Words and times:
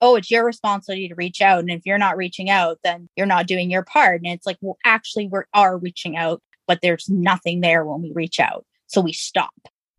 oh, 0.00 0.16
it's 0.16 0.30
your 0.30 0.44
responsibility 0.44 1.08
to 1.08 1.14
reach 1.14 1.40
out. 1.40 1.60
And 1.60 1.70
if 1.70 1.82
you're 1.84 1.98
not 1.98 2.16
reaching 2.16 2.50
out, 2.50 2.78
then 2.84 3.08
you're 3.16 3.26
not 3.26 3.46
doing 3.46 3.70
your 3.70 3.82
part. 3.82 4.20
And 4.22 4.32
it's 4.32 4.46
like, 4.46 4.58
well, 4.60 4.78
actually, 4.84 5.28
we 5.28 5.40
are 5.54 5.76
reaching 5.76 6.16
out, 6.16 6.42
but 6.66 6.80
there's 6.82 7.08
nothing 7.08 7.60
there 7.60 7.84
when 7.84 8.02
we 8.02 8.12
reach 8.12 8.40
out. 8.40 8.64
So 8.86 9.00
we 9.00 9.12
stop. 9.12 9.54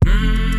Mm. 0.06 0.59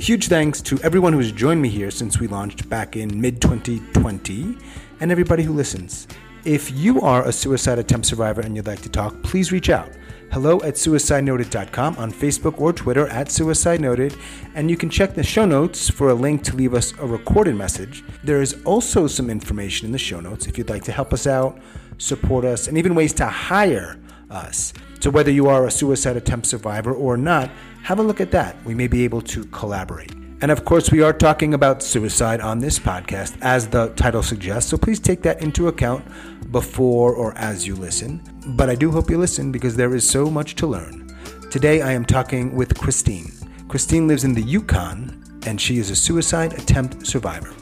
Huge 0.00 0.28
thanks 0.28 0.62
to 0.62 0.80
everyone 0.80 1.12
who's 1.12 1.30
joined 1.30 1.60
me 1.60 1.68
here 1.68 1.90
since 1.90 2.18
we 2.18 2.26
launched 2.26 2.66
back 2.70 2.96
in 2.96 3.20
mid 3.20 3.38
2020 3.42 4.56
and 4.98 5.12
everybody 5.12 5.42
who 5.42 5.52
listens. 5.52 6.08
If 6.46 6.70
you 6.70 7.02
are 7.02 7.28
a 7.28 7.32
suicide 7.32 7.78
attempt 7.78 8.06
survivor 8.06 8.40
and 8.40 8.56
you'd 8.56 8.66
like 8.66 8.80
to 8.80 8.88
talk, 8.88 9.22
please 9.22 9.52
reach 9.52 9.68
out. 9.68 9.90
Hello 10.32 10.56
at 10.62 10.76
suicidenoted.com 10.76 11.96
on 11.98 12.10
Facebook 12.10 12.58
or 12.58 12.72
Twitter 12.72 13.08
at 13.08 13.30
Suicide 13.30 13.82
Noted, 13.82 14.16
and 14.54 14.70
you 14.70 14.76
can 14.78 14.88
check 14.88 15.14
the 15.14 15.22
show 15.22 15.44
notes 15.44 15.90
for 15.90 16.08
a 16.08 16.14
link 16.14 16.42
to 16.44 16.56
leave 16.56 16.72
us 16.72 16.94
a 16.98 17.06
recorded 17.06 17.56
message. 17.56 18.02
There 18.24 18.40
is 18.40 18.56
also 18.64 19.06
some 19.06 19.28
information 19.28 19.84
in 19.84 19.92
the 19.92 19.98
show 19.98 20.20
notes 20.20 20.46
if 20.46 20.56
you'd 20.56 20.70
like 20.70 20.84
to 20.84 20.92
help 20.92 21.12
us 21.12 21.26
out, 21.26 21.60
support 21.98 22.46
us, 22.46 22.68
and 22.68 22.78
even 22.78 22.94
ways 22.94 23.12
to 23.14 23.26
hire 23.26 24.00
us. 24.30 24.72
So, 25.00 25.10
whether 25.10 25.30
you 25.30 25.48
are 25.48 25.66
a 25.66 25.70
suicide 25.70 26.16
attempt 26.16 26.46
survivor 26.46 26.92
or 26.92 27.16
not, 27.16 27.50
have 27.82 27.98
a 27.98 28.02
look 28.02 28.20
at 28.20 28.30
that. 28.32 28.62
We 28.64 28.74
may 28.74 28.86
be 28.86 29.04
able 29.04 29.22
to 29.22 29.44
collaborate. 29.46 30.12
And 30.42 30.50
of 30.50 30.64
course, 30.64 30.90
we 30.90 31.02
are 31.02 31.12
talking 31.12 31.52
about 31.52 31.82
suicide 31.82 32.40
on 32.40 32.60
this 32.60 32.78
podcast, 32.78 33.36
as 33.42 33.68
the 33.68 33.88
title 33.88 34.22
suggests. 34.22 34.70
So 34.70 34.78
please 34.78 34.98
take 34.98 35.20
that 35.22 35.42
into 35.42 35.68
account 35.68 36.04
before 36.50 37.14
or 37.14 37.36
as 37.36 37.66
you 37.66 37.76
listen. 37.76 38.22
But 38.56 38.70
I 38.70 38.74
do 38.74 38.90
hope 38.90 39.10
you 39.10 39.18
listen 39.18 39.52
because 39.52 39.76
there 39.76 39.94
is 39.94 40.08
so 40.08 40.30
much 40.30 40.54
to 40.56 40.66
learn. 40.66 41.14
Today, 41.50 41.82
I 41.82 41.92
am 41.92 42.06
talking 42.06 42.54
with 42.54 42.78
Christine. 42.78 43.32
Christine 43.68 44.08
lives 44.08 44.24
in 44.24 44.32
the 44.32 44.42
Yukon, 44.42 45.22
and 45.46 45.60
she 45.60 45.78
is 45.78 45.90
a 45.90 45.96
suicide 45.96 46.54
attempt 46.54 47.06
survivor. 47.06 47.52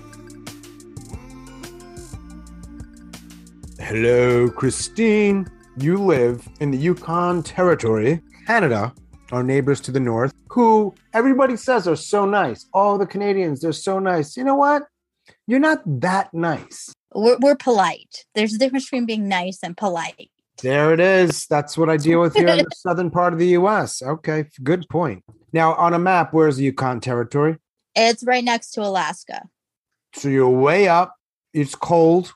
Hello, 3.81 4.51
Christine. 4.51 5.51
You 5.81 5.97
live 5.97 6.49
in 6.59 6.73
the 6.73 6.77
Yukon 6.77 7.45
Territory, 7.45 8.21
Canada, 8.49 8.93
our 9.31 9.45
neighbors 9.45 9.81
to 9.83 9.93
the 9.93 10.01
north, 10.01 10.35
who 10.49 10.93
everybody 11.13 11.55
says 11.55 11.87
are 11.87 11.95
so 11.95 12.25
nice. 12.25 12.67
All 12.75 12.99
the 12.99 13.07
Canadians, 13.07 13.61
they're 13.61 13.73
so 13.73 14.01
nice. 14.01 14.37
You 14.37 14.43
know 14.43 14.57
what? 14.57 14.89
You're 15.47 15.61
not 15.61 15.83
that 16.01 16.35
nice. 16.35 16.93
We're, 17.15 17.39
we're 17.39 17.55
polite. 17.55 18.25
There's 18.35 18.55
a 18.55 18.59
difference 18.59 18.87
between 18.87 19.07
being 19.07 19.29
nice 19.29 19.61
and 19.63 19.77
polite. 19.77 20.33
There 20.63 20.93
it 20.93 20.99
is. 20.99 21.47
That's 21.47 21.79
what 21.79 21.89
I 21.89 21.97
deal 21.97 22.23
with 22.23 22.35
here 22.35 22.49
in 22.49 22.59
the 22.59 22.71
southern 22.75 23.13
part 23.13 23.33
of 23.33 23.39
the 23.39 23.51
US. 23.51 24.03
Okay, 24.03 24.47
good 24.65 24.85
point. 24.89 25.23
Now, 25.53 25.75
on 25.75 25.95
a 25.95 25.99
map, 26.01 26.33
where's 26.33 26.57
the 26.57 26.65
Yukon 26.65 27.01
Territory? 27.01 27.57
It's 27.95 28.25
right 28.25 28.43
next 28.43 28.73
to 28.73 28.81
Alaska. 28.81 29.43
So 30.13 30.29
you're 30.29 30.49
way 30.49 30.89
up. 30.89 31.15
It's 31.53 31.77
cold. 31.77 32.35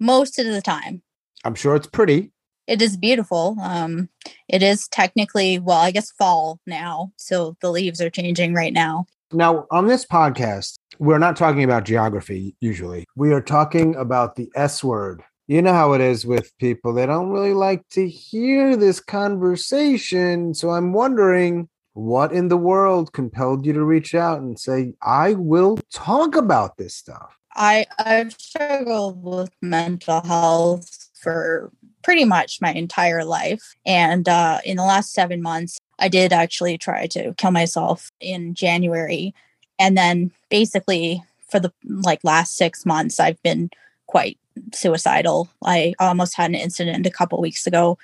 Most 0.00 0.40
of 0.40 0.46
the 0.46 0.60
time. 0.60 1.02
I'm 1.44 1.54
sure 1.54 1.76
it's 1.76 1.86
pretty 1.86 2.32
it 2.66 2.82
is 2.82 2.96
beautiful. 2.96 3.56
Um, 3.62 4.08
it 4.48 4.62
is 4.62 4.88
technically, 4.88 5.58
well, 5.58 5.78
I 5.78 5.90
guess 5.90 6.10
fall 6.12 6.60
now. 6.66 7.12
So 7.16 7.56
the 7.60 7.70
leaves 7.70 8.00
are 8.00 8.10
changing 8.10 8.54
right 8.54 8.72
now. 8.72 9.06
Now, 9.32 9.66
on 9.70 9.86
this 9.86 10.04
podcast, 10.04 10.74
we're 10.98 11.18
not 11.18 11.36
talking 11.36 11.64
about 11.64 11.84
geography 11.84 12.54
usually. 12.60 13.06
We 13.16 13.32
are 13.32 13.40
talking 13.40 13.94
about 13.96 14.36
the 14.36 14.50
S 14.54 14.84
word. 14.84 15.22
You 15.48 15.62
know 15.62 15.72
how 15.72 15.92
it 15.94 16.00
is 16.00 16.24
with 16.24 16.56
people, 16.58 16.94
they 16.94 17.06
don't 17.06 17.30
really 17.30 17.54
like 17.54 17.86
to 17.90 18.08
hear 18.08 18.76
this 18.76 19.00
conversation. 19.00 20.54
So 20.54 20.70
I'm 20.70 20.92
wondering 20.92 21.68
what 21.94 22.32
in 22.32 22.48
the 22.48 22.56
world 22.56 23.12
compelled 23.12 23.66
you 23.66 23.72
to 23.72 23.84
reach 23.84 24.14
out 24.14 24.40
and 24.40 24.58
say, 24.58 24.94
I 25.02 25.34
will 25.34 25.78
talk 25.92 26.36
about 26.36 26.76
this 26.76 26.94
stuff? 26.94 27.36
I, 27.54 27.86
I've 27.98 28.32
struggled 28.32 29.22
with 29.22 29.50
mental 29.60 30.22
health 30.22 31.10
for 31.14 31.70
pretty 32.02 32.24
much 32.24 32.60
my 32.60 32.72
entire 32.72 33.24
life. 33.24 33.74
And 33.86 34.28
uh, 34.28 34.58
in 34.64 34.76
the 34.76 34.84
last 34.84 35.12
seven 35.12 35.42
months, 35.42 35.78
I 35.98 36.08
did 36.08 36.32
actually 36.32 36.78
try 36.78 37.06
to 37.08 37.34
kill 37.34 37.50
myself 37.50 38.10
in 38.20 38.54
January. 38.54 39.34
And 39.78 39.96
then 39.96 40.32
basically 40.50 41.22
for 41.50 41.60
the 41.60 41.72
like 41.84 42.20
last 42.24 42.56
six 42.56 42.84
months, 42.84 43.20
I've 43.20 43.42
been 43.42 43.70
quite 44.06 44.38
suicidal. 44.74 45.48
I 45.64 45.94
almost 45.98 46.36
had 46.36 46.50
an 46.50 46.56
incident 46.56 47.06
a 47.06 47.10
couple 47.10 47.40
weeks 47.40 47.66
ago 47.66 47.98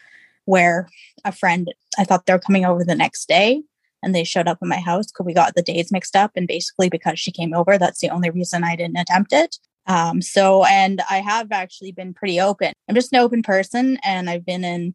where 0.44 0.88
a 1.24 1.32
friend, 1.32 1.72
I 1.98 2.04
thought 2.04 2.26
they 2.26 2.32
were 2.32 2.38
coming 2.38 2.64
over 2.64 2.84
the 2.84 2.94
next 2.94 3.28
day 3.28 3.62
and 4.02 4.14
they 4.14 4.24
showed 4.24 4.48
up 4.48 4.58
at 4.62 4.68
my 4.68 4.78
house 4.78 5.08
because 5.08 5.26
we 5.26 5.34
got 5.34 5.54
the 5.54 5.62
days 5.62 5.92
mixed 5.92 6.16
up. 6.16 6.32
And 6.36 6.46
basically, 6.46 6.88
because 6.88 7.18
she 7.18 7.32
came 7.32 7.52
over, 7.54 7.78
that's 7.78 8.00
the 8.00 8.10
only 8.10 8.30
reason 8.30 8.64
I 8.64 8.76
didn't 8.76 8.98
attempt 8.98 9.32
it. 9.32 9.58
Um, 9.88 10.20
so, 10.22 10.64
and 10.64 11.00
I 11.10 11.18
have 11.18 11.50
actually 11.50 11.92
been 11.92 12.14
pretty 12.14 12.40
open. 12.40 12.72
I'm 12.88 12.94
just 12.94 13.12
an 13.12 13.18
open 13.18 13.42
person, 13.42 13.98
and 14.04 14.28
I've 14.30 14.44
been 14.44 14.64
in 14.64 14.94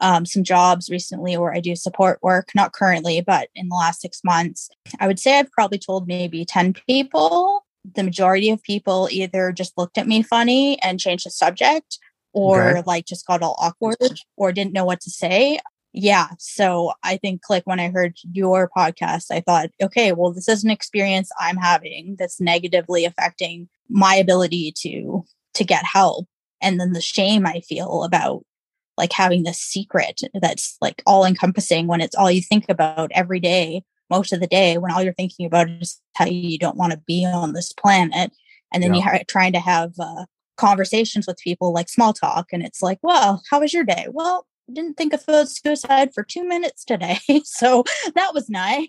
um, 0.00 0.26
some 0.26 0.42
jobs 0.42 0.90
recently 0.90 1.36
where 1.36 1.54
I 1.54 1.60
do 1.60 1.76
support 1.76 2.18
work, 2.22 2.48
not 2.54 2.72
currently, 2.72 3.20
but 3.20 3.48
in 3.54 3.68
the 3.68 3.76
last 3.76 4.00
six 4.00 4.20
months. 4.24 4.68
I 4.98 5.06
would 5.06 5.20
say 5.20 5.38
I've 5.38 5.52
probably 5.52 5.78
told 5.78 6.08
maybe 6.08 6.44
10 6.44 6.74
people. 6.86 7.64
The 7.94 8.02
majority 8.02 8.50
of 8.50 8.62
people 8.62 9.08
either 9.10 9.52
just 9.52 9.78
looked 9.78 9.98
at 9.98 10.08
me 10.08 10.22
funny 10.22 10.80
and 10.82 10.98
changed 10.98 11.26
the 11.26 11.30
subject 11.30 11.98
or 12.32 12.70
okay. 12.70 12.82
like 12.86 13.06
just 13.06 13.26
got 13.26 13.42
all 13.42 13.56
awkward 13.60 14.20
or 14.36 14.52
didn't 14.52 14.72
know 14.72 14.84
what 14.84 15.00
to 15.00 15.10
say 15.10 15.58
yeah 15.92 16.28
so 16.38 16.92
i 17.02 17.16
think 17.18 17.42
like 17.50 17.66
when 17.66 17.78
i 17.78 17.90
heard 17.90 18.16
your 18.32 18.70
podcast 18.74 19.26
i 19.30 19.40
thought 19.40 19.68
okay 19.82 20.12
well 20.12 20.32
this 20.32 20.48
is 20.48 20.64
an 20.64 20.70
experience 20.70 21.30
i'm 21.38 21.56
having 21.56 22.16
that's 22.18 22.40
negatively 22.40 23.04
affecting 23.04 23.68
my 23.92 24.14
ability 24.14 24.72
to 24.76 25.24
to 25.54 25.64
get 25.64 25.84
help 25.84 26.26
and 26.60 26.80
then 26.80 26.92
the 26.92 27.00
shame 27.00 27.46
i 27.46 27.60
feel 27.60 28.04
about 28.04 28.42
like 28.98 29.12
having 29.12 29.42
this 29.42 29.58
secret 29.58 30.20
that's 30.40 30.76
like 30.80 31.02
all 31.06 31.24
encompassing 31.24 31.86
when 31.86 32.00
it's 32.00 32.14
all 32.14 32.30
you 32.30 32.42
think 32.42 32.66
about 32.68 33.10
every 33.14 33.40
day 33.40 33.82
most 34.10 34.32
of 34.32 34.40
the 34.40 34.46
day 34.46 34.78
when 34.78 34.90
all 34.92 35.02
you're 35.02 35.12
thinking 35.14 35.46
about 35.46 35.68
is 35.70 36.00
how 36.16 36.24
you 36.24 36.58
don't 36.58 36.76
want 36.76 36.92
to 36.92 37.00
be 37.06 37.24
on 37.24 37.52
this 37.52 37.72
planet 37.72 38.32
and 38.72 38.82
then 38.82 38.94
yeah. 38.94 39.12
you're 39.12 39.24
trying 39.28 39.52
to 39.52 39.60
have 39.60 39.92
uh, 39.98 40.24
conversations 40.56 41.26
with 41.26 41.38
people 41.38 41.72
like 41.72 41.88
small 41.88 42.12
talk 42.12 42.48
and 42.52 42.62
it's 42.62 42.82
like 42.82 42.98
well 43.02 43.42
how 43.50 43.60
was 43.60 43.72
your 43.72 43.84
day 43.84 44.06
well 44.10 44.46
didn't 44.72 44.96
think 44.96 45.12
of 45.12 45.48
suicide 45.48 46.12
for 46.14 46.22
two 46.22 46.46
minutes 46.46 46.84
today. 46.84 47.18
so 47.44 47.84
that 48.14 48.32
was 48.34 48.48
nice. 48.48 48.86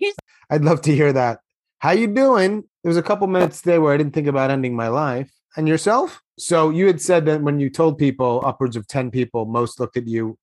I'd 0.50 0.64
love 0.64 0.80
to 0.82 0.94
hear 0.94 1.12
that. 1.12 1.40
How 1.84 1.90
you 1.90 2.06
doing? 2.06 2.64
There 2.82 2.88
was 2.88 2.96
a 2.96 3.02
couple 3.02 3.26
minutes 3.26 3.60
there 3.60 3.78
where 3.78 3.92
I 3.92 3.98
didn't 3.98 4.14
think 4.14 4.26
about 4.26 4.50
ending 4.50 4.74
my 4.74 4.88
life. 4.88 5.30
And 5.54 5.68
yourself? 5.68 6.22
So 6.38 6.70
you 6.70 6.86
had 6.86 6.98
said 6.98 7.26
that 7.26 7.42
when 7.42 7.60
you 7.60 7.68
told 7.68 7.98
people, 7.98 8.40
upwards 8.42 8.74
of 8.74 8.88
10 8.88 9.10
people, 9.10 9.44
most 9.44 9.78
looked 9.78 9.98
at 9.98 10.08
you 10.08 10.38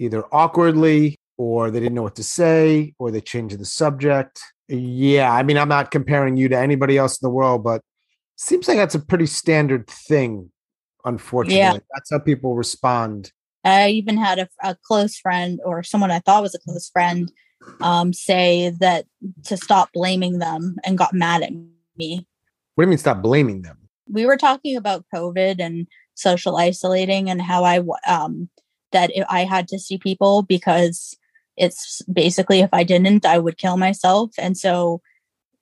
either 0.00 0.24
awkwardly 0.34 1.20
or 1.38 1.70
they 1.70 1.78
didn't 1.78 1.94
know 1.94 2.02
what 2.02 2.16
to 2.16 2.24
say 2.24 2.94
or 2.98 3.12
they 3.12 3.20
changed 3.20 3.60
the 3.60 3.64
subject. 3.64 4.42
Yeah, 4.66 5.32
I 5.32 5.44
mean, 5.44 5.56
I'm 5.56 5.68
not 5.68 5.92
comparing 5.92 6.36
you 6.36 6.48
to 6.48 6.58
anybody 6.58 6.98
else 6.98 7.12
in 7.12 7.24
the 7.24 7.32
world, 7.32 7.62
but 7.62 7.82
seems 8.34 8.66
like 8.66 8.76
that's 8.76 8.96
a 8.96 8.98
pretty 8.98 9.26
standard 9.26 9.86
thing, 9.86 10.50
unfortunately. 11.04 11.58
Yeah. 11.58 11.78
That's 11.94 12.10
how 12.10 12.18
people 12.18 12.56
respond 12.56 13.30
I 13.64 13.90
even 13.90 14.16
had 14.16 14.38
a, 14.40 14.48
a, 14.62 14.76
close 14.84 15.16
friend 15.16 15.60
or 15.64 15.82
someone 15.82 16.10
I 16.10 16.18
thought 16.18 16.42
was 16.42 16.54
a 16.54 16.58
close 16.58 16.90
friend 16.90 17.30
um, 17.80 18.12
say 18.12 18.70
that 18.80 19.06
to 19.44 19.56
stop 19.56 19.92
blaming 19.92 20.38
them 20.38 20.76
and 20.84 20.98
got 20.98 21.14
mad 21.14 21.42
at 21.42 21.52
me. 21.96 22.26
What 22.74 22.84
do 22.84 22.86
you 22.86 22.90
mean 22.90 22.98
stop 22.98 23.22
blaming 23.22 23.62
them? 23.62 23.78
We 24.08 24.26
were 24.26 24.36
talking 24.36 24.76
about 24.76 25.04
COVID 25.14 25.60
and 25.60 25.86
social 26.14 26.56
isolating 26.56 27.30
and 27.30 27.40
how 27.40 27.64
I 27.64 27.82
um, 28.06 28.48
that 28.92 29.10
I 29.28 29.44
had 29.44 29.68
to 29.68 29.78
see 29.78 29.98
people 29.98 30.42
because 30.42 31.16
it's 31.56 32.02
basically 32.12 32.60
if 32.60 32.70
I 32.72 32.82
didn't, 32.82 33.26
I 33.26 33.38
would 33.38 33.58
kill 33.58 33.76
myself, 33.76 34.30
and 34.38 34.56
so 34.56 35.00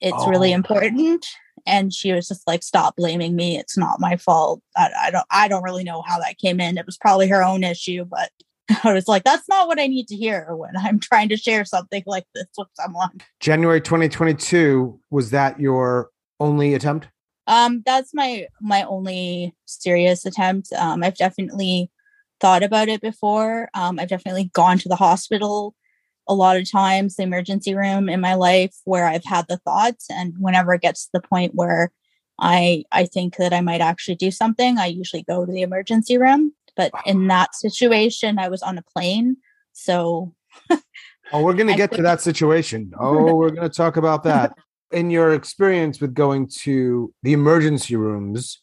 it's 0.01 0.17
oh. 0.19 0.29
really 0.29 0.53
important. 0.53 1.27
and 1.67 1.93
she 1.93 2.13
was 2.13 2.29
just 2.29 2.47
like 2.47 2.63
stop 2.63 2.97
blaming 2.97 3.37
me 3.37 3.59
it's 3.59 3.77
not 3.77 4.01
my 4.01 4.17
fault 4.17 4.63
I, 4.77 4.91
I 4.99 5.11
don't 5.11 5.27
i 5.31 5.47
don't 5.47 5.63
really 5.63 5.85
know 5.85 6.01
how 6.01 6.19
that 6.19 6.39
came 6.39 6.59
in 6.59 6.79
it 6.79 6.87
was 6.87 6.97
probably 6.97 7.29
her 7.29 7.43
own 7.43 7.65
issue 7.65 8.07
but 8.07 8.31
i 8.85 8.93
was 8.93 9.09
like 9.09 9.25
that's 9.25 9.49
not 9.49 9.67
what 9.67 9.81
i 9.81 9.87
need 9.87 10.07
to 10.09 10.17
hear 10.17 10.55
when 10.55 10.77
i'm 10.77 10.99
trying 10.99 11.29
to 11.29 11.37
share 11.37 11.65
something 11.65 12.03
like 12.07 12.27
this 12.35 12.47
with 12.57 12.69
someone 12.75 13.11
January 13.41 13.81
2022 13.81 15.01
was 15.11 15.31
that 15.31 15.59
your 15.61 16.11
only 16.39 16.75
attempt? 16.75 17.09
um 17.47 17.83
that's 17.85 18.15
my 18.15 18.47
my 18.61 18.83
only 18.85 19.55
serious 19.67 20.25
attempt 20.25 20.73
um 20.75 21.03
i've 21.03 21.17
definitely 21.17 21.91
thought 22.41 22.63
about 22.63 22.89
it 22.89 23.01
before 23.01 23.69
um 23.75 23.99
i've 23.99 24.09
definitely 24.09 24.51
gone 24.55 24.79
to 24.79 24.89
the 24.89 24.97
hospital 24.97 25.75
a 26.29 26.35
lot 26.35 26.57
of 26.57 26.71
times 26.71 27.17
the 27.17 27.25
emergency 27.25 27.75
room 27.75 28.09
in 28.09 28.21
my 28.21 28.35
life 28.35 28.77
where 28.85 29.07
I've 29.07 29.25
had 29.25 29.47
the 29.49 29.57
thoughts 29.59 30.07
and 30.09 30.35
whenever 30.39 30.73
it 30.73 30.81
gets 30.81 31.07
to 31.07 31.11
the 31.15 31.21
point 31.21 31.57
where 31.57 31.91
I 32.39 32.85
I 32.93 33.05
think 33.05 33.37
that 33.37 33.53
I 33.53 33.61
might 33.61 33.81
actually 33.81 34.15
do 34.15 34.31
something, 34.31 34.79
I 34.79 34.87
usually 34.87 35.25
go 35.25 35.45
to 35.45 35.53
the 35.53 35.63
emergency 35.63 36.17
room. 36.17 36.55
But 36.77 36.93
in 37.07 37.29
that 37.29 37.55
situation, 37.55 38.39
I 38.39 38.49
was 38.49 38.63
on 38.63 38.79
a 38.79 38.83
plane. 38.83 39.37
So 39.73 40.35
Oh, 41.33 41.43
we're 41.43 41.55
going 41.55 41.69
to 41.69 41.77
get 41.77 41.93
to 41.93 42.03
that 42.03 42.21
situation. 42.21 42.93
Oh, 42.99 43.35
we're 43.35 43.51
going 43.51 43.69
to 43.69 43.75
talk 43.75 43.97
about 43.97 44.25
that. 44.25 44.57
In 44.91 45.11
your 45.11 45.35
experience 45.35 46.01
with 46.01 46.15
going 46.15 46.49
to 46.63 47.15
the 47.23 47.33
emergency 47.33 47.95
rooms 47.95 48.61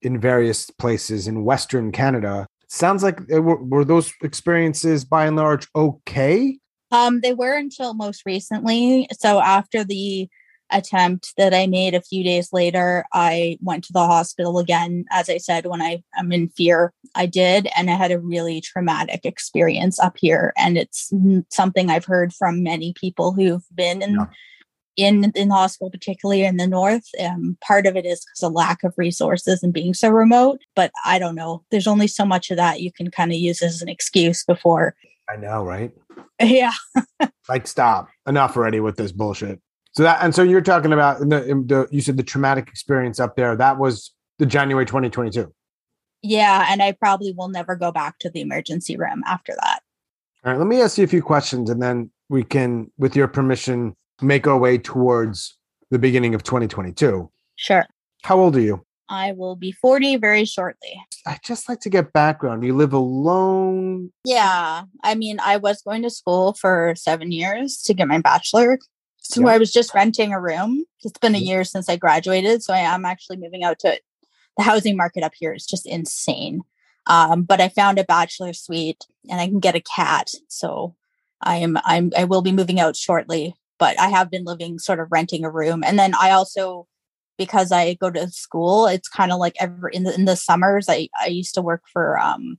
in 0.00 0.18
various 0.18 0.70
places 0.70 1.28
in 1.28 1.44
Western 1.44 1.92
Canada, 1.92 2.46
sounds 2.68 3.02
like 3.02 3.20
were, 3.28 3.62
were 3.62 3.84
those 3.84 4.12
experiences 4.22 5.04
by 5.04 5.26
and 5.26 5.36
large 5.36 5.68
okay? 5.74 6.58
um 6.90 7.20
they 7.20 7.34
were 7.34 7.54
until 7.54 7.92
most 7.92 8.22
recently. 8.24 9.06
So 9.12 9.40
after 9.40 9.84
the 9.84 10.26
attempt 10.70 11.32
that 11.36 11.54
I 11.54 11.66
made 11.66 11.94
a 11.94 12.02
few 12.02 12.22
days 12.24 12.52
later, 12.52 13.04
I 13.12 13.58
went 13.62 13.84
to 13.84 13.92
the 13.92 14.06
hospital 14.06 14.58
again. 14.58 15.04
As 15.10 15.28
I 15.30 15.38
said, 15.38 15.66
when 15.66 15.80
I 15.82 16.02
am 16.16 16.32
in 16.32 16.48
fear, 16.50 16.92
I 17.14 17.26
did, 17.26 17.68
and 17.76 17.90
I 17.90 17.94
had 17.94 18.12
a 18.12 18.18
really 18.18 18.60
traumatic 18.60 19.20
experience 19.24 19.98
up 19.98 20.16
here. 20.18 20.52
And 20.56 20.76
it's 20.78 21.12
something 21.50 21.90
I've 21.90 22.04
heard 22.04 22.32
from 22.32 22.62
many 22.62 22.92
people 22.94 23.32
who've 23.32 23.64
been 23.74 24.02
in 24.02 24.14
Yeah. 24.14 24.26
in 24.96 25.32
in 25.34 25.48
the 25.48 25.54
hospital, 25.54 25.90
particularly 25.90 26.44
in 26.44 26.56
the 26.56 26.66
north. 26.66 27.04
Um, 27.20 27.56
part 27.60 27.86
of 27.86 27.96
it 27.96 28.04
is 28.04 28.24
because 28.24 28.42
of 28.42 28.52
lack 28.52 28.82
of 28.84 28.94
resources 28.96 29.62
and 29.62 29.72
being 29.72 29.94
so 29.94 30.10
remote. 30.10 30.60
But 30.74 30.90
I 31.04 31.18
don't 31.18 31.34
know. 31.36 31.64
There's 31.70 31.86
only 31.86 32.08
so 32.08 32.24
much 32.26 32.50
of 32.50 32.56
that 32.56 32.80
you 32.80 32.92
can 32.92 33.10
kind 33.10 33.30
of 33.30 33.38
use 33.38 33.62
as 33.62 33.80
an 33.80 33.88
excuse 33.88 34.44
before. 34.44 34.94
I 35.30 35.36
know, 35.36 35.64
right? 35.64 35.92
Yeah. 36.40 36.72
Like, 37.48 37.66
stop. 37.66 38.08
Enough 38.28 38.56
already 38.56 38.78
with 38.78 38.96
this 38.96 39.10
bullshit. 39.10 39.60
So 39.98 40.04
that, 40.04 40.22
and 40.22 40.32
so 40.32 40.44
you're 40.44 40.60
talking 40.60 40.92
about 40.92 41.18
the, 41.18 41.26
the 41.26 41.88
you 41.90 42.00
said 42.00 42.16
the 42.16 42.22
traumatic 42.22 42.68
experience 42.68 43.18
up 43.18 43.34
there. 43.34 43.56
That 43.56 43.78
was 43.78 44.14
the 44.38 44.46
January 44.46 44.86
2022. 44.86 45.52
Yeah, 46.22 46.66
and 46.70 46.80
I 46.80 46.92
probably 46.92 47.32
will 47.36 47.48
never 47.48 47.74
go 47.74 47.90
back 47.90 48.20
to 48.20 48.30
the 48.30 48.40
emergency 48.40 48.96
room 48.96 49.24
after 49.26 49.54
that. 49.60 49.80
All 50.44 50.52
right, 50.52 50.58
let 50.60 50.68
me 50.68 50.80
ask 50.80 50.98
you 50.98 51.04
a 51.04 51.08
few 51.08 51.20
questions 51.20 51.68
and 51.68 51.82
then 51.82 52.12
we 52.28 52.44
can, 52.44 52.92
with 52.96 53.16
your 53.16 53.26
permission, 53.26 53.96
make 54.22 54.46
our 54.46 54.56
way 54.56 54.78
towards 54.78 55.58
the 55.90 55.98
beginning 55.98 56.32
of 56.32 56.44
2022. 56.44 57.28
Sure. 57.56 57.84
How 58.22 58.38
old 58.38 58.54
are 58.54 58.60
you? 58.60 58.86
I 59.08 59.32
will 59.32 59.56
be 59.56 59.72
40 59.72 60.14
very 60.18 60.44
shortly. 60.44 60.94
I 61.26 61.38
just 61.42 61.68
like 61.68 61.80
to 61.80 61.90
get 61.90 62.12
background. 62.12 62.62
You 62.62 62.76
live 62.76 62.92
alone. 62.92 64.12
Yeah. 64.24 64.84
I 65.02 65.16
mean, 65.16 65.40
I 65.40 65.56
was 65.56 65.82
going 65.82 66.02
to 66.02 66.10
school 66.10 66.52
for 66.52 66.94
seven 66.96 67.32
years 67.32 67.82
to 67.82 67.94
get 67.94 68.06
my 68.06 68.20
bachelor. 68.20 68.78
So 69.28 69.42
Yeah. 69.42 69.48
I 69.54 69.58
was 69.58 69.70
just 69.72 69.94
renting 69.94 70.32
a 70.32 70.40
room. 70.40 70.84
It's 71.04 71.18
been 71.18 71.34
a 71.34 71.38
Mhm. 71.38 71.46
year 71.46 71.64
since 71.64 71.88
I 71.88 71.96
graduated. 71.96 72.62
So 72.62 72.72
I 72.72 72.78
am 72.78 73.04
actually 73.04 73.36
moving 73.36 73.62
out 73.62 73.78
to 73.80 73.94
it. 73.94 74.02
The 74.56 74.64
housing 74.64 74.96
market 74.96 75.22
up 75.22 75.32
here 75.38 75.52
is 75.52 75.66
just 75.66 75.86
insane. 75.86 76.62
Um, 77.06 77.42
but 77.42 77.60
I 77.60 77.68
found 77.68 77.98
a 77.98 78.04
bachelor 78.04 78.52
suite 78.52 79.04
and 79.30 79.40
I 79.40 79.46
can 79.46 79.60
get 79.60 79.74
a 79.76 79.80
cat. 79.80 80.30
So 80.48 80.94
I 81.42 81.56
am 81.58 81.78
I'm 81.84 82.12
I 82.16 82.24
will 82.24 82.42
be 82.42 82.52
moving 82.52 82.80
out 82.80 82.96
shortly, 82.96 83.54
but 83.78 83.98
I 84.00 84.08
have 84.08 84.30
been 84.30 84.44
living 84.44 84.78
sort 84.78 85.00
of 85.00 85.08
renting 85.12 85.44
a 85.44 85.50
room. 85.50 85.84
And 85.84 85.98
then 85.98 86.14
I 86.14 86.30
also 86.32 86.86
because 87.38 87.70
I 87.72 87.94
go 87.94 88.10
to 88.10 88.28
school, 88.30 88.86
it's 88.86 89.08
kind 89.08 89.32
of 89.32 89.38
like 89.38 89.56
every 89.60 89.92
in 89.94 90.04
the 90.04 90.14
in 90.14 90.24
the 90.24 90.36
summers 90.36 90.88
I 90.88 91.08
I 91.20 91.26
used 91.28 91.54
to 91.54 91.62
work 91.62 91.82
for 91.92 92.18
um 92.18 92.58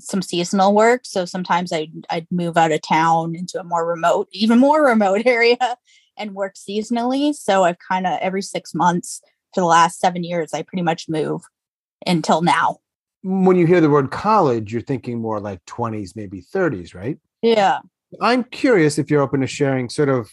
some 0.00 0.22
seasonal 0.22 0.74
work. 0.74 1.02
So 1.04 1.24
sometimes 1.24 1.72
I'd, 1.72 1.92
I'd 2.10 2.26
move 2.30 2.56
out 2.56 2.72
of 2.72 2.82
town 2.82 3.34
into 3.36 3.60
a 3.60 3.64
more 3.64 3.86
remote, 3.86 4.28
even 4.32 4.58
more 4.58 4.84
remote 4.84 5.22
area 5.26 5.76
and 6.16 6.34
work 6.34 6.54
seasonally. 6.54 7.34
So 7.34 7.64
I've 7.64 7.78
kind 7.78 8.06
of 8.06 8.18
every 8.20 8.42
six 8.42 8.74
months 8.74 9.22
for 9.54 9.60
the 9.60 9.66
last 9.66 10.00
seven 10.00 10.24
years, 10.24 10.54
I 10.54 10.62
pretty 10.62 10.82
much 10.82 11.08
move 11.08 11.42
until 12.06 12.42
now. 12.42 12.78
When 13.22 13.56
you 13.56 13.66
hear 13.66 13.80
the 13.80 13.90
word 13.90 14.10
college, 14.10 14.72
you're 14.72 14.82
thinking 14.82 15.20
more 15.20 15.40
like 15.40 15.64
20s, 15.66 16.16
maybe 16.16 16.42
30s, 16.42 16.94
right? 16.94 17.18
Yeah. 17.42 17.80
I'm 18.20 18.44
curious 18.44 18.98
if 18.98 19.10
you're 19.10 19.22
open 19.22 19.40
to 19.40 19.46
sharing 19.46 19.88
sort 19.88 20.08
of 20.08 20.30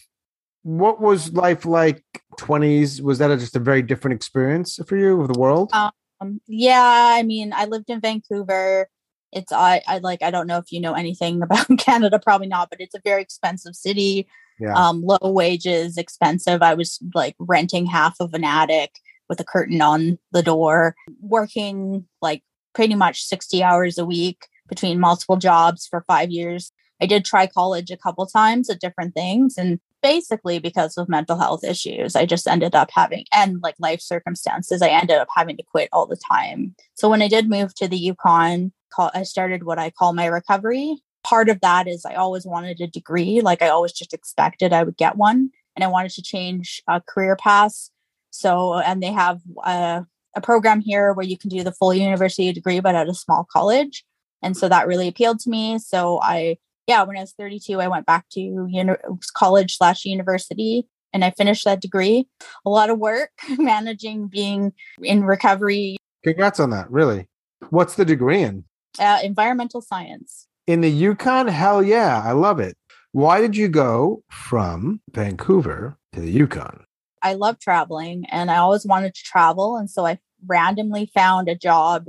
what 0.62 1.00
was 1.00 1.32
life 1.32 1.64
like 1.64 2.02
20s? 2.38 3.00
Was 3.00 3.18
that 3.18 3.30
a, 3.30 3.36
just 3.36 3.56
a 3.56 3.60
very 3.60 3.82
different 3.82 4.14
experience 4.14 4.78
for 4.86 4.96
you 4.96 5.20
of 5.20 5.32
the 5.32 5.38
world? 5.38 5.70
Um, 5.72 6.40
yeah. 6.46 7.12
I 7.14 7.22
mean, 7.22 7.52
I 7.54 7.64
lived 7.66 7.88
in 7.88 8.00
Vancouver. 8.00 8.88
It's, 9.32 9.52
I, 9.52 9.82
I 9.86 9.98
like, 9.98 10.22
I 10.22 10.30
don't 10.30 10.46
know 10.46 10.58
if 10.58 10.72
you 10.72 10.80
know 10.80 10.94
anything 10.94 11.42
about 11.42 11.66
Canada, 11.78 12.18
probably 12.18 12.48
not, 12.48 12.68
but 12.70 12.80
it's 12.80 12.94
a 12.94 13.00
very 13.02 13.22
expensive 13.22 13.74
city. 13.74 14.28
Yeah. 14.60 14.74
um, 14.74 15.02
low 15.02 15.18
wages, 15.22 15.96
expensive. 15.96 16.62
I 16.62 16.74
was 16.74 16.98
like 17.14 17.34
renting 17.38 17.86
half 17.86 18.16
of 18.20 18.34
an 18.34 18.44
attic 18.44 18.98
with 19.28 19.40
a 19.40 19.44
curtain 19.44 19.80
on 19.80 20.18
the 20.32 20.42
door, 20.42 20.94
working 21.20 22.06
like 22.20 22.42
pretty 22.74 22.94
much 22.94 23.22
60 23.22 23.62
hours 23.62 23.98
a 23.98 24.04
week 24.04 24.46
between 24.68 25.00
multiple 25.00 25.36
jobs 25.36 25.86
for 25.86 26.04
five 26.06 26.30
years. 26.30 26.72
I 27.00 27.06
did 27.06 27.24
try 27.24 27.46
college 27.46 27.90
a 27.90 27.96
couple 27.96 28.26
times 28.26 28.68
at 28.68 28.80
different 28.80 29.14
things. 29.14 29.56
And 29.56 29.80
basically, 30.02 30.58
because 30.58 30.98
of 30.98 31.08
mental 31.08 31.38
health 31.38 31.64
issues, 31.64 32.14
I 32.14 32.26
just 32.26 32.46
ended 32.46 32.74
up 32.74 32.90
having, 32.92 33.24
and 33.32 33.60
like 33.62 33.74
life 33.78 34.00
circumstances, 34.00 34.82
I 34.82 34.88
ended 34.88 35.16
up 35.16 35.28
having 35.34 35.56
to 35.56 35.62
quit 35.62 35.88
all 35.92 36.06
the 36.06 36.20
time. 36.30 36.74
So 36.94 37.08
when 37.08 37.22
I 37.22 37.28
did 37.28 37.48
move 37.48 37.74
to 37.76 37.88
the 37.88 37.96
Yukon, 37.96 38.72
I 38.98 39.22
started 39.22 39.62
what 39.62 39.78
I 39.78 39.90
call 39.90 40.12
my 40.12 40.26
recovery 40.26 40.96
part 41.30 41.48
of 41.48 41.60
that 41.60 41.86
is 41.86 42.04
I 42.04 42.14
always 42.14 42.44
wanted 42.44 42.80
a 42.80 42.88
degree. 42.88 43.40
Like 43.40 43.62
I 43.62 43.68
always 43.68 43.92
just 43.92 44.12
expected 44.12 44.72
I 44.72 44.82
would 44.82 44.96
get 44.96 45.16
one, 45.16 45.50
and 45.76 45.84
I 45.84 45.86
wanted 45.86 46.10
to 46.12 46.22
change 46.22 46.82
uh, 46.88 46.98
career 47.08 47.36
paths. 47.36 47.92
So, 48.30 48.74
and 48.74 49.00
they 49.02 49.12
have 49.12 49.40
uh, 49.64 50.02
a 50.36 50.40
program 50.40 50.80
here 50.80 51.12
where 51.12 51.26
you 51.26 51.38
can 51.38 51.48
do 51.48 51.62
the 51.62 51.72
full 51.72 51.94
university 51.94 52.52
degree, 52.52 52.80
but 52.80 52.96
at 52.96 53.08
a 53.08 53.14
small 53.14 53.46
college. 53.50 54.04
And 54.42 54.56
so 54.56 54.68
that 54.68 54.88
really 54.88 55.08
appealed 55.08 55.38
to 55.40 55.50
me. 55.50 55.78
So 55.78 56.20
I, 56.20 56.56
yeah, 56.86 57.02
when 57.04 57.16
I 57.16 57.20
was 57.20 57.32
32, 57.32 57.80
I 57.80 57.88
went 57.88 58.06
back 58.06 58.28
to 58.30 58.40
uni- 58.40 58.94
college 59.34 59.76
slash 59.76 60.04
university 60.04 60.86
and 61.12 61.24
I 61.24 61.30
finished 61.30 61.64
that 61.64 61.80
degree. 61.80 62.26
A 62.64 62.70
lot 62.70 62.88
of 62.90 62.98
work 62.98 63.30
managing 63.58 64.28
being 64.28 64.72
in 65.02 65.24
recovery, 65.24 65.96
Congrats 66.22 66.60
on 66.60 66.70
that. 66.70 66.90
Really. 66.90 67.26
What's 67.70 67.94
the 67.94 68.04
degree 68.04 68.42
in? 68.42 68.64
uh, 68.98 69.18
environmental 69.22 69.80
science. 69.80 70.46
In 70.70 70.82
the 70.82 70.88
Yukon? 70.88 71.48
Hell 71.48 71.82
yeah. 71.82 72.22
I 72.24 72.30
love 72.30 72.60
it. 72.60 72.76
Why 73.10 73.40
did 73.40 73.56
you 73.56 73.66
go 73.66 74.22
from 74.30 75.00
Vancouver 75.12 75.98
to 76.12 76.20
the 76.20 76.30
Yukon? 76.30 76.84
I 77.22 77.34
love 77.34 77.58
traveling 77.58 78.24
and 78.30 78.52
I 78.52 78.58
always 78.58 78.86
wanted 78.86 79.16
to 79.16 79.22
travel. 79.24 79.76
And 79.76 79.90
so 79.90 80.06
I 80.06 80.20
randomly 80.46 81.10
found 81.12 81.48
a 81.48 81.56
job 81.56 82.04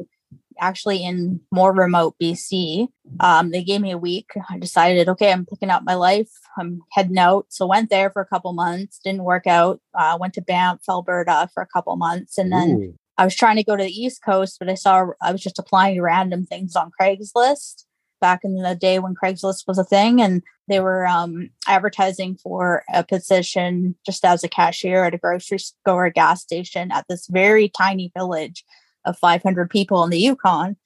actually 0.59 1.03
in 1.03 1.41
more 1.51 1.73
remote 1.73 2.17
BC. 2.21 2.89
Um, 3.19 3.49
they 3.49 3.63
gave 3.63 3.81
me 3.81 3.89
a 3.89 3.97
week. 3.97 4.29
I 4.47 4.59
decided, 4.59 5.09
okay, 5.09 5.31
I'm 5.31 5.47
picking 5.47 5.71
up 5.71 5.81
my 5.83 5.95
life. 5.95 6.29
I'm 6.55 6.81
heading 6.91 7.17
out. 7.17 7.47
So 7.49 7.65
went 7.65 7.89
there 7.89 8.11
for 8.11 8.21
a 8.21 8.27
couple 8.27 8.53
months, 8.53 8.99
didn't 9.03 9.23
work 9.23 9.47
out. 9.47 9.81
Uh, 9.95 10.19
went 10.21 10.35
to 10.35 10.41
Banff, 10.41 10.81
Alberta 10.87 11.49
for 11.51 11.63
a 11.63 11.67
couple 11.73 11.95
months. 11.95 12.37
And 12.37 12.51
then 12.51 12.69
Ooh. 12.69 12.93
I 13.17 13.23
was 13.23 13.35
trying 13.35 13.55
to 13.55 13.63
go 13.63 13.75
to 13.75 13.83
the 13.83 13.89
East 13.89 14.21
Coast, 14.23 14.57
but 14.59 14.69
I 14.69 14.75
saw 14.75 15.07
I 15.19 15.31
was 15.31 15.41
just 15.41 15.57
applying 15.57 15.99
random 15.99 16.45
things 16.45 16.75
on 16.75 16.91
Craigslist 17.01 17.85
back 18.21 18.41
in 18.43 18.55
the 18.55 18.75
day 18.75 18.99
when 18.99 19.15
Craigslist 19.15 19.67
was 19.67 19.77
a 19.77 19.83
thing. 19.83 20.21
And 20.21 20.41
they 20.69 20.79
were 20.79 21.05
um, 21.05 21.49
advertising 21.67 22.37
for 22.37 22.83
a 22.93 23.03
position 23.03 23.95
just 24.05 24.23
as 24.23 24.43
a 24.43 24.49
cashier 24.49 25.03
at 25.03 25.13
a 25.13 25.17
grocery 25.17 25.59
store, 25.59 26.05
a 26.05 26.11
gas 26.11 26.41
station 26.41 26.91
at 26.91 27.05
this 27.09 27.27
very 27.27 27.67
tiny 27.67 28.11
village 28.15 28.63
of 29.03 29.17
500 29.17 29.69
people 29.69 30.03
in 30.03 30.09
the 30.09 30.19
Yukon. 30.19 30.77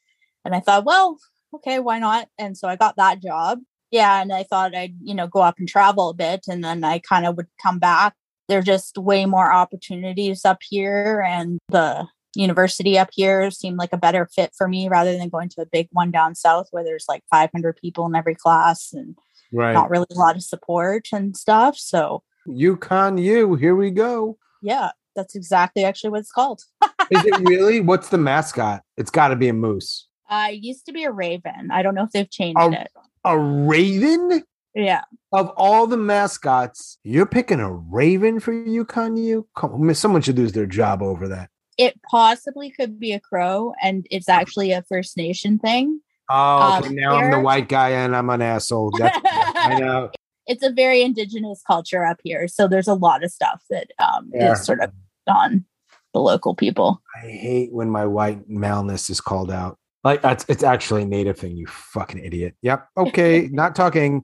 And 0.43 0.55
I 0.55 0.59
thought, 0.59 0.85
well, 0.85 1.19
okay, 1.53 1.79
why 1.79 1.99
not? 1.99 2.27
And 2.39 2.57
so 2.57 2.67
I 2.67 2.75
got 2.75 2.95
that 2.95 3.21
job. 3.21 3.59
Yeah. 3.91 4.21
And 4.21 4.33
I 4.33 4.43
thought 4.43 4.75
I'd, 4.75 4.95
you 5.01 5.13
know, 5.13 5.27
go 5.27 5.41
up 5.41 5.55
and 5.59 5.67
travel 5.67 6.09
a 6.09 6.13
bit 6.13 6.45
and 6.47 6.63
then 6.63 6.83
I 6.83 6.99
kind 6.99 7.25
of 7.25 7.37
would 7.37 7.47
come 7.61 7.79
back. 7.79 8.15
There's 8.47 8.65
just 8.65 8.97
way 8.97 9.25
more 9.25 9.51
opportunities 9.51 10.45
up 10.45 10.59
here. 10.67 11.23
And 11.27 11.59
the 11.69 12.07
university 12.35 12.97
up 12.97 13.09
here 13.13 13.49
seemed 13.51 13.77
like 13.77 13.93
a 13.93 13.97
better 13.97 14.27
fit 14.33 14.51
for 14.57 14.67
me 14.67 14.87
rather 14.89 15.17
than 15.17 15.29
going 15.29 15.49
to 15.49 15.61
a 15.61 15.65
big 15.65 15.87
one 15.91 16.11
down 16.11 16.35
south 16.35 16.67
where 16.71 16.83
there's 16.83 17.05
like 17.07 17.23
500 17.31 17.77
people 17.77 18.05
in 18.05 18.15
every 18.15 18.35
class 18.35 18.91
and 18.93 19.15
Right. 19.51 19.73
not 19.73 19.89
really 19.89 20.07
a 20.11 20.15
lot 20.15 20.35
of 20.35 20.43
support 20.43 21.07
and 21.13 21.35
stuff. 21.37 21.77
So 21.77 22.23
Yukon 22.45 23.17
U. 23.17 23.55
Here 23.55 23.75
we 23.75 23.91
go. 23.91 24.37
yeah, 24.61 24.91
that's 25.15 25.35
exactly 25.35 25.83
actually 25.83 26.09
what 26.09 26.19
it's 26.21 26.31
called. 26.31 26.61
Is 27.11 27.23
it 27.23 27.39
really? 27.47 27.79
What's 27.79 28.09
the 28.09 28.17
mascot? 28.17 28.81
It's 28.97 29.11
got 29.11 29.29
to 29.29 29.35
be 29.35 29.47
a 29.47 29.53
moose. 29.53 30.07
Uh, 30.29 30.47
it 30.51 30.63
used 30.63 30.85
to 30.87 30.91
be 30.91 31.03
a 31.03 31.11
raven. 31.11 31.69
I 31.71 31.83
don't 31.83 31.95
know 31.95 32.03
if 32.03 32.11
they've 32.11 32.29
changed 32.29 32.59
A- 32.59 32.81
it. 32.81 32.91
A 33.23 33.37
raven? 33.37 34.43
Yeah. 34.73 35.01
Of 35.31 35.49
all 35.55 35.87
the 35.87 35.97
mascots, 35.97 36.97
you're 37.03 37.25
picking 37.27 37.59
a 37.59 37.71
raven 37.71 38.39
for 38.39 38.51
Yukon 38.51 39.15
U? 39.17 39.47
Come 39.55 39.71
on, 39.73 39.95
someone 39.95 40.21
should 40.21 40.37
lose 40.37 40.51
their 40.53 40.65
job 40.65 41.01
over 41.01 41.27
that. 41.29 41.49
It 41.77 41.99
possibly 42.09 42.71
could 42.71 42.99
be 42.99 43.11
a 43.13 43.19
crow, 43.19 43.73
and 43.81 44.07
it's 44.09 44.29
actually 44.29 44.71
a 44.71 44.83
First 44.83 45.17
Nation 45.17 45.59
thing. 45.59 46.01
Oh, 46.29 46.79
okay. 46.79 46.87
Um, 46.87 46.95
now 46.95 47.15
I'm 47.15 47.31
the 47.31 47.39
white 47.39 47.69
guy 47.69 47.89
and 47.89 48.15
I'm 48.15 48.29
an 48.29 48.41
asshole. 48.41 48.91
I 49.01 49.77
know. 49.79 50.09
It's 50.47 50.63
a 50.63 50.71
very 50.71 51.01
indigenous 51.01 51.61
culture 51.65 52.05
up 52.05 52.19
here, 52.23 52.47
so 52.47 52.67
there's 52.67 52.87
a 52.87 52.93
lot 52.93 53.23
of 53.23 53.31
stuff 53.31 53.63
that 53.69 53.91
um, 53.99 54.31
is 54.33 54.63
sort 54.63 54.79
of 54.79 54.91
on 55.27 55.65
the 56.13 56.19
local 56.19 56.55
people. 56.55 57.01
I 57.15 57.27
hate 57.27 57.73
when 57.73 57.89
my 57.89 58.05
white 58.05 58.47
maleness 58.47 59.09
is 59.09 59.19
called 59.19 59.51
out. 59.51 59.77
Like 60.03 60.21
that's 60.21 60.45
it's 60.47 60.63
actually 60.63 61.01
a 61.01 61.07
native 61.07 61.37
thing, 61.37 61.57
you 61.57 61.65
fucking 61.65 62.23
idiot. 62.23 62.55
Yep. 62.61 62.87
Okay, 62.97 63.47
not 63.51 63.75
talking. 63.75 64.23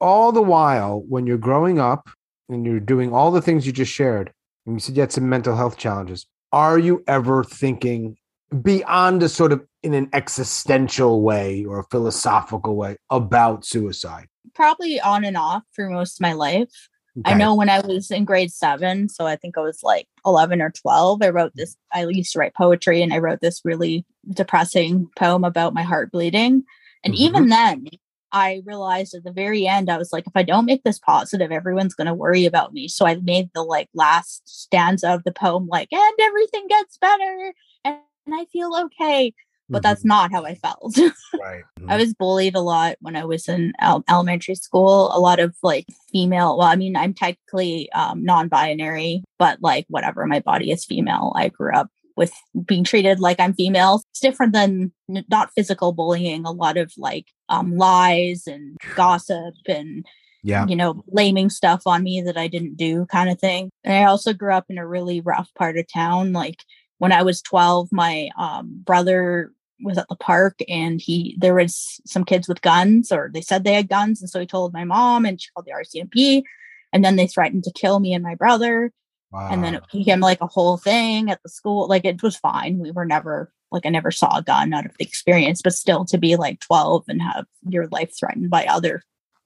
All 0.00 0.30
the 0.30 0.42
while, 0.42 1.02
when 1.08 1.26
you're 1.26 1.38
growing 1.38 1.78
up 1.78 2.08
and 2.48 2.64
you're 2.64 2.80
doing 2.80 3.12
all 3.12 3.30
the 3.30 3.42
things 3.42 3.66
you 3.66 3.72
just 3.72 3.92
shared, 3.92 4.32
and 4.66 4.76
you 4.76 4.80
said 4.80 4.94
you 4.94 5.00
had 5.00 5.12
some 5.12 5.28
mental 5.28 5.56
health 5.56 5.78
challenges, 5.78 6.26
are 6.52 6.78
you 6.78 7.02
ever 7.06 7.44
thinking 7.44 8.16
beyond 8.62 9.22
a 9.22 9.28
sort 9.28 9.52
of 9.52 9.64
in 9.82 9.94
an 9.94 10.08
existential 10.12 11.22
way 11.22 11.64
or 11.64 11.80
a 11.80 11.84
philosophical 11.84 12.76
way 12.76 12.96
about 13.10 13.64
suicide? 13.64 14.26
Probably 14.54 15.00
on 15.00 15.24
and 15.24 15.36
off 15.36 15.62
for 15.72 15.88
most 15.88 16.16
of 16.16 16.20
my 16.20 16.34
life. 16.34 16.88
I 17.24 17.34
know 17.34 17.54
when 17.54 17.68
I 17.68 17.80
was 17.80 18.10
in 18.10 18.24
grade 18.24 18.52
seven, 18.52 19.08
so 19.08 19.26
I 19.26 19.36
think 19.36 19.58
I 19.58 19.60
was 19.60 19.82
like 19.82 20.08
11 20.24 20.62
or 20.62 20.70
12, 20.70 21.22
I 21.22 21.28
wrote 21.28 21.52
this. 21.54 21.76
I 21.92 22.06
used 22.06 22.32
to 22.32 22.38
write 22.38 22.54
poetry 22.54 23.02
and 23.02 23.12
I 23.12 23.18
wrote 23.18 23.40
this 23.40 23.60
really 23.64 24.06
depressing 24.30 25.10
poem 25.16 25.44
about 25.44 25.74
my 25.74 25.82
heart 25.82 26.10
bleeding. 26.10 26.64
And 27.04 27.12
Mhm. 27.12 27.18
even 27.18 27.48
then, 27.48 27.86
I 28.32 28.62
realized 28.64 29.14
at 29.14 29.24
the 29.24 29.32
very 29.32 29.66
end, 29.66 29.90
I 29.90 29.98
was 29.98 30.12
like, 30.12 30.26
if 30.26 30.32
I 30.34 30.42
don't 30.42 30.64
make 30.64 30.82
this 30.84 30.98
positive, 30.98 31.52
everyone's 31.52 31.94
going 31.94 32.06
to 32.06 32.14
worry 32.14 32.44
about 32.46 32.72
me. 32.72 32.88
So 32.88 33.06
I 33.06 33.16
made 33.16 33.50
the 33.54 33.62
like 33.62 33.88
last 33.94 34.42
stanza 34.46 35.12
of 35.12 35.24
the 35.24 35.32
poem, 35.32 35.66
like, 35.68 35.92
and 35.92 36.14
everything 36.20 36.66
gets 36.68 36.96
better 36.98 37.52
and, 37.84 37.96
and 38.26 38.34
I 38.34 38.46
feel 38.46 38.74
okay. 38.86 39.34
But 39.68 39.82
that's 39.82 40.02
Mhm. 40.02 40.06
not 40.08 40.32
how 40.32 40.44
I 40.44 40.54
felt. 40.54 40.98
right. 41.40 41.62
I 41.88 41.96
was 41.96 42.12
bullied 42.14 42.54
a 42.54 42.60
lot 42.60 42.96
when 43.00 43.16
I 43.16 43.24
was 43.24 43.48
in 43.48 43.72
el- 43.80 44.04
elementary 44.08 44.54
school. 44.54 45.10
A 45.14 45.20
lot 45.20 45.38
of 45.40 45.54
like 45.62 45.86
female, 46.12 46.58
well, 46.58 46.68
I 46.68 46.76
mean, 46.76 46.96
I'm 46.96 47.14
technically 47.14 47.90
um, 47.92 48.22
non 48.24 48.48
binary, 48.48 49.22
but 49.38 49.58
like 49.62 49.86
whatever, 49.88 50.26
my 50.26 50.40
body 50.40 50.70
is 50.70 50.84
female. 50.84 51.32
I 51.36 51.48
grew 51.48 51.72
up 51.74 51.88
with 52.16 52.32
being 52.66 52.84
treated 52.84 53.20
like 53.20 53.40
I'm 53.40 53.54
female. 53.54 54.02
It's 54.10 54.20
different 54.20 54.52
than 54.52 54.92
n- 55.08 55.24
not 55.30 55.50
physical 55.54 55.92
bullying, 55.92 56.44
a 56.44 56.50
lot 56.50 56.76
of 56.76 56.92
like 56.98 57.26
um, 57.52 57.76
lies 57.76 58.46
and 58.46 58.76
gossip 58.96 59.54
and 59.66 60.06
yeah. 60.42 60.66
you 60.66 60.74
know, 60.74 61.04
blaming 61.06 61.50
stuff 61.50 61.82
on 61.86 62.02
me 62.02 62.20
that 62.22 62.36
I 62.36 62.48
didn't 62.48 62.76
do 62.76 63.06
kind 63.06 63.30
of 63.30 63.38
thing. 63.38 63.70
And 63.84 63.94
I 63.94 64.04
also 64.04 64.32
grew 64.32 64.52
up 64.52 64.66
in 64.68 64.78
a 64.78 64.86
really 64.86 65.20
rough 65.20 65.52
part 65.54 65.78
of 65.78 65.86
town. 65.92 66.32
Like 66.32 66.64
when 66.98 67.12
I 67.12 67.22
was 67.22 67.42
12, 67.42 67.90
my 67.92 68.30
um, 68.36 68.80
brother 68.84 69.52
was 69.84 69.98
at 69.98 70.08
the 70.08 70.16
park 70.16 70.60
and 70.68 71.00
he 71.00 71.36
there 71.40 71.54
was 71.54 72.00
some 72.06 72.24
kids 72.24 72.46
with 72.46 72.62
guns 72.62 73.10
or 73.10 73.30
they 73.34 73.40
said 73.40 73.64
they 73.64 73.74
had 73.74 73.88
guns 73.88 74.20
and 74.20 74.30
so 74.30 74.38
he 74.38 74.46
told 74.46 74.72
my 74.72 74.84
mom 74.84 75.24
and 75.24 75.40
she 75.40 75.50
called 75.50 75.66
the 75.66 75.72
RCMP 75.72 76.44
and 76.92 77.04
then 77.04 77.16
they 77.16 77.26
threatened 77.26 77.64
to 77.64 77.72
kill 77.72 77.98
me 77.98 78.14
and 78.14 78.22
my 78.22 78.36
brother 78.36 78.92
and 79.34 79.64
then 79.64 79.74
it 79.74 79.82
became 79.92 80.20
like 80.20 80.40
a 80.40 80.46
whole 80.46 80.76
thing 80.76 81.30
at 81.30 81.42
the 81.42 81.48
school 81.48 81.88
like 81.88 82.04
it 82.04 82.22
was 82.22 82.36
fine 82.36 82.78
we 82.78 82.92
were 82.92 83.04
never 83.04 83.52
like 83.72 83.86
i 83.86 83.88
never 83.88 84.10
saw 84.10 84.36
a 84.36 84.42
gun 84.42 84.72
out 84.72 84.86
of 84.86 84.96
the 84.98 85.04
experience 85.04 85.60
but 85.62 85.72
still 85.72 86.04
to 86.04 86.18
be 86.18 86.36
like 86.36 86.60
12 86.60 87.04
and 87.08 87.22
have 87.22 87.46
your 87.68 87.86
life 87.88 88.12
threatened 88.18 88.50
by 88.50 88.64
other 88.66 89.02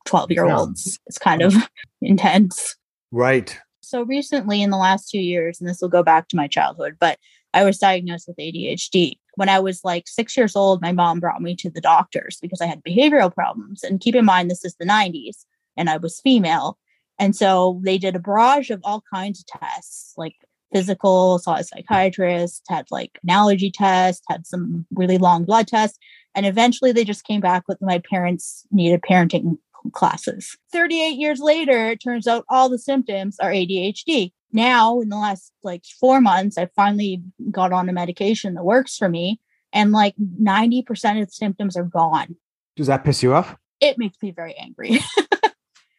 12 0.06 0.30
year 0.30 0.47
olds 0.47 0.99
is 1.09 1.18
kind 1.18 1.42
of 1.42 1.54
intense. 2.00 2.76
Right. 3.12 3.59
so 3.80 4.02
recently 4.02 4.62
in 4.62 4.71
the 4.71 4.76
last 4.76 5.11
two 5.11 5.21
years 5.21 5.61
and 5.61 5.68
this 5.68 5.80
will 5.80 5.88
go 5.88 6.02
back 6.02 6.28
to 6.28 6.37
my 6.37 6.49
childhood 6.49 6.97
but 6.99 7.18
i 7.54 7.64
was 7.64 7.78
diagnosed 7.78 8.28
with 8.28 8.37
adhd 8.37 9.12
when 9.37 9.49
i 9.49 9.59
was 9.59 9.80
like 9.85 10.09
six 10.09 10.37
years 10.37 10.56
old 10.56 10.83
my 10.83 10.92
mom 10.92 11.21
brought 11.21 11.40
me 11.40 11.54
to 11.56 11.71
the 11.71 11.80
doctors 11.80 12.38
because 12.42 12.61
i 12.61 12.66
had 12.66 12.83
behavioral 12.83 13.33
problems 13.33 13.83
and 13.83 14.00
keep 14.00 14.14
in 14.14 14.25
mind 14.25 14.50
this 14.50 14.64
is 14.64 14.75
the 14.78 14.87
90s 14.87 15.45
and 15.76 15.88
i 15.88 15.97
was 15.97 16.21
female 16.21 16.78
and 17.18 17.35
so 17.35 17.80
they 17.85 17.97
did 17.97 18.16
a 18.16 18.21
barrage 18.21 18.71
of 18.71 18.80
all 18.85 19.02
kinds 19.12 19.40
of 19.40 19.61
tests 19.61 20.12
like 20.16 20.35
physical 20.73 21.39
saw 21.39 21.55
a 21.55 21.65
psychiatrist 21.65 22.65
had 22.69 22.87
like 22.91 23.19
an 23.23 23.31
allergy 23.31 23.71
test 23.71 24.25
had 24.29 24.47
some 24.47 24.85
really 24.95 25.17
long 25.19 25.45
blood 25.45 25.67
tests 25.69 25.99
and 26.35 26.45
eventually 26.45 26.93
they 26.93 27.05
just 27.05 27.25
came 27.25 27.41
back 27.41 27.65
with 27.67 27.79
my 27.81 28.01
parents 28.11 28.67
needed 28.71 29.01
parenting 29.03 29.57
classes. 29.93 30.57
38 30.73 31.11
years 31.17 31.41
later, 31.41 31.89
it 31.91 32.03
turns 32.03 32.27
out 32.27 32.45
all 32.49 32.69
the 32.69 32.79
symptoms 32.79 33.37
are 33.41 33.51
ADHD. 33.51 34.33
Now, 34.53 35.01
in 35.01 35.09
the 35.09 35.17
last 35.17 35.53
like 35.63 35.85
four 36.01 36.21
months, 36.21 36.59
I 36.59 36.69
finally 36.77 37.23
got 37.51 37.73
on 37.73 37.89
a 37.89 37.93
medication 37.93 38.55
that 38.55 38.65
works 38.65 38.97
for 38.97 39.09
me, 39.09 39.41
and 39.73 39.93
like 39.93 40.15
90% 40.43 41.21
of 41.21 41.27
the 41.27 41.33
symptoms 41.33 41.77
are 41.77 41.85
gone. 41.85 42.37
Does 42.77 42.87
that 42.87 43.05
piss 43.05 43.23
you 43.23 43.35
off? 43.35 43.57
It 43.81 43.99
makes 43.99 44.17
me 44.23 44.31
very 44.31 44.55
angry. 44.55 44.99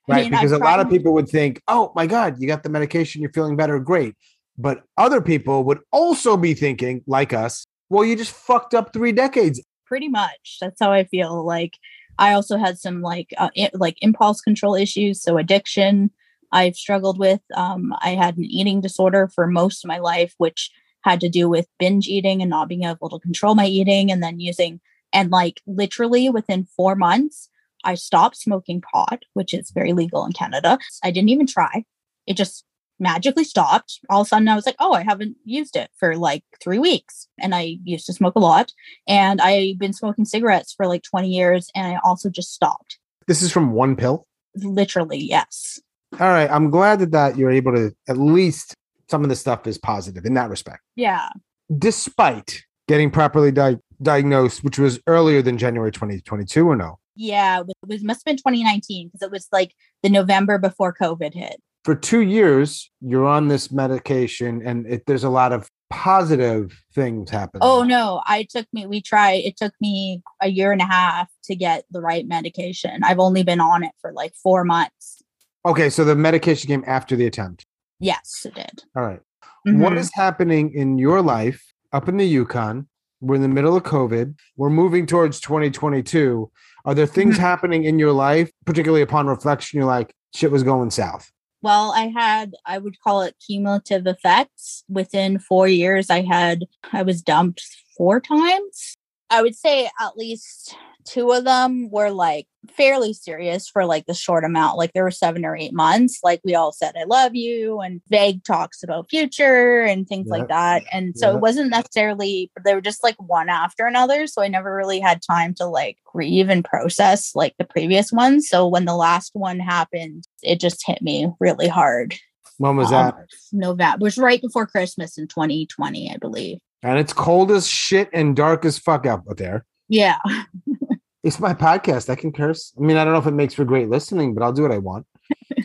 I 0.09 0.13
Right. 0.13 0.21
mean, 0.23 0.31
because 0.31 0.53
I've 0.53 0.61
a 0.61 0.63
lot 0.63 0.79
of 0.79 0.89
people 0.89 1.13
would 1.13 1.27
think, 1.27 1.61
oh 1.67 1.91
my 1.93 2.07
God, 2.07 2.37
you 2.39 2.47
got 2.47 2.63
the 2.63 2.69
medication, 2.69 3.21
you're 3.21 3.31
feeling 3.33 3.57
better, 3.57 3.77
great. 3.77 4.15
But 4.57 4.83
other 4.97 5.21
people 5.21 5.63
would 5.65 5.79
also 5.91 6.37
be 6.37 6.53
thinking, 6.53 7.03
like 7.07 7.33
us, 7.33 7.65
well, 7.89 8.03
you 8.03 8.15
just 8.15 8.33
fucked 8.33 8.73
up 8.73 8.91
three 8.93 9.11
decades. 9.11 9.61
pretty 9.85 10.09
much. 10.09 10.57
That's 10.59 10.79
how 10.81 10.91
i 10.91 11.03
feel. 11.05 11.45
Like 11.45 11.77
i 12.19 12.33
also 12.33 12.57
had 12.57 12.77
some 12.79 13.01
like 13.01 13.29
uh, 13.37 13.49
i- 13.57 13.69
like 13.73 13.97
impulse 14.01 14.41
control 14.41 14.73
issues 14.75 15.21
so 15.21 15.37
addiction 15.37 16.09
i've 16.51 16.75
struggled 16.75 17.17
with. 17.19 17.41
Um, 17.55 17.93
i 18.01 18.09
had 18.15 18.37
an 18.37 18.45
eating 18.45 18.81
disorder 18.81 19.29
for 19.35 19.45
most 19.47 19.83
of 19.85 19.87
my 19.87 19.99
life 19.99 20.33
which 20.39 20.71
had 21.01 21.19
to 21.21 21.29
do 21.29 21.47
with 21.47 21.67
binge 21.79 22.07
eating 22.07 22.41
and 22.41 22.49
not 22.49 22.67
being 22.67 22.83
able 22.83 23.09
to 23.09 23.19
control 23.19 23.53
my 23.55 23.65
eating 23.67 24.11
and 24.11 24.21
then 24.23 24.39
using 24.39 24.79
and 25.13 25.29
like 25.31 25.61
literally 25.67 26.29
within 26.29 26.65
four 26.75 26.95
months 26.95 27.49
i 27.83 27.93
stopped 27.95 28.35
smoking 28.35 28.81
pot 28.81 29.23
which 29.33 29.53
is 29.53 29.71
very 29.71 29.93
legal 29.93 30.25
in 30.25 30.33
canada. 30.33 30.77
I 31.03 31.11
didn't 31.11 31.29
even 31.29 31.47
try. 31.47 31.85
It 32.25 32.35
just 32.35 32.65
magically 32.99 33.43
stopped 33.43 33.99
all 34.09 34.21
of 34.21 34.25
a 34.25 34.29
sudden 34.29 34.47
i 34.47 34.55
was 34.55 34.65
like 34.65 34.75
oh 34.79 34.93
i 34.93 35.03
haven't 35.03 35.35
used 35.45 35.75
it 35.75 35.89
for 35.95 36.15
like 36.15 36.43
three 36.61 36.79
weeks 36.79 37.27
and 37.39 37.53
i 37.53 37.77
used 37.83 38.05
to 38.05 38.13
smoke 38.13 38.35
a 38.35 38.39
lot 38.39 38.71
and 39.07 39.41
I've 39.41 39.77
been 39.77 39.93
smoking 39.93 40.25
cigarettes 40.25 40.73
for 40.73 40.87
like 40.87 41.03
20 41.03 41.29
years 41.29 41.69
and 41.75 41.87
I 41.87 41.99
also 42.03 42.29
just 42.29 42.53
stopped. 42.53 42.99
This 43.27 43.41
is 43.41 43.51
from 43.51 43.71
one 43.71 43.95
pill. 43.95 44.25
Literally, 44.55 45.19
yes. 45.19 45.79
All 46.19 46.27
right. 46.27 46.49
I'm 46.49 46.69
glad 46.69 46.99
that, 46.99 47.11
that 47.11 47.37
you're 47.37 47.51
able 47.51 47.73
to 47.73 47.95
at 48.07 48.17
least 48.17 48.73
some 49.09 49.23
of 49.23 49.29
the 49.29 49.35
stuff 49.35 49.67
is 49.67 49.77
positive 49.77 50.25
in 50.25 50.33
that 50.35 50.49
respect. 50.49 50.81
Yeah. 50.95 51.29
Despite 51.77 52.63
getting 52.87 53.11
properly 53.11 53.51
di- 53.51 53.77
diagnosed, 54.01 54.63
which 54.63 54.79
was 54.79 54.99
earlier 55.07 55.41
than 55.41 55.57
January 55.57 55.91
2022 55.91 56.67
or 56.67 56.75
no? 56.75 56.99
Yeah. 57.15 57.61
It 57.61 57.75
was 57.87 58.03
must 58.03 58.21
have 58.21 58.25
been 58.25 58.37
2019 58.37 59.07
because 59.07 59.21
it 59.21 59.31
was 59.31 59.47
like 59.51 59.73
the 60.03 60.09
November 60.09 60.57
before 60.57 60.93
COVID 60.93 61.33
hit. 61.33 61.61
For 61.87 61.95
two 61.95 62.19
years, 62.19 62.91
you're 62.99 63.25
on 63.25 63.47
this 63.47 63.71
medication 63.71 64.61
and 64.61 64.85
it, 64.87 65.05
there's 65.07 65.23
a 65.23 65.29
lot 65.29 65.53
of 65.53 65.69
positive 65.89 66.77
things 66.93 67.29
happening. 67.29 67.61
Oh 67.63 67.83
no, 67.83 68.21
I 68.25 68.43
took 68.49 68.65
me 68.73 68.85
we 68.85 69.01
tried 69.01 69.35
it 69.45 69.55
took 69.55 69.71
me 69.79 70.21
a 70.41 70.49
year 70.49 70.73
and 70.73 70.81
a 70.81 70.85
half 70.85 71.29
to 71.45 71.55
get 71.55 71.85
the 71.89 72.01
right 72.01 72.27
medication. 72.27 72.99
I've 73.05 73.19
only 73.19 73.41
been 73.41 73.61
on 73.61 73.85
it 73.85 73.93
for 74.01 74.11
like 74.11 74.33
4 74.43 74.65
months. 74.65 75.21
Okay. 75.65 75.89
So 75.89 76.03
the 76.03 76.13
medication 76.13 76.67
came 76.67 76.83
after 76.85 77.15
the 77.15 77.25
attempt. 77.25 77.65
Yes, 78.01 78.41
it 78.43 78.55
did. 78.55 78.83
All 78.93 79.03
right. 79.03 79.21
What 79.63 79.93
Mhm. 79.93 79.97
is 79.97 80.11
happening 80.13 80.73
in 80.73 80.97
your 80.97 81.21
life 81.21 81.63
up 81.93 82.09
in 82.09 82.17
the 82.17 82.27
Yukon? 82.27 82.89
We're 83.21 83.35
in 83.35 83.41
the 83.43 83.47
middle 83.47 83.77
of 83.77 83.83
COVID. 83.83 84.35
We're 84.57 84.69
moving 84.69 85.05
towards 85.05 85.39
2022. 85.39 86.51
Are 86.83 86.93
there 86.93 87.07
things 87.07 87.37
Mhm. 87.37 87.39
happening 87.39 87.85
in 87.85 87.97
your 87.97 88.11
life, 88.11 88.51
particularly 88.65 89.03
upon 89.03 89.27
reflection, 89.27 89.77
you're 89.77 89.87
like, 89.87 90.13
shit 90.35 90.51
was 90.51 90.63
going 90.63 90.91
south? 90.91 91.31
Well, 91.61 91.91
I 91.91 92.07
had, 92.07 92.53
I 92.65 92.77
would 92.77 92.99
call 93.01 93.23
it 93.23 93.35
cumulative 93.45 94.05
effects. 94.05 94.83
Within 94.87 95.39
four 95.39 95.67
years, 95.67 96.09
I 96.09 96.21
had, 96.21 96.65
I 96.93 97.01
was 97.01 97.21
dumped 97.21 97.63
four 97.97 98.19
times. 98.19 98.95
I 99.29 99.41
would 99.41 99.55
say 99.55 99.89
at 99.99 100.15
least 100.15 100.75
two 101.07 101.31
of 101.31 101.45
them 101.45 101.89
were 101.89 102.11
like 102.11 102.47
fairly 102.75 103.13
serious 103.13 103.69
for 103.69 103.85
like 103.85 104.05
the 104.05 104.13
short 104.13 104.43
amount. 104.43 104.77
Like 104.77 104.93
there 104.93 105.03
were 105.03 105.11
seven 105.11 105.45
or 105.45 105.55
eight 105.55 105.73
months. 105.73 106.19
Like 106.23 106.41
we 106.43 106.53
all 106.53 106.71
said, 106.71 106.95
I 106.99 107.05
love 107.05 107.33
you, 107.33 107.79
and 107.79 108.01
vague 108.09 108.43
talks 108.43 108.83
about 108.83 109.09
future 109.09 109.81
and 109.81 110.07
things 110.07 110.27
like 110.27 110.49
that. 110.49 110.83
And 110.91 111.17
so 111.17 111.35
it 111.35 111.41
wasn't 111.41 111.69
necessarily, 111.69 112.51
they 112.63 112.75
were 112.75 112.81
just 112.81 113.03
like 113.03 113.15
one 113.21 113.49
after 113.49 113.85
another. 113.85 114.27
So 114.27 114.41
I 114.41 114.47
never 114.47 114.75
really 114.75 114.99
had 114.99 115.21
time 115.21 115.53
to 115.55 115.65
like 115.65 115.97
grieve 116.05 116.49
and 116.49 116.63
process 116.63 117.35
like 117.35 117.55
the 117.57 117.65
previous 117.65 118.11
ones. 118.11 118.49
So 118.49 118.67
when 118.67 118.85
the 118.85 118.95
last 118.95 119.31
one 119.33 119.59
happened, 119.59 120.25
it 120.43 120.59
just 120.59 120.85
hit 120.85 121.01
me 121.01 121.29
really 121.39 121.67
hard. 121.67 122.15
When 122.57 122.75
was 122.75 122.91
um, 122.91 122.91
that? 122.91 123.15
November. 123.53 123.97
It 124.01 124.03
was 124.03 124.17
right 124.17 124.41
before 124.41 124.67
Christmas 124.67 125.17
in 125.17 125.27
2020, 125.27 126.11
I 126.11 126.17
believe. 126.17 126.59
And 126.83 126.99
it's 126.99 127.13
cold 127.13 127.51
as 127.51 127.67
shit 127.67 128.09
and 128.13 128.35
dark 128.35 128.65
as 128.65 128.77
fuck 128.77 129.05
out 129.05 129.23
there. 129.37 129.65
Yeah. 129.87 130.17
it's 131.23 131.39
my 131.39 131.53
podcast. 131.53 132.09
I 132.09 132.15
can 132.15 132.31
curse. 132.31 132.73
I 132.77 132.81
mean, 132.81 132.97
I 132.97 133.03
don't 133.03 133.13
know 133.13 133.19
if 133.19 133.27
it 133.27 133.31
makes 133.31 133.53
for 133.53 133.65
great 133.65 133.89
listening, 133.89 134.33
but 134.33 134.43
I'll 134.43 134.53
do 134.53 134.63
what 134.63 134.71
I 134.71 134.77
want. 134.77 135.05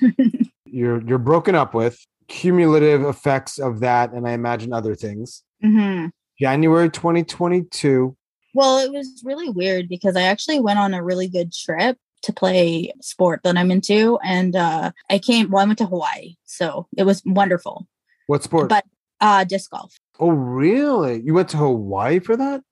you're 0.65 1.03
you're 1.03 1.19
broken 1.19 1.55
up 1.55 1.75
with 1.75 1.99
cumulative 2.29 3.05
effects 3.05 3.59
of 3.59 3.81
that, 3.81 4.13
and 4.13 4.27
I 4.27 4.33
imagine 4.33 4.73
other 4.73 4.95
things. 4.95 5.43
Mm-hmm. 5.65 6.09
January 6.41 6.91
2022. 6.91 8.17
Well, 8.55 8.79
it 8.79 8.93
was 8.93 9.23
really 9.25 9.49
weird 9.49 9.89
because 9.89 10.17
I 10.17 10.23
actually 10.23 10.61
went 10.61 10.79
on 10.79 10.95
a 10.95 11.03
really 11.03 11.29
good 11.29 11.53
trip 11.53 11.97
to 12.23 12.33
play 12.33 12.93
sport 13.01 13.41
that 13.45 13.57
I'm 13.57 13.71
into. 13.71 14.19
And 14.25 14.57
uh, 14.57 14.93
I 15.11 15.19
came, 15.19 15.51
well, 15.51 15.63
I 15.63 15.67
went 15.67 15.79
to 15.79 15.87
Hawaii. 15.87 16.35
So 16.45 16.87
it 16.97 17.05
was 17.05 17.23
wonderful. 17.25 17.87
What 18.27 18.43
sport? 18.43 18.69
But 18.69 18.85
uh, 19.21 19.45
disc 19.45 19.71
golf. 19.71 19.95
Oh, 20.19 20.31
really? 20.31 21.21
You 21.23 21.35
went 21.35 21.49
to 21.51 21.57
Hawaii 21.57 22.19
for 22.19 22.37
that? 22.37 22.63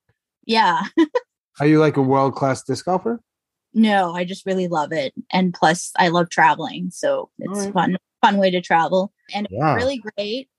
Yeah. 0.45 0.83
Are 1.61 1.67
you 1.67 1.79
like 1.79 1.95
a 1.95 2.01
world 2.01 2.33
class 2.33 2.63
disc 2.63 2.85
golfer? 2.85 3.21
No, 3.71 4.15
I 4.15 4.25
just 4.25 4.47
really 4.47 4.67
love 4.67 4.91
it. 4.91 5.13
And 5.31 5.53
plus, 5.53 5.91
I 5.95 6.07
love 6.07 6.31
traveling. 6.31 6.89
So 6.89 7.29
it's 7.37 7.65
right. 7.65 7.73
fun, 7.73 7.97
fun 8.19 8.37
way 8.37 8.49
to 8.49 8.61
travel. 8.61 9.13
And 9.31 9.47
yeah. 9.51 9.75
really 9.75 10.01
great. 10.17 10.49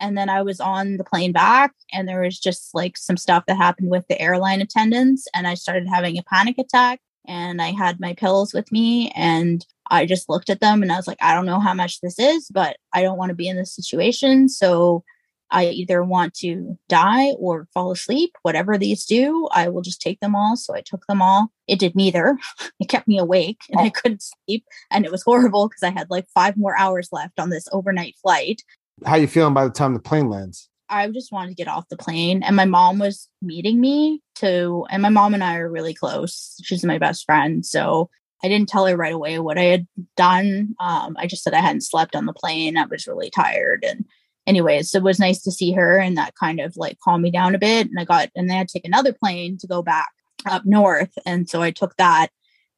And 0.00 0.18
then 0.18 0.28
I 0.28 0.42
was 0.42 0.60
on 0.60 0.98
the 0.98 1.04
plane 1.04 1.32
back, 1.32 1.72
and 1.92 2.06
there 2.06 2.20
was 2.20 2.38
just 2.38 2.74
like 2.74 2.98
some 2.98 3.16
stuff 3.16 3.44
that 3.46 3.56
happened 3.56 3.88
with 3.88 4.06
the 4.08 4.20
airline 4.20 4.60
attendants. 4.60 5.26
And 5.34 5.46
I 5.46 5.54
started 5.54 5.88
having 5.88 6.18
a 6.18 6.22
panic 6.24 6.58
attack 6.58 7.00
and 7.26 7.62
I 7.62 7.70
had 7.70 7.98
my 7.98 8.12
pills 8.12 8.52
with 8.52 8.70
me 8.70 9.10
and 9.16 9.64
I 9.90 10.04
just 10.04 10.28
looked 10.28 10.50
at 10.50 10.60
them 10.60 10.82
and 10.82 10.92
I 10.92 10.96
was 10.96 11.06
like, 11.06 11.22
I 11.22 11.34
don't 11.34 11.46
know 11.46 11.60
how 11.60 11.74
much 11.74 12.02
this 12.02 12.18
is, 12.18 12.48
but 12.48 12.76
I 12.92 13.00
don't 13.00 13.18
want 13.18 13.30
to 13.30 13.34
be 13.34 13.48
in 13.48 13.56
this 13.56 13.74
situation. 13.74 14.48
So 14.50 15.04
I 15.50 15.66
either 15.66 16.02
want 16.02 16.34
to 16.34 16.78
die 16.88 17.30
or 17.32 17.68
fall 17.74 17.90
asleep. 17.90 18.36
Whatever 18.42 18.78
these 18.78 19.04
do, 19.04 19.48
I 19.52 19.68
will 19.68 19.82
just 19.82 20.00
take 20.00 20.20
them 20.20 20.34
all. 20.34 20.56
So 20.56 20.74
I 20.74 20.80
took 20.80 21.06
them 21.06 21.20
all. 21.20 21.52
It 21.66 21.78
did 21.78 21.94
neither. 21.94 22.38
It 22.78 22.88
kept 22.88 23.08
me 23.08 23.18
awake 23.18 23.60
and 23.68 23.78
I 23.78 23.88
oh. 23.88 23.90
couldn't 23.90 24.22
sleep. 24.22 24.64
And 24.90 25.04
it 25.04 25.12
was 25.12 25.22
horrible 25.22 25.68
because 25.68 25.82
I 25.82 25.90
had 25.90 26.08
like 26.08 26.26
five 26.34 26.56
more 26.56 26.78
hours 26.78 27.10
left 27.12 27.38
on 27.38 27.50
this 27.50 27.68
overnight 27.72 28.16
flight. 28.22 28.62
How 29.04 29.16
you 29.16 29.26
feeling 29.26 29.52
by 29.52 29.64
the 29.64 29.70
time 29.70 29.92
the 29.92 30.00
plane 30.00 30.30
lands? 30.30 30.70
I 30.88 31.08
just 31.08 31.30
wanted 31.30 31.50
to 31.50 31.54
get 31.54 31.68
off 31.68 31.88
the 31.88 31.96
plane. 31.98 32.42
And 32.42 32.56
my 32.56 32.64
mom 32.64 32.98
was 32.98 33.28
meeting 33.42 33.80
me 33.80 34.22
to, 34.36 34.86
and 34.90 35.02
my 35.02 35.10
mom 35.10 35.34
and 35.34 35.44
I 35.44 35.56
are 35.56 35.70
really 35.70 35.94
close. 35.94 36.58
She's 36.62 36.84
my 36.84 36.98
best 36.98 37.26
friend. 37.26 37.64
So 37.64 38.08
I 38.42 38.48
didn't 38.48 38.70
tell 38.70 38.86
her 38.86 38.96
right 38.96 39.12
away 39.12 39.38
what 39.38 39.58
I 39.58 39.64
had 39.64 39.86
done. 40.16 40.74
Um, 40.80 41.16
I 41.18 41.26
just 41.26 41.42
said 41.42 41.54
I 41.54 41.60
hadn't 41.60 41.82
slept 41.82 42.16
on 42.16 42.24
the 42.24 42.32
plane. 42.32 42.78
I 42.78 42.86
was 42.86 43.06
really 43.06 43.30
tired. 43.30 43.84
And, 43.86 44.06
anyways, 44.46 44.90
so 44.90 44.98
it 44.98 45.04
was 45.04 45.18
nice 45.18 45.42
to 45.42 45.52
see 45.52 45.72
her 45.72 45.98
and 45.98 46.16
that 46.16 46.34
kind 46.34 46.60
of 46.60 46.76
like 46.76 46.98
calmed 47.02 47.22
me 47.22 47.30
down 47.30 47.54
a 47.54 47.58
bit. 47.58 47.88
And 47.88 47.98
I 47.98 48.04
got, 48.04 48.30
and 48.34 48.48
then 48.48 48.56
I 48.56 48.58
had 48.58 48.68
to 48.68 48.72
take 48.72 48.86
another 48.86 49.12
plane 49.12 49.58
to 49.58 49.66
go 49.66 49.82
back 49.82 50.10
up 50.46 50.64
north. 50.64 51.12
And 51.26 51.48
so 51.48 51.62
I 51.62 51.70
took 51.70 51.96
that. 51.96 52.28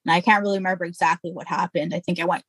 And 0.04 0.12
I 0.12 0.20
can't 0.20 0.42
really 0.42 0.58
remember 0.58 0.84
exactly 0.84 1.30
what 1.30 1.46
happened. 1.46 1.94
I 1.94 2.00
think 2.00 2.18
I 2.18 2.24
went 2.24 2.42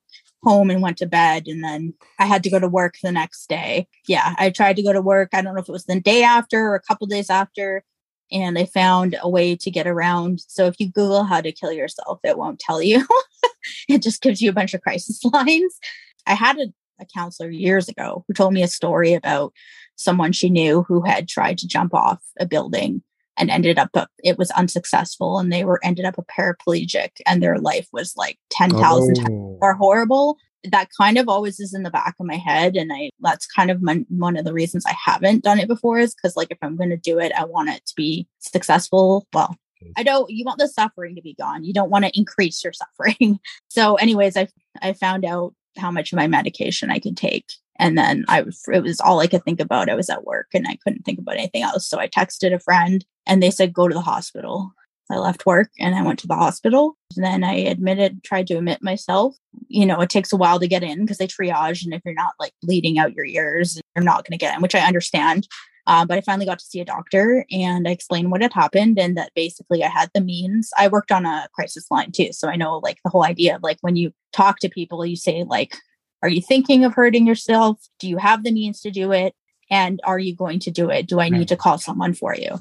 home 0.44 0.70
and 0.70 0.82
went 0.82 0.98
to 0.98 1.06
bed 1.06 1.48
and 1.48 1.64
then 1.64 1.94
I 2.20 2.26
had 2.26 2.44
to 2.44 2.50
go 2.50 2.60
to 2.60 2.68
work 2.68 2.96
the 3.02 3.12
next 3.12 3.48
day. 3.48 3.88
Yeah, 4.08 4.34
I 4.38 4.50
tried 4.50 4.76
to 4.78 4.84
go 4.84 4.92
to 4.92 5.02
work. 5.02 5.30
I 5.34 5.42
don't 5.42 5.54
know 5.54 5.62
if 5.62 5.70
it 5.70 5.72
was 5.72 5.86
the 5.86 6.00
day 6.00 6.24
after 6.24 6.68
or 6.68 6.76
a 6.76 6.82
couple 6.82 7.08
days 7.08 7.30
after 7.30 7.84
and 8.32 8.58
I 8.58 8.66
found 8.66 9.16
a 9.22 9.30
way 9.30 9.56
to 9.56 9.72
get 9.72 9.88
around. 9.88 10.42
So 10.48 10.66
if 10.66 10.80
you 10.80 10.92
Google 10.92 11.24
how 11.24 11.40
to 11.40 11.52
kill 11.52 11.72
yourself, 11.72 12.20
it 12.24 12.38
won't 12.38 12.60
tell 12.60 12.82
you. 12.82 13.06
it 13.88 14.02
just 14.02 14.22
gives 14.22 14.42
you 14.42 14.50
a 14.50 14.54
bunch 14.54 14.74
of 14.74 14.82
crisis 14.82 15.24
lines. 15.34 15.80
I 16.26 16.34
had 16.34 16.58
a, 16.58 16.68
a 17.00 17.06
counselor 17.06 17.50
years 17.50 17.90
ago 17.90 18.24
who 18.28 18.34
told 18.34 18.54
me 18.54 18.64
a 18.64 18.68
story 18.68 19.14
about 19.14 19.54
someone 19.96 20.32
she 20.32 20.50
knew 20.50 20.84
who 20.84 21.02
had 21.02 21.28
tried 21.28 21.58
to 21.60 21.68
jump 21.68 21.94
off 21.94 22.20
a 22.40 22.46
building 22.46 23.02
and 23.38 23.50
ended 23.50 23.80
up 23.80 23.90
a, 23.96 24.08
it 24.24 24.38
was 24.38 24.52
unsuccessful 24.52 25.40
and 25.40 25.52
they 25.52 25.64
were 25.66 25.80
ended 25.84 26.06
up 26.06 26.18
a 26.18 26.24
paraplegic 26.24 27.10
and 27.26 27.42
their 27.42 27.58
life 27.58 27.88
was 27.92 28.14
like 28.16 28.38
10,000 28.52 28.80
oh. 28.82 29.22
times 29.22 29.30
more 29.30 29.74
horrible. 29.74 30.38
That 30.64 30.90
kind 30.98 31.18
of 31.18 31.28
always 31.28 31.60
is 31.60 31.74
in 31.74 31.84
the 31.84 31.92
back 31.92 32.16
of 32.20 32.26
my 32.26 32.38
head 32.38 32.78
and 32.78 32.92
i 32.94 33.10
that's 33.20 33.46
kind 33.46 33.70
of 33.70 33.82
my, 33.82 34.06
one 34.08 34.38
of 34.38 34.46
the 34.46 34.54
reasons 34.54 34.86
i 34.86 34.96
haven't 35.04 35.44
done 35.44 35.60
it 35.60 35.68
before 35.68 36.00
is 36.00 36.16
because 36.16 36.38
like 36.38 36.52
if 36.52 36.58
i'm 36.62 36.78
going 36.78 36.90
to 36.90 36.96
do 36.96 37.20
it 37.20 37.34
i 37.38 37.44
want 37.44 37.70
it 37.70 37.86
to 37.86 37.94
be 37.98 38.28
successful. 38.40 39.28
Well 39.34 39.58
i 39.98 40.04
don't 40.04 40.30
you 40.30 40.46
want 40.46 40.60
the 40.60 40.70
suffering 40.70 41.16
to 41.16 41.22
be 41.22 41.34
gone. 41.34 41.66
You 41.66 41.74
don't 41.74 41.90
want 41.90 42.06
to 42.06 42.18
increase 42.18 42.64
your 42.64 42.74
suffering. 42.74 43.40
So 43.68 43.96
anyways 43.96 44.38
i 44.38 44.48
i 44.82 44.94
found 44.94 45.26
out 45.26 45.54
how 45.78 45.92
much 45.92 46.12
of 46.12 46.18
my 46.18 46.28
medication 46.28 46.92
i 46.92 47.00
could 47.00 47.18
take 47.18 47.46
and 47.80 47.98
then 47.98 48.26
I 48.28 48.42
it 48.42 48.84
was 48.84 49.00
all 49.02 49.20
I 49.20 49.28
could 49.28 49.44
think 49.44 49.60
about. 49.60 49.90
I 49.90 49.96
was 49.96 50.10
at 50.10 50.26
work 50.26 50.48
and 50.54 50.68
I 50.68 50.78
couldn't 50.84 51.04
think 51.04 51.20
about 51.20 51.36
anything 51.36 51.64
else. 51.64 51.88
So 51.88 52.00
I 52.00 52.08
texted 52.08 52.54
a 52.54 52.60
friend 52.60 53.04
and 53.26 53.42
they 53.42 53.52
said, 53.52 53.74
go 53.74 53.88
to 53.88 53.94
the 53.94 54.02
hospital. 54.02 54.72
I 55.12 55.18
left 55.18 55.46
work 55.46 55.70
and 55.80 55.96
I 55.96 56.02
went 56.02 56.20
to 56.20 56.28
the 56.28 56.36
hospital. 56.36 56.98
Then 57.16 57.44
I 57.44 57.56
admitted, 57.56 58.24
tried 58.24 58.48
to 58.48 58.58
admit 58.58 58.82
myself. 58.82 59.36
You 59.68 59.86
know, 59.86 60.00
it 60.02 60.10
takes 60.10 60.32
a 60.32 60.38
while 60.38 60.60
to 60.60 60.68
get 60.68 60.84
in 60.84 61.02
because 61.02 61.18
they 61.18 61.28
triage. 61.28 61.84
And 61.84 61.94
if 61.94 62.02
you're 62.06 62.14
not 62.14 62.34
like 62.40 62.54
bleeding 62.62 62.98
out 62.98 63.14
your 63.14 63.26
ears, 63.26 63.82
you're 63.96 64.06
not 64.06 64.24
going 64.24 64.38
to 64.38 64.44
get 64.44 64.56
in, 64.56 64.62
which 64.62 64.76
I 64.76 64.88
understand. 64.88 65.48
Uh, 65.86 66.06
but 66.06 66.18
I 66.18 66.22
finally 66.22 66.46
got 66.46 66.60
to 66.60 66.66
see 66.66 66.80
a 66.80 66.86
doctor 66.86 67.46
and 67.52 67.88
I 67.88 67.92
explained 67.92 68.32
what 68.32 68.42
had 68.42 68.54
happened 68.54 68.98
and 68.98 69.18
that 69.18 69.32
basically 69.36 69.84
I 69.84 69.90
had 69.90 70.10
the 70.14 70.22
means. 70.22 70.72
I 70.78 70.88
worked 70.88 71.12
on 71.12 71.26
a 71.26 71.50
crisis 71.54 71.92
line 71.92 72.12
too. 72.12 72.32
So 72.32 72.48
I 72.48 72.56
know 72.56 72.78
like 72.78 73.00
the 73.04 73.10
whole 73.10 73.26
idea 73.26 73.56
of 73.56 73.64
like 73.64 73.80
when 73.82 73.96
you 73.96 74.14
talk 74.32 74.60
to 74.60 74.70
people, 74.70 75.06
you 75.06 75.18
say, 75.18 75.44
like, 75.44 75.76
are 76.22 76.30
you 76.30 76.42
thinking 76.42 76.86
of 76.86 76.94
hurting 76.94 77.28
yourself? 77.28 77.80
Do 78.00 78.08
you 78.08 78.18
have 78.18 78.44
the 78.44 78.52
means 78.52 78.80
to 78.82 78.92
do 78.92 79.12
it? 79.12 79.36
And 79.70 80.00
are 80.06 80.20
you 80.20 80.36
going 80.36 80.60
to 80.60 80.72
do 80.72 80.90
it? 80.90 81.08
Do 81.08 81.20
I 81.20 81.30
need 81.30 81.48
to 81.50 81.58
call 81.58 81.78
someone 81.78 82.14
for 82.14 82.36
you? 82.36 82.52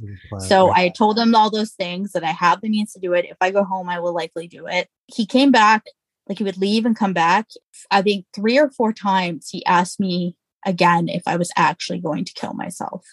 So 0.40 0.72
I 0.74 0.88
told 0.88 1.18
him 1.18 1.34
all 1.34 1.50
those 1.50 1.72
things 1.72 2.12
that 2.12 2.24
I 2.24 2.30
have 2.30 2.60
the 2.60 2.68
means 2.70 2.92
to 2.94 3.00
do 3.00 3.12
it. 3.12 3.26
If 3.26 3.36
I 3.40 3.50
go 3.50 3.64
home, 3.64 3.88
I 3.88 4.00
will 4.00 4.14
likely 4.14 4.48
do 4.48 4.66
it. 4.66 4.88
He 5.08 5.26
came 5.26 5.52
back, 5.52 5.84
like 6.28 6.38
he 6.38 6.44
would 6.44 6.56
leave 6.56 6.86
and 6.86 6.96
come 6.96 7.12
back. 7.12 7.48
I 7.90 8.02
think 8.02 8.26
three 8.34 8.58
or 8.58 8.70
four 8.70 8.92
times 8.92 9.48
he 9.50 9.64
asked 9.66 10.00
me 10.00 10.36
again 10.64 11.08
if 11.08 11.22
I 11.26 11.36
was 11.36 11.50
actually 11.56 12.00
going 12.00 12.24
to 12.24 12.32
kill 12.32 12.54
myself. 12.54 13.04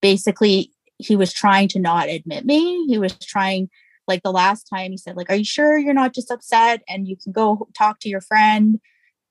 Basically, 0.00 0.72
he 0.98 1.16
was 1.16 1.32
trying 1.32 1.68
to 1.68 1.78
not 1.78 2.08
admit 2.08 2.44
me. 2.44 2.86
He 2.86 2.98
was 2.98 3.16
trying, 3.18 3.68
like 4.06 4.22
the 4.22 4.32
last 4.32 4.64
time 4.64 4.90
he 4.90 4.96
said, 4.96 5.16
like, 5.16 5.30
are 5.30 5.36
you 5.36 5.44
sure 5.44 5.78
you're 5.78 5.94
not 5.94 6.14
just 6.14 6.30
upset 6.30 6.82
and 6.88 7.08
you 7.08 7.16
can 7.16 7.32
go 7.32 7.68
talk 7.76 7.98
to 8.00 8.08
your 8.08 8.20
friend? 8.20 8.80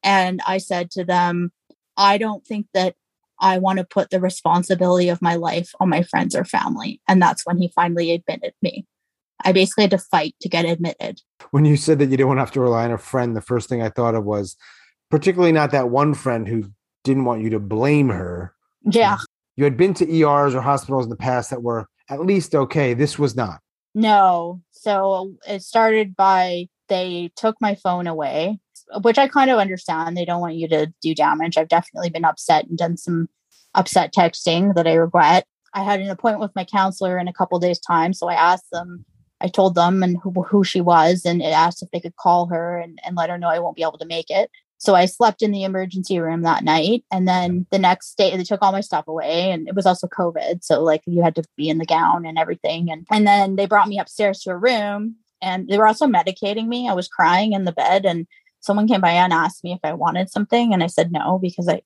And 0.04 0.42
I 0.48 0.58
said 0.58 0.92
to 0.92 1.04
them, 1.04 1.52
I 1.98 2.18
don't 2.18 2.46
think 2.46 2.68
that 2.74 2.96
I 3.40 3.58
want 3.58 3.80
to 3.80 3.86
put 3.86 4.10
the 4.10 4.20
responsibility 4.20 5.10
of 5.10 5.22
my 5.22 5.36
life 5.36 5.72
on 5.80 5.90
my 5.90 6.04
friends 6.04 6.36
or 6.36 6.46
family. 6.46 7.02
And 7.08 7.22
that's 7.22 7.46
when 7.46 7.58
he 7.58 7.72
finally 7.76 8.12
admitted 8.12 8.54
me. 8.62 8.86
I 9.44 9.52
basically 9.52 9.86
had 9.86 9.92
to 9.92 9.98
fight 9.98 10.36
to 10.42 10.50
get 10.50 10.66
admitted. 10.66 11.22
When 11.50 11.66
you 11.66 11.76
said 11.76 11.98
that 12.00 12.06
you 12.06 12.18
didn't 12.18 12.28
want 12.28 12.38
to 12.38 12.42
have 12.42 12.52
to 12.52 12.62
rely 12.62 12.86
on 12.86 12.92
a 12.92 12.98
friend, 12.98 13.36
the 13.36 13.42
first 13.42 13.68
thing 13.68 13.82
I 13.82 13.90
thought 13.90 14.14
of 14.14 14.24
was 14.24 14.56
particularly 15.10 15.52
not 15.52 15.72
that 15.72 15.90
one 15.90 16.14
friend 16.14 16.48
who 16.48 16.72
didn't 17.04 17.26
want 17.26 17.42
you 17.42 17.50
to 17.52 17.60
blame 17.60 18.10
her. 18.10 18.54
Yeah. 18.84 19.18
You 19.56 19.64
had 19.64 19.78
been 19.78 19.94
to 19.96 20.10
ERs 20.10 20.56
or 20.56 20.62
hospitals 20.62 21.06
in 21.06 21.10
the 21.10 21.16
past 21.16 21.50
that 21.50 21.62
were 21.62 21.88
at 22.10 22.22
least 22.22 22.56
okay. 22.56 22.94
This 22.94 23.20
was 23.20 23.36
not. 23.36 23.60
No. 23.94 24.62
So 24.72 25.36
it 25.48 25.62
started 25.62 26.16
by 26.16 26.68
they 26.88 27.32
took 27.36 27.56
my 27.62 27.76
phone 27.76 28.08
away 28.08 28.60
which 29.02 29.18
I 29.18 29.28
kind 29.28 29.50
of 29.50 29.60
understand. 29.60 30.16
They 30.16 30.26
don't 30.26 30.42
want 30.42 30.56
you 30.56 30.68
to 30.70 30.92
do 31.02 31.16
damage. 31.16 31.58
I've 31.58 31.68
definitely 31.68 32.10
been 32.10 32.26
upset 32.26 32.68
and 32.68 32.78
done 32.78 32.98
some 32.98 33.30
upset 33.76 34.14
texting 34.14 34.76
that 34.76 34.88
I 34.88 34.94
regret. 34.94 35.46
I 35.74 35.84
had 35.84 36.02
an 36.02 36.10
appointment 36.10 36.42
with 36.42 36.56
my 36.56 36.66
counselor 36.66 37.18
in 37.18 37.28
a 37.28 37.34
couple 37.34 37.58
days' 37.60 37.80
time, 37.80 38.14
so 38.14 38.28
I 38.28 38.34
asked 38.34 38.70
them. 38.72 39.06
I 39.40 39.48
told 39.48 39.74
them 39.74 40.04
and 40.04 40.18
who, 40.22 40.32
who 40.44 40.64
she 40.64 40.82
was, 40.82 41.26
and 41.26 41.42
it 41.42 41.46
asked 41.46 41.82
if 41.82 41.90
they 41.92 42.00
could 42.00 42.16
call 42.16 42.48
her 42.48 42.78
and, 42.78 43.00
and 43.04 43.16
let 43.16 43.30
her 43.30 43.38
know 43.38 43.48
I 43.48 43.60
won't 43.60 43.76
be 43.76 43.82
able 43.82 43.98
to 43.98 44.06
make 44.06 44.30
it. 44.30 44.52
So 44.82 44.96
I 44.96 45.06
slept 45.06 45.44
in 45.44 45.52
the 45.52 45.64
emergency 45.64 46.18
room 46.20 46.42
that 46.42 46.64
night. 46.64 47.04
And 47.12 47.28
then 47.28 47.68
the 47.70 47.78
next 47.78 48.18
day, 48.18 48.36
they 48.36 48.44
took 48.44 48.64
all 48.64 48.72
my 48.72 48.82
stuff 48.82 49.08
away. 49.08 49.52
And 49.52 49.68
it 49.68 49.76
was 49.76 49.86
also 49.86 50.08
COVID. 50.08 50.64
So, 50.64 50.82
like, 50.82 51.04
you 51.06 51.22
had 51.22 51.36
to 51.36 51.44
be 51.56 51.70
in 51.70 51.78
the 51.78 51.86
gown 51.86 52.26
and 52.26 52.40
everything. 52.40 52.92
And, 52.92 53.06
and 53.12 53.28
then 53.28 53.58
they 53.58 53.68
brought 53.68 53.88
me 53.88 54.00
upstairs 54.00 54.40
to 54.42 54.50
a 54.50 54.58
room 54.58 55.18
and 55.40 55.68
they 55.68 55.78
were 55.78 55.86
also 55.86 56.08
medicating 56.08 56.68
me. 56.68 56.90
I 56.90 56.94
was 56.94 57.08
crying 57.08 57.54
in 57.54 57.66
the 57.66 57.72
bed. 57.72 58.08
And 58.08 58.26
someone 58.62 58.88
came 58.88 59.02
by 59.02 59.12
and 59.12 59.34
asked 59.34 59.64
me 59.64 59.74
if 59.74 59.80
I 59.84 59.94
wanted 59.94 60.32
something, 60.32 60.74
and 60.74 60.84
I 60.84 60.88
said 60.88 61.12
no 61.12 61.38
because 61.40 61.68
I 61.68 61.82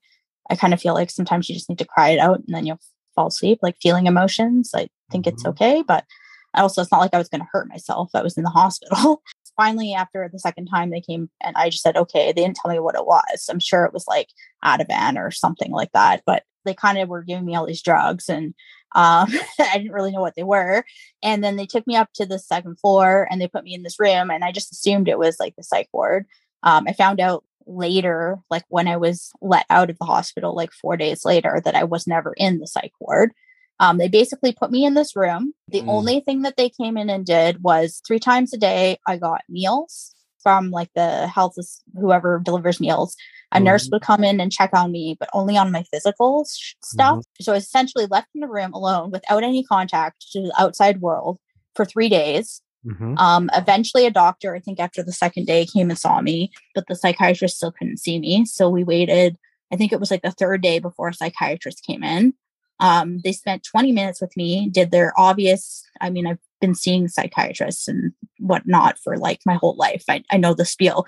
I 0.49 0.55
kind 0.55 0.73
of 0.75 0.81
feel 0.81 0.93
like 0.93 1.09
sometimes 1.09 1.49
you 1.49 1.55
just 1.55 1.69
need 1.69 1.79
to 1.79 1.85
cry 1.85 2.09
it 2.09 2.19
out 2.19 2.37
and 2.37 2.55
then 2.55 2.67
you'll 2.67 2.79
fall 3.15 3.27
asleep, 3.27 3.59
like 3.63 3.77
feeling 3.81 4.05
emotions. 4.05 4.71
I 4.75 4.89
think 5.09 5.25
mm-hmm. 5.25 5.33
it's 5.33 5.45
okay, 5.45 5.81
but 5.81 6.05
I 6.53 6.61
also 6.61 6.81
it's 6.81 6.91
not 6.91 6.99
like 6.99 7.13
I 7.13 7.17
was 7.17 7.29
going 7.29 7.41
to 7.41 7.47
hurt 7.51 7.67
myself. 7.67 8.11
I 8.13 8.21
was 8.21 8.37
in 8.37 8.43
the 8.43 8.49
hospital. 8.49 9.23
Finally, 9.57 9.93
after 9.93 10.29
the 10.31 10.39
second 10.39 10.67
time 10.67 10.89
they 10.89 11.01
came 11.01 11.29
and 11.41 11.55
I 11.55 11.69
just 11.69 11.83
said, 11.83 11.97
okay, 11.97 12.27
they 12.27 12.41
didn't 12.41 12.57
tell 12.57 12.71
me 12.71 12.79
what 12.79 12.95
it 12.95 13.05
was. 13.05 13.47
I'm 13.49 13.59
sure 13.59 13.85
it 13.85 13.93
was 13.93 14.07
like 14.07 14.29
Ativan 14.63 15.17
or 15.17 15.31
something 15.31 15.71
like 15.71 15.91
that, 15.93 16.23
but 16.25 16.43
they 16.65 16.73
kind 16.73 16.97
of 16.97 17.09
were 17.09 17.23
giving 17.23 17.45
me 17.45 17.55
all 17.55 17.65
these 17.65 17.81
drugs 17.81 18.27
and 18.27 18.53
um, 18.95 19.31
I 19.59 19.77
didn't 19.77 19.93
really 19.93 20.11
know 20.11 20.21
what 20.21 20.35
they 20.35 20.43
were. 20.43 20.83
And 21.23 21.43
then 21.43 21.55
they 21.55 21.65
took 21.65 21.85
me 21.87 21.95
up 21.95 22.09
to 22.15 22.25
the 22.25 22.39
second 22.39 22.79
floor 22.79 23.27
and 23.29 23.39
they 23.39 23.47
put 23.47 23.63
me 23.63 23.73
in 23.73 23.83
this 23.83 23.99
room 23.99 24.29
and 24.29 24.43
I 24.43 24.51
just 24.51 24.71
assumed 24.71 25.07
it 25.07 25.19
was 25.19 25.37
like 25.39 25.55
the 25.55 25.63
psych 25.63 25.89
ward 25.93 26.25
um, 26.65 26.85
I 26.87 26.93
found 26.93 27.21
out 27.21 27.45
later, 27.67 28.39
like 28.49 28.63
when 28.67 28.87
I 28.87 28.97
was 28.97 29.31
let 29.39 29.65
out 29.69 29.89
of 29.89 29.97
the 29.99 30.05
hospital, 30.05 30.55
like 30.55 30.71
four 30.71 30.97
days 30.97 31.23
later, 31.23 31.61
that 31.63 31.75
I 31.75 31.83
was 31.83 32.07
never 32.07 32.33
in 32.35 32.59
the 32.59 32.67
psych 32.67 32.91
ward. 32.99 33.31
Um, 33.79 33.97
they 33.97 34.07
basically 34.07 34.53
put 34.53 34.71
me 34.71 34.85
in 34.85 34.93
this 34.93 35.15
room. 35.15 35.53
The 35.67 35.81
mm. 35.81 35.89
only 35.89 36.21
thing 36.21 36.43
that 36.43 36.55
they 36.57 36.69
came 36.69 36.97
in 36.97 37.09
and 37.09 37.25
did 37.25 37.61
was 37.61 38.01
three 38.07 38.19
times 38.19 38.53
a 38.53 38.57
day, 38.57 38.97
I 39.07 39.17
got 39.17 39.41
meals 39.49 40.13
from 40.41 40.71
like 40.71 40.89
the 40.95 41.27
health, 41.27 41.55
whoever 41.99 42.39
delivers 42.43 42.79
meals. 42.79 43.15
A 43.51 43.59
mm. 43.59 43.63
nurse 43.63 43.89
would 43.91 44.01
come 44.01 44.23
in 44.23 44.39
and 44.39 44.51
check 44.51 44.69
on 44.73 44.91
me, 44.91 45.17
but 45.19 45.29
only 45.33 45.57
on 45.57 45.71
my 45.71 45.83
physical 45.91 46.45
stuff. 46.45 47.17
Mm. 47.17 47.23
So 47.41 47.51
I 47.51 47.55
was 47.55 47.65
essentially 47.65 48.05
left 48.05 48.29
in 48.35 48.43
a 48.43 48.47
room 48.47 48.73
alone 48.73 49.11
without 49.11 49.43
any 49.43 49.63
contact 49.63 50.25
to 50.31 50.41
the 50.41 50.53
outside 50.57 51.01
world 51.01 51.39
for 51.75 51.83
three 51.83 52.09
days. 52.09 52.61
Mm-hmm. 52.85 53.17
Um, 53.17 53.49
eventually, 53.55 54.05
a 54.05 54.11
doctor, 54.11 54.55
I 54.55 54.59
think 54.59 54.79
after 54.79 55.01
the 55.01 55.11
second 55.11 55.47
day, 55.47 55.65
came 55.65 55.89
and 55.89 55.97
saw 55.97 56.21
me, 56.21 56.51
but 56.75 56.85
the 56.87 56.95
psychiatrist 56.95 57.57
still 57.57 57.71
couldn't 57.71 57.97
see 57.97 58.19
me. 58.19 58.45
So 58.45 58.69
we 58.69 58.83
waited, 58.83 59.37
I 59.73 59.75
think 59.75 59.91
it 59.91 59.99
was 59.99 60.11
like 60.11 60.21
the 60.21 60.31
third 60.31 60.61
day 60.61 60.79
before 60.79 61.09
a 61.09 61.13
psychiatrist 61.13 61.83
came 61.83 62.03
in. 62.03 62.35
Um, 62.79 63.19
they 63.23 63.31
spent 63.31 63.63
20 63.63 63.91
minutes 63.91 64.21
with 64.21 64.35
me, 64.35 64.69
did 64.69 64.91
their 64.91 65.13
obvious, 65.17 65.83
I 66.01 66.09
mean, 66.09 66.27
I've 66.27 66.39
been 66.59 66.75
seeing 66.75 67.07
psychiatrists 67.07 67.87
and 67.87 68.11
whatnot 68.39 68.97
for 68.99 69.17
like 69.17 69.39
my 69.45 69.55
whole 69.55 69.75
life. 69.75 70.03
I, 70.09 70.23
I 70.29 70.37
know 70.37 70.53
the 70.53 70.65
spiel. 70.65 71.05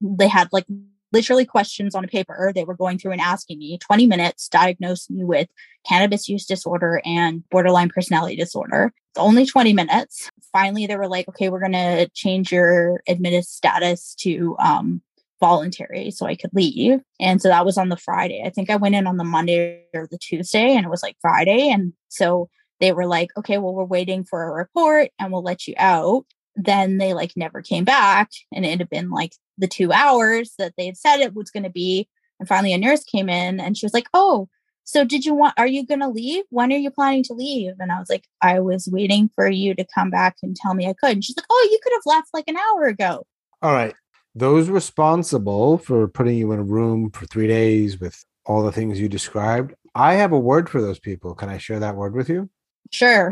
They 0.00 0.28
had 0.28 0.48
like 0.52 0.66
literally 1.12 1.44
questions 1.44 1.94
on 1.94 2.04
a 2.04 2.08
paper 2.08 2.52
they 2.54 2.64
were 2.64 2.74
going 2.74 2.98
through 2.98 3.12
and 3.12 3.20
asking 3.20 3.58
me 3.58 3.78
20 3.78 4.06
minutes 4.06 4.48
diagnosed 4.48 5.10
me 5.10 5.24
with 5.24 5.48
cannabis 5.86 6.28
use 6.28 6.46
disorder 6.46 7.00
and 7.04 7.46
borderline 7.50 7.90
personality 7.90 8.34
disorder 8.34 8.92
it's 9.10 9.18
only 9.18 9.44
20 9.44 9.72
minutes 9.72 10.30
finally 10.52 10.86
they 10.86 10.96
were 10.96 11.08
like 11.08 11.28
okay 11.28 11.50
we're 11.50 11.60
going 11.60 11.72
to 11.72 12.08
change 12.14 12.50
your 12.50 13.02
admitted 13.06 13.44
status 13.44 14.14
to 14.14 14.56
um, 14.58 15.02
voluntary 15.42 16.10
so 16.10 16.24
i 16.24 16.36
could 16.36 16.50
leave 16.54 17.00
and 17.20 17.42
so 17.42 17.48
that 17.48 17.66
was 17.66 17.76
on 17.76 17.88
the 17.88 17.96
friday 17.96 18.42
i 18.46 18.50
think 18.50 18.70
i 18.70 18.76
went 18.76 18.94
in 18.94 19.08
on 19.08 19.16
the 19.16 19.24
monday 19.24 19.82
or 19.92 20.06
the 20.10 20.18
tuesday 20.18 20.74
and 20.74 20.86
it 20.86 20.88
was 20.88 21.02
like 21.02 21.16
friday 21.20 21.68
and 21.68 21.92
so 22.08 22.48
they 22.78 22.92
were 22.92 23.06
like 23.06 23.28
okay 23.36 23.58
well 23.58 23.74
we're 23.74 23.84
waiting 23.84 24.24
for 24.24 24.44
a 24.44 24.52
report 24.52 25.10
and 25.18 25.32
we'll 25.32 25.42
let 25.42 25.66
you 25.66 25.74
out 25.78 26.24
then 26.56 26.98
they 26.98 27.14
like 27.14 27.32
never 27.36 27.62
came 27.62 27.84
back 27.84 28.30
and 28.52 28.64
it 28.64 28.78
had 28.78 28.88
been 28.88 29.10
like 29.10 29.32
the 29.58 29.68
two 29.68 29.92
hours 29.92 30.54
that 30.58 30.74
they 30.76 30.86
had 30.86 30.96
said 30.96 31.18
it 31.18 31.34
was 31.34 31.50
going 31.50 31.62
to 31.62 31.70
be. 31.70 32.08
And 32.38 32.48
finally, 32.48 32.72
a 32.72 32.78
nurse 32.78 33.04
came 33.04 33.28
in 33.28 33.60
and 33.60 33.76
she 33.76 33.86
was 33.86 33.94
like, 33.94 34.08
Oh, 34.12 34.48
so 34.84 35.04
did 35.04 35.24
you 35.24 35.34
want, 35.34 35.54
are 35.56 35.66
you 35.66 35.86
going 35.86 36.00
to 36.00 36.08
leave? 36.08 36.44
When 36.50 36.72
are 36.72 36.76
you 36.76 36.90
planning 36.90 37.22
to 37.24 37.34
leave? 37.34 37.74
And 37.78 37.92
I 37.92 38.00
was 38.00 38.10
like, 38.10 38.24
I 38.42 38.58
was 38.58 38.88
waiting 38.90 39.30
for 39.34 39.48
you 39.48 39.74
to 39.76 39.86
come 39.94 40.10
back 40.10 40.36
and 40.42 40.56
tell 40.56 40.74
me 40.74 40.88
I 40.88 40.94
could. 40.94 41.12
And 41.12 41.24
she's 41.24 41.36
like, 41.36 41.46
Oh, 41.50 41.68
you 41.70 41.78
could 41.82 41.92
have 41.92 42.02
left 42.06 42.28
like 42.34 42.48
an 42.48 42.56
hour 42.56 42.86
ago. 42.86 43.26
All 43.62 43.72
right. 43.72 43.94
Those 44.34 44.68
responsible 44.68 45.78
for 45.78 46.08
putting 46.08 46.36
you 46.36 46.52
in 46.52 46.58
a 46.58 46.64
room 46.64 47.10
for 47.10 47.26
three 47.26 47.46
days 47.46 48.00
with 48.00 48.24
all 48.46 48.62
the 48.62 48.72
things 48.72 49.00
you 49.00 49.08
described, 49.08 49.74
I 49.94 50.14
have 50.14 50.32
a 50.32 50.38
word 50.38 50.68
for 50.68 50.80
those 50.80 50.98
people. 50.98 51.34
Can 51.34 51.48
I 51.48 51.58
share 51.58 51.80
that 51.80 51.96
word 51.96 52.14
with 52.14 52.28
you? 52.28 52.48
Sure. 52.90 53.30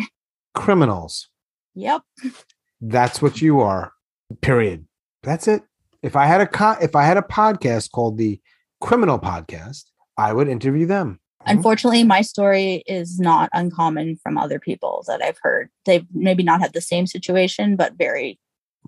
Criminals. 0.54 1.28
Yep. 1.74 2.02
That's 2.80 3.22
what 3.22 3.40
you 3.40 3.60
are. 3.60 3.92
Period. 4.42 4.86
That's 5.22 5.48
it 5.48 5.62
if 6.02 6.16
I 6.16 6.26
had 6.26 6.40
a 6.40 6.46
co- 6.46 6.76
if 6.80 6.96
I 6.96 7.04
had 7.04 7.16
a 7.16 7.22
podcast 7.22 7.90
called 7.90 8.18
the 8.18 8.40
Criminal 8.80 9.18
Podcast, 9.18 9.84
I 10.16 10.32
would 10.32 10.48
interview 10.48 10.86
them. 10.86 11.20
Mm-hmm. 11.42 11.56
Unfortunately, 11.56 12.04
my 12.04 12.22
story 12.22 12.82
is 12.86 13.18
not 13.18 13.50
uncommon 13.52 14.18
from 14.22 14.38
other 14.38 14.58
people 14.58 15.04
that 15.06 15.22
I've 15.22 15.38
heard. 15.42 15.70
They've 15.84 16.06
maybe 16.12 16.42
not 16.42 16.60
had 16.60 16.72
the 16.72 16.80
same 16.80 17.06
situation, 17.06 17.76
but 17.76 17.94
very 17.94 18.38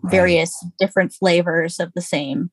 right. 0.03 0.11
various 0.11 0.67
different 0.79 1.13
flavors 1.13 1.81
of 1.81 1.93
the 1.95 2.03
same 2.03 2.51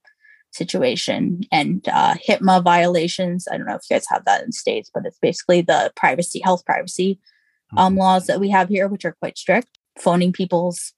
situation 0.52 1.41
and 1.52 1.88
uh, 1.89 2.15
HIPAA 2.28 2.63
violations. 2.63 3.47
I 3.52 3.58
don't 3.58 3.67
know 3.67 3.75
if 3.75 3.84
you 3.89 3.95
guys 3.95 4.06
have 4.10 4.25
that 4.25 4.43
in 4.43 4.52
states, 4.52 4.89
but 4.93 5.06
it's 5.06 5.19
basically 5.21 5.62
the 5.62 5.91
privacy, 5.95 6.41
health 6.43 6.65
privacy 6.65 7.19
um, 7.78 7.93
mm-hmm. 7.93 7.99
laws 8.02 8.28
that 8.28 8.39
we 8.39 8.49
have 8.49 8.69
here, 8.69 8.88
which 8.88 9.06
are 9.06 9.15
quite 9.19 9.38
strict. 9.38 9.78
Phoning 9.99 10.32
people's 10.32 10.93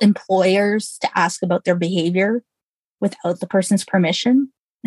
employers 0.00 0.98
to 1.00 1.18
ask 1.18 1.42
about 1.42 1.64
their 1.64 1.74
behavior 1.74 2.42
without 3.00 3.40
the 3.40 3.46
person's 3.46 3.84
permission. 3.84 4.50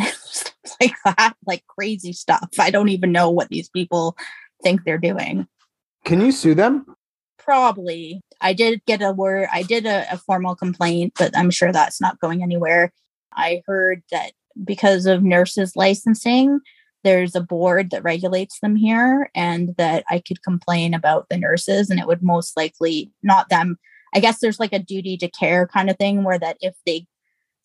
like 0.82 0.93
that, 1.06 1.34
like 1.46 1.63
crazy 1.67 2.13
stuff. 2.13 2.50
I 2.60 2.70
don't 2.70 2.89
even 2.89 3.12
know 3.12 3.30
what 3.30 3.50
these 3.50 3.70
people 3.70 4.17
think 4.63 4.84
they're 4.84 4.98
doing. 4.98 5.48
Can 6.06 6.22
you 6.22 6.32
sue 6.32 6.56
them? 6.56 6.86
Probably. 7.47 8.19
I 8.41 8.51
did 8.51 8.81
get 8.86 9.01
a 9.01 9.13
word, 9.13 9.47
I 9.53 9.63
did 9.63 9.86
a, 9.86 10.05
a 10.12 10.17
formal 10.17 10.53
complaint, 10.53 11.13
but 11.17 11.36
I'm 11.36 11.49
sure 11.49 11.71
that's 11.71 12.01
not 12.01 12.19
going 12.19 12.43
anywhere. 12.43 12.91
I 13.33 13.62
heard 13.65 14.03
that 14.12 14.33
because 14.65 15.05
of 15.05 15.23
nurses 15.23 15.77
licensing, 15.77 16.60
there's 17.05 17.36
a 17.36 17.41
board 17.41 17.91
that 17.91 18.03
regulates 18.03 18.60
them 18.60 18.75
here, 18.75 19.31
and 19.33 19.75
that 19.77 20.03
I 20.10 20.19
could 20.19 20.43
complain 20.43 20.93
about 20.93 21.29
the 21.29 21.38
nurses, 21.38 21.89
and 21.89 22.01
it 22.01 22.07
would 22.07 22.21
most 22.21 22.57
likely 22.57 23.13
not 23.23 23.47
them. 23.47 23.77
I 24.13 24.19
guess 24.19 24.39
there's 24.39 24.60
like 24.60 24.73
a 24.73 24.79
duty 24.79 25.15
to 25.17 25.29
care 25.29 25.67
kind 25.67 25.89
of 25.89 25.97
thing 25.97 26.25
where 26.25 26.39
that 26.39 26.57
if 26.60 26.75
they 26.86 27.07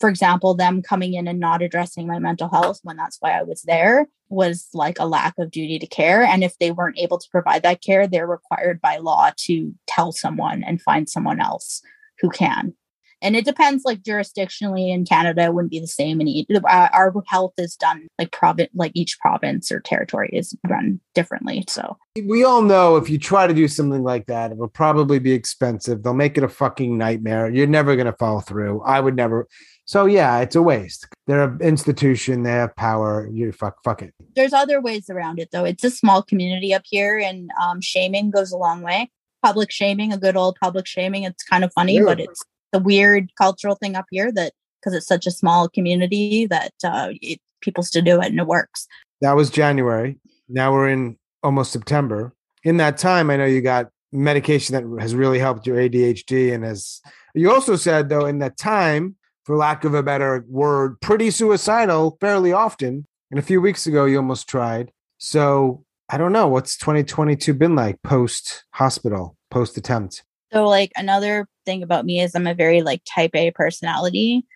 for 0.03 0.09
example, 0.09 0.55
them 0.55 0.83
coming 0.83 1.15
in 1.15 1.29
and 1.29 1.39
not 1.39 1.63
addressing 1.63 2.09
my 2.09 2.19
mental 2.19 2.49
health 2.49 2.81
when 2.83 2.97
that's 2.97 3.19
why 3.21 3.39
I 3.39 3.45
was 3.45 3.63
there 3.63 4.09
was 4.31 4.67
like 4.75 4.99
a 4.99 5.07
lack 5.07 5.39
of 5.39 5.53
duty 5.53 5.79
to 5.79 5.87
care. 5.87 6.25
And 6.25 6.43
if 6.43 6.59
they 6.59 6.73
weren't 6.73 6.99
able 6.99 7.19
to 7.19 7.29
provide 7.31 7.63
that 7.63 7.83
care, 7.83 8.09
they're 8.09 8.27
required 8.27 8.81
by 8.81 8.97
law 8.97 9.31
to 9.47 9.73
tell 9.87 10.11
someone 10.11 10.65
and 10.65 10.83
find 10.83 11.09
someone 11.09 11.41
else 11.41 11.83
who 12.19 12.31
can 12.31 12.75
and 13.23 13.37
it 13.37 13.45
depends 13.45 13.85
like 13.85 14.03
jurisdictionally 14.03 14.93
in 14.93 15.05
canada 15.05 15.45
it 15.45 15.55
wouldn't 15.55 15.71
be 15.71 15.81
the 15.81 15.87
same 15.87 16.21
in 16.21 16.29
each 16.29 16.47
uh, 16.51 16.89
our 16.93 17.13
health 17.27 17.55
is 17.59 17.77
done 17.77 18.07
like 18.19 18.31
province 18.33 18.71
like 18.75 18.93
each 18.95 19.19
province 19.21 19.73
or 19.73 19.81
territory 19.81 20.29
is 20.33 20.55
run 20.69 21.01
differently 21.15 21.65
so. 21.69 21.97
We 22.25 22.45
all 22.45 22.63
know 22.63 22.97
if 22.97 23.09
you 23.09 23.19
try 23.19 23.47
to 23.47 23.55
do 23.55 23.67
something 23.69 24.03
like 24.03 24.27
that 24.27 24.53
it 24.53 24.59
will 24.59 24.69
probably 24.69 25.19
be 25.19 25.33
expensive. 25.33 26.03
They'll 26.03 26.15
make 26.15 26.37
it 26.37 26.45
a 26.45 26.49
fucking 26.49 26.97
nightmare. 26.99 27.51
You're 27.51 27.67
never 27.67 27.97
going 27.97 28.07
to 28.07 28.13
follow 28.13 28.41
through. 28.41 28.83
I 28.83 29.01
would 29.01 29.17
never 29.17 29.49
so 29.85 30.07
yeah 30.07 30.39
it's 30.41 30.57
a 30.57 30.63
waste. 30.63 31.09
They're 31.27 31.45
an 31.45 31.61
institution. 31.61 32.43
They 32.43 32.51
have 32.51 32.77
power. 32.77 33.29
You 33.33 33.53
fuck 33.53 33.83
fuck 33.83 34.03
it. 34.03 34.15
There's 34.35 34.53
other 34.53 34.81
ways 34.81 35.09
around 35.09 35.39
it 35.39 35.49
though. 35.53 35.65
It's 35.65 35.85
a 35.85 35.91
small 35.91 36.23
community 36.23 36.75
up 36.75 36.83
here 36.85 37.19
and 37.19 37.51
um, 37.61 37.81
shaming 37.81 38.31
goes 38.31 38.53
a 38.53 38.57
long 38.57 38.83
way. 38.83 39.11
Public 39.43 39.73
shaming 39.73 40.13
a 40.13 40.19
good 40.19 40.37
old 40.37 40.57
public 40.61 40.87
shaming 40.87 41.25
it's 41.25 41.43
kind 41.43 41.65
of 41.65 41.73
funny 41.73 42.01
but 42.01 42.21
it's 42.21 42.45
the 42.73 42.79
weird 42.79 43.31
cultural 43.37 43.75
thing 43.75 43.95
up 43.95 44.07
here 44.11 44.33
that 44.33 44.53
because 44.81 44.97
it's 44.97 45.07
such 45.07 45.27
a 45.27 45.31
small 45.31 45.69
community 45.69 46.47
that 46.47 46.73
uh, 46.85 47.11
it, 47.21 47.41
people 47.61 47.83
still 47.83 48.03
do 48.03 48.21
it 48.21 48.27
and 48.27 48.41
it 48.41 48.47
works. 48.47 48.87
That 49.21 49.37
was 49.37 49.51
January. 49.51 50.19
Now 50.49 50.73
we're 50.73 50.89
in 50.89 51.17
almost 51.43 51.73
September. 51.73 52.35
In 52.65 52.79
that 52.79 52.99
time, 52.99 53.31
I 53.31 53.37
know 53.37 53.45
you 53.45 53.61
got 53.61 53.89
medication 54.13 54.75
that 54.75 55.01
has 55.01 55.15
really 55.15 55.39
helped 55.39 55.67
your 55.67 55.77
ADHD. 55.77 56.53
And 56.53 56.65
as 56.65 57.01
you 57.35 57.51
also 57.53 57.77
said, 57.77 58.09
though, 58.09 58.27
in 58.27 58.39
that 58.41 58.59
time, 58.59 59.17
for 59.45 59.57
lack 59.57 59.85
of 59.85 59.95
a 59.95 60.03
better 60.03 60.45
word, 60.49 61.01
pretty 61.01 61.31
suicidal 61.31 62.17
fairly 62.21 62.53
often. 62.53 63.07
And 63.31 63.39
a 63.39 63.43
few 63.43 63.61
weeks 63.61 63.87
ago, 63.87 64.05
you 64.05 64.19
almost 64.19 64.49
tried. 64.49 64.93
So 65.19 65.85
I 66.09 66.19
don't 66.19 66.33
know. 66.33 66.47
What's 66.47 66.77
2022 66.77 67.55
been 67.55 67.75
like 67.75 68.03
post 68.03 68.65
hospital, 68.73 69.37
post 69.51 69.77
attempt? 69.77 70.23
So 70.53 70.69
like 70.69 70.93
another 70.97 71.47
thing 71.65 71.83
about 71.83 72.05
me 72.05 72.21
is 72.21 72.35
I'm 72.35 72.47
a 72.47 72.55
very 72.55 72.83
like 72.83 73.03
type 73.05 73.35
A 73.35 73.51
personality. 73.51 74.47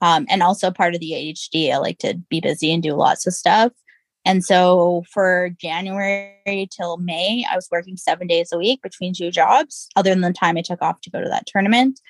Um, 0.00 0.26
and 0.28 0.42
also 0.42 0.72
part 0.72 0.94
of 0.94 1.00
the 1.00 1.12
ADHD. 1.12 1.72
I 1.72 1.78
like 1.78 1.98
to 1.98 2.14
be 2.28 2.40
busy 2.40 2.72
and 2.72 2.82
do 2.82 2.94
lots 2.94 3.26
of 3.26 3.34
stuff. 3.34 3.72
And 4.24 4.44
so 4.44 5.04
for 5.12 5.50
January 5.60 6.68
till 6.76 6.96
May, 6.96 7.44
I 7.50 7.54
was 7.54 7.68
working 7.70 7.96
seven 7.96 8.26
days 8.26 8.50
a 8.52 8.58
week 8.58 8.82
between 8.82 9.14
two 9.14 9.30
jobs, 9.30 9.88
other 9.94 10.10
than 10.10 10.20
the 10.20 10.32
time 10.32 10.56
I 10.56 10.62
took 10.62 10.82
off 10.82 11.00
to 11.02 11.10
go 11.10 11.22
to 11.22 11.28
that 11.28 11.46
tournament. 11.46 12.00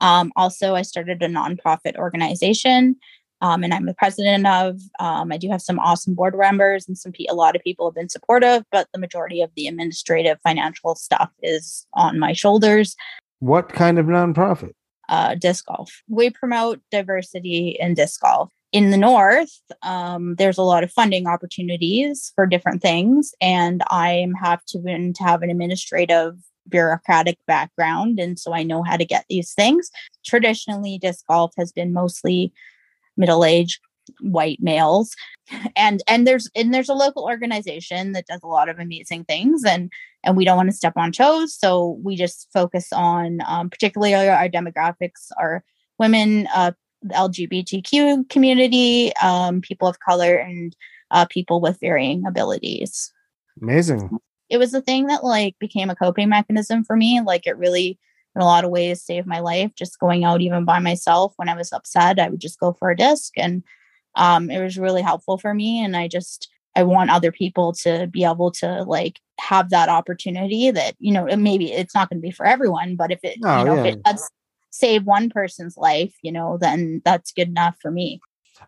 Um, 0.00 0.32
also, 0.36 0.74
I 0.74 0.82
started 0.82 1.22
a 1.22 1.28
nonprofit 1.28 1.96
organization 1.96 2.96
um, 3.42 3.64
and 3.64 3.74
I'm 3.74 3.86
the 3.86 3.94
president 3.94 4.46
of. 4.46 4.80
Um, 5.00 5.32
I 5.32 5.36
do 5.36 5.50
have 5.50 5.60
some 5.60 5.80
awesome 5.80 6.14
board 6.14 6.38
members, 6.38 6.86
and 6.86 6.96
some 6.96 7.12
a 7.28 7.34
lot 7.34 7.56
of 7.56 7.62
people 7.62 7.88
have 7.88 7.94
been 7.96 8.08
supportive, 8.08 8.62
but 8.70 8.86
the 8.92 9.00
majority 9.00 9.42
of 9.42 9.50
the 9.56 9.66
administrative 9.66 10.38
financial 10.44 10.94
stuff 10.94 11.28
is 11.42 11.84
on 11.92 12.20
my 12.20 12.32
shoulders. 12.32 12.94
What 13.42 13.70
kind 13.70 13.98
of 13.98 14.06
nonprofit? 14.06 14.70
Uh, 15.08 15.34
disc 15.34 15.66
golf. 15.66 16.00
We 16.08 16.30
promote 16.30 16.80
diversity 16.92 17.76
in 17.80 17.94
disc 17.94 18.20
golf. 18.20 18.52
In 18.70 18.92
the 18.92 18.96
north, 18.96 19.50
um, 19.82 20.36
there's 20.36 20.58
a 20.58 20.62
lot 20.62 20.84
of 20.84 20.92
funding 20.92 21.26
opportunities 21.26 22.30
for 22.36 22.46
different 22.46 22.82
things, 22.82 23.34
and 23.40 23.82
I 23.90 24.28
have 24.40 24.64
to, 24.66 24.80
to 24.80 25.22
have 25.24 25.42
an 25.42 25.50
administrative 25.50 26.36
bureaucratic 26.68 27.36
background 27.48 28.20
and 28.20 28.38
so 28.38 28.54
I 28.54 28.62
know 28.62 28.84
how 28.84 28.96
to 28.96 29.04
get 29.04 29.24
these 29.28 29.52
things. 29.54 29.90
Traditionally 30.24 30.98
disc 30.98 31.26
golf 31.26 31.52
has 31.58 31.72
been 31.72 31.92
mostly 31.92 32.52
middle-aged 33.16 33.80
white 34.20 34.58
males 34.60 35.14
and 35.76 36.02
and 36.08 36.26
there's 36.26 36.50
and 36.54 36.74
there's 36.74 36.88
a 36.88 36.94
local 36.94 37.24
organization 37.24 38.12
that 38.12 38.26
does 38.26 38.40
a 38.42 38.48
lot 38.48 38.68
of 38.68 38.78
amazing 38.78 39.24
things 39.24 39.64
and 39.64 39.90
and 40.24 40.36
we 40.36 40.44
don't 40.44 40.56
want 40.56 40.68
to 40.68 40.76
step 40.76 40.94
on 40.96 41.12
toes 41.12 41.54
so 41.54 42.00
we 42.02 42.16
just 42.16 42.48
focus 42.52 42.92
on 42.92 43.38
um, 43.46 43.70
particularly 43.70 44.14
our 44.14 44.48
demographics 44.48 45.30
are 45.38 45.64
women 45.98 46.48
uh, 46.54 46.72
LGBTQ 47.06 48.28
community, 48.28 49.12
um, 49.16 49.60
people 49.60 49.88
of 49.88 49.98
color, 50.00 50.36
and 50.36 50.74
uh, 51.10 51.26
people 51.26 51.60
with 51.60 51.80
varying 51.80 52.24
abilities. 52.26 53.12
Amazing. 53.60 54.10
It 54.48 54.58
was 54.58 54.74
a 54.74 54.80
thing 54.80 55.06
that 55.06 55.24
like 55.24 55.58
became 55.58 55.90
a 55.90 55.96
coping 55.96 56.28
mechanism 56.28 56.84
for 56.84 56.96
me. 56.96 57.20
Like 57.20 57.46
it 57.46 57.56
really, 57.56 57.98
in 58.34 58.42
a 58.42 58.46
lot 58.46 58.64
of 58.64 58.70
ways, 58.70 59.02
saved 59.02 59.26
my 59.26 59.40
life. 59.40 59.72
Just 59.76 59.98
going 59.98 60.24
out 60.24 60.40
even 60.40 60.64
by 60.64 60.78
myself 60.78 61.32
when 61.36 61.48
I 61.48 61.56
was 61.56 61.72
upset, 61.72 62.18
I 62.18 62.28
would 62.28 62.40
just 62.40 62.60
go 62.60 62.72
for 62.72 62.90
a 62.90 62.96
disc, 62.96 63.32
and 63.36 63.62
um, 64.14 64.50
it 64.50 64.62
was 64.62 64.78
really 64.78 65.02
helpful 65.02 65.38
for 65.38 65.54
me. 65.54 65.82
And 65.82 65.96
I 65.96 66.08
just 66.08 66.48
I 66.74 66.82
want 66.82 67.10
other 67.10 67.32
people 67.32 67.72
to 67.82 68.06
be 68.10 68.24
able 68.24 68.50
to 68.52 68.84
like 68.84 69.20
have 69.38 69.70
that 69.70 69.88
opportunity 69.88 70.70
that, 70.70 70.94
you 70.98 71.12
know, 71.12 71.26
maybe 71.36 71.72
it's 71.72 71.94
not 71.94 72.08
going 72.08 72.20
to 72.20 72.26
be 72.26 72.30
for 72.30 72.46
everyone, 72.46 72.96
but 72.96 73.10
if 73.10 73.20
it, 73.22 73.38
oh, 73.44 73.58
you 73.58 73.64
know, 73.64 73.74
yeah. 73.74 73.84
if 73.84 73.94
it 73.94 74.02
does 74.04 74.30
save 74.70 75.04
one 75.04 75.28
person's 75.28 75.76
life, 75.76 76.14
you 76.22 76.32
know, 76.32 76.56
then 76.58 77.02
that's 77.04 77.32
good 77.32 77.48
enough 77.48 77.76
for 77.80 77.90
me. 77.90 78.20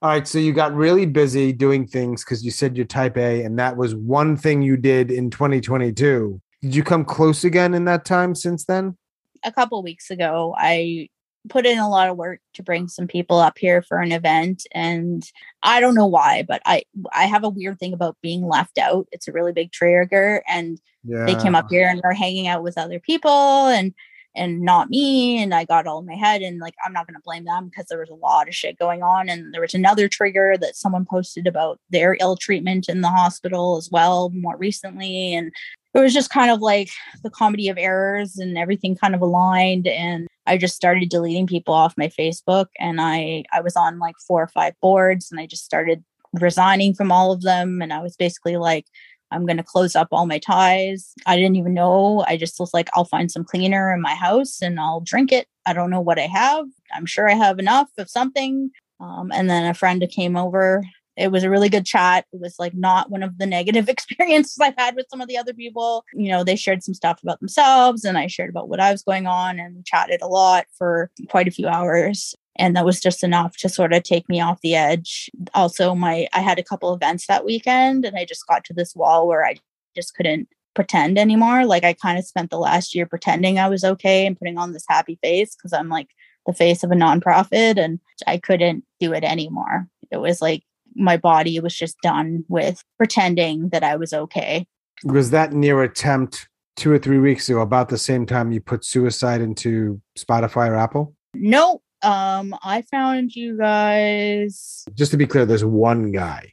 All 0.03 0.11
right. 0.11 0.27
So 0.27 0.39
you 0.39 0.53
got 0.53 0.75
really 0.75 1.07
busy 1.07 1.53
doing 1.53 1.87
things 1.87 2.25
because 2.25 2.45
you 2.45 2.51
said 2.51 2.77
you're 2.77 2.87
type 2.87 3.17
A, 3.17 3.43
and 3.43 3.59
that 3.59 3.77
was 3.77 3.95
one 3.95 4.37
thing 4.37 4.61
you 4.61 4.77
did 4.77 5.11
in 5.11 5.31
2022. 5.31 6.41
Did 6.63 6.75
you 6.75 6.83
come 6.83 7.05
close 7.05 7.45
again 7.45 7.75
in 7.75 7.85
that 7.85 8.05
time 8.05 8.35
since 8.35 8.65
then? 8.65 8.97
A 9.45 9.53
couple 9.53 9.83
weeks 9.83 10.11
ago, 10.11 10.55
I 10.59 11.09
put 11.49 11.67
in 11.67 11.79
a 11.79 11.89
lot 11.89 12.09
of 12.09 12.17
work 12.17 12.41
to 12.55 12.63
bring 12.63 12.89
some 12.89 13.07
people 13.07 13.39
up 13.39 13.59
here 13.59 13.83
for 13.83 14.01
an 14.01 14.13
event 14.13 14.67
and 14.73 15.31
i 15.63 15.81
don't 15.81 15.95
know 15.95 16.07
why 16.07 16.43
but 16.47 16.63
i 16.65 16.83
i 17.13 17.25
have 17.25 17.45
a 17.45 17.49
weird 17.49 17.79
thing 17.79 17.93
about 17.93 18.17
being 18.23 18.47
left 18.47 18.79
out 18.79 19.07
it's 19.13 19.29
a 19.29 19.33
really 19.33 19.53
big 19.53 19.71
trigger 19.73 20.43
and 20.49 20.81
yeah. 21.05 21.25
they 21.27 21.35
came 21.37 21.55
up 21.55 21.67
here 21.69 21.89
and 21.89 22.01
were 22.03 22.13
hanging 22.13 22.47
out 22.47 22.63
with 22.63 22.79
other 22.79 22.99
people 22.99 23.69
and 23.69 23.93
and 24.35 24.63
not 24.63 24.89
me 24.89 25.43
and 25.43 25.55
i 25.55 25.65
got 25.65 25.87
all 25.87 25.99
in 25.99 26.07
my 26.07 26.15
head 26.15 26.41
and 26.41 26.59
like 26.61 26.75
i'm 26.85 26.93
not 26.93 27.07
going 27.07 27.15
to 27.15 27.23
blame 27.25 27.45
them 27.45 27.69
because 27.69 27.87
there 27.87 28.01
was 28.01 28.11
a 28.11 28.15
lot 28.15 28.49
of 28.49 28.55
shit 28.55 28.79
going 28.79 29.03
on 29.03 29.29
and 29.29 29.53
there 29.53 29.61
was 29.61 29.75
another 29.75 30.09
trigger 30.09 30.57
that 30.59 30.77
someone 30.77 31.05
posted 31.05 31.47
about 31.47 31.79
their 31.91 32.17
ill 32.21 32.37
treatment 32.37 32.89
in 32.89 33.01
the 33.01 33.11
hospital 33.11 33.77
as 33.77 33.91
well 33.91 34.31
more 34.31 34.57
recently 34.57 35.35
and 35.35 35.53
it 35.95 36.01
was 36.01 36.13
just 36.13 36.31
kind 36.31 36.51
of 36.51 36.61
like 36.61 36.91
the 37.23 37.31
comedy 37.31 37.69
of 37.69 37.79
errors 37.79 38.37
and 38.37 38.59
everything 38.59 38.97
kind 38.97 39.15
of 39.15 39.21
aligned 39.21 39.87
and 39.87 40.27
I 40.47 40.59
just 40.59 40.77
started 40.77 41.09
deleting 41.09 41.47
people 41.47 41.73
off 41.73 41.95
my 41.97 42.09
Facebook 42.09 42.67
and 42.79 43.01
I 43.01 43.45
I 43.53 43.61
was 43.61 43.77
on 43.77 43.99
like 43.99 44.17
four 44.27 44.43
or 44.43 44.49
five 44.49 44.75
boards 44.83 45.31
and 45.31 45.41
I 45.41 45.47
just 45.47 45.65
started 45.65 46.05
resigning 46.35 46.95
from 46.95 47.13
all 47.13 47.33
of 47.33 47.43
them 47.43 47.81
and 47.81 47.93
I 47.93 48.03
was 48.03 48.17
basically 48.17 48.57
like 48.57 48.87
I'm 49.31 49.47
going 49.47 49.57
to 49.57 49.65
close 49.65 49.97
up 49.97 50.09
all 50.13 50.27
my 50.27 50.39
ties. 50.39 51.13
I 51.27 51.35
didn't 51.35 51.57
even 51.57 51.75
know. 51.75 52.25
I 52.29 52.37
just 52.37 52.61
was 52.61 52.75
like 52.75 52.89
I'll 52.95 53.05
find 53.05 53.31
some 53.31 53.45
cleaner 53.45 53.93
in 53.93 54.03
my 54.03 54.15
house 54.15 54.61
and 54.61 54.79
I'll 54.79 55.01
drink 55.01 55.33
it. 55.33 55.49
I 55.67 55.73
don't 55.73 55.91
know 55.91 56.01
what 56.01 56.19
I 56.19 56.27
have. 56.27 56.67
I'm 56.93 57.07
sure 57.07 57.29
I 57.29 57.35
have 57.35 57.59
enough 57.59 57.89
of 57.99 58.11
something. 58.11 58.71
Um, 59.01 59.33
and 59.33 59.49
then 59.49 59.65
a 59.65 59.75
friend 59.75 60.05
came 60.11 60.37
over 60.37 60.85
it 61.17 61.31
was 61.31 61.45
a 61.45 61.51
really 61.51 61.69
good 61.69 61.87
chat. 61.87 62.27
It 62.33 62.41
was 62.41 62.57
like 62.59 62.75
not 62.75 63.11
one 63.11 63.23
of 63.23 63.39
the 63.39 63.47
negative 63.47 63.89
experiences 63.89 64.59
I've 64.61 64.77
had 64.77 64.95
with 64.95 65.07
some 65.11 65.21
of 65.21 65.29
the 65.29 65.39
other 65.39 65.55
people. 65.55 66.05
You 66.13 66.31
know, 66.31 66.45
they 66.45 66.57
shared 66.57 66.83
some 66.83 66.95
stuff 66.95 67.23
about 67.23 67.41
themselves 67.41 68.05
and 68.05 68.19
I 68.19 68.27
shared 68.27 68.51
about 68.51 68.69
what 68.69 68.81
I 68.81 68.93
was 68.93 69.03
going 69.03 69.27
on 69.27 69.59
and 69.59 69.85
chatted 69.85 70.23
a 70.23 70.29
lot 70.29 70.67
for 70.77 71.11
quite 71.29 71.49
a 71.49 71.53
few 71.53 71.69
hours. 71.69 72.35
And 72.57 72.77
that 72.77 72.85
was 72.85 73.01
just 73.01 73.25
enough 73.25 73.57
to 73.59 73.69
sort 73.69 73.93
of 73.93 74.05
take 74.05 74.29
me 74.29 74.41
off 74.41 74.61
the 74.61 74.77
edge. 74.77 75.29
Also, 75.55 75.95
my 75.95 76.29
I 76.33 76.41
had 76.41 76.59
a 76.59 76.65
couple 76.65 76.95
events 76.95 77.27
that 77.27 77.45
weekend 77.45 78.05
and 78.05 78.17
I 78.17 78.25
just 78.25 78.47
got 78.47 78.65
to 78.65 78.75
this 78.75 78.95
wall 78.95 79.27
where 79.27 79.45
I 79.45 79.57
just 79.97 80.15
couldn't 80.15 80.49
pretend 80.75 81.19
anymore. 81.19 81.65
Like 81.65 81.85
I 81.85 81.95
kind 81.95 82.19
of 82.19 82.25
spent 82.25 82.51
the 82.51 82.59
last 82.59 82.95
year 82.95 83.07
pretending 83.07 83.59
I 83.59 83.69
was 83.69 83.85
okay 83.85 84.27
and 84.27 84.39
putting 84.39 84.59
on 84.59 84.73
this 84.73 84.85
happy 84.89 85.19
face 85.23 85.55
because 85.55 85.73
I'm 85.73 85.89
like 85.89 86.09
the 86.47 86.53
face 86.53 86.83
of 86.83 86.91
a 86.91 86.97
nonprofit 86.97 87.79
and 87.79 88.01
I 88.27 88.39
couldn't 88.39 88.85
do 89.01 89.13
it 89.13 89.25
anymore. 89.25 89.89
It 90.11 90.19
was 90.19 90.43
like 90.43 90.63
my 90.95 91.17
body 91.17 91.59
was 91.61 91.75
just 91.75 91.97
done 92.03 92.45
with 92.49 92.83
pretending 92.97 93.69
that 93.71 93.83
I 93.83 93.97
was 93.97 94.13
okay. 94.13 94.67
Was 95.05 95.31
that 95.31 95.53
near 95.53 95.83
attempt 95.83 96.49
two 96.77 96.91
or 96.91 96.99
three 96.99 97.19
weeks 97.19 97.49
ago, 97.49 97.61
about 97.61 97.89
the 97.89 97.99
same 97.99 98.27
time 98.27 98.53
you 98.53 98.61
put 98.61 98.85
suicide 98.85 99.41
into 99.41 100.01
Spotify 100.19 100.69
or 100.69 100.77
Apple? 100.77 101.15
No. 101.35 101.83
Um, 102.03 102.55
I 102.63 102.83
found 102.83 103.35
you 103.35 103.57
guys. 103.57 104.85
Just 104.95 105.11
to 105.13 105.17
be 105.17 105.27
clear, 105.27 105.47
there's 105.47 105.65
one 105.65 106.13
guy. 106.13 106.51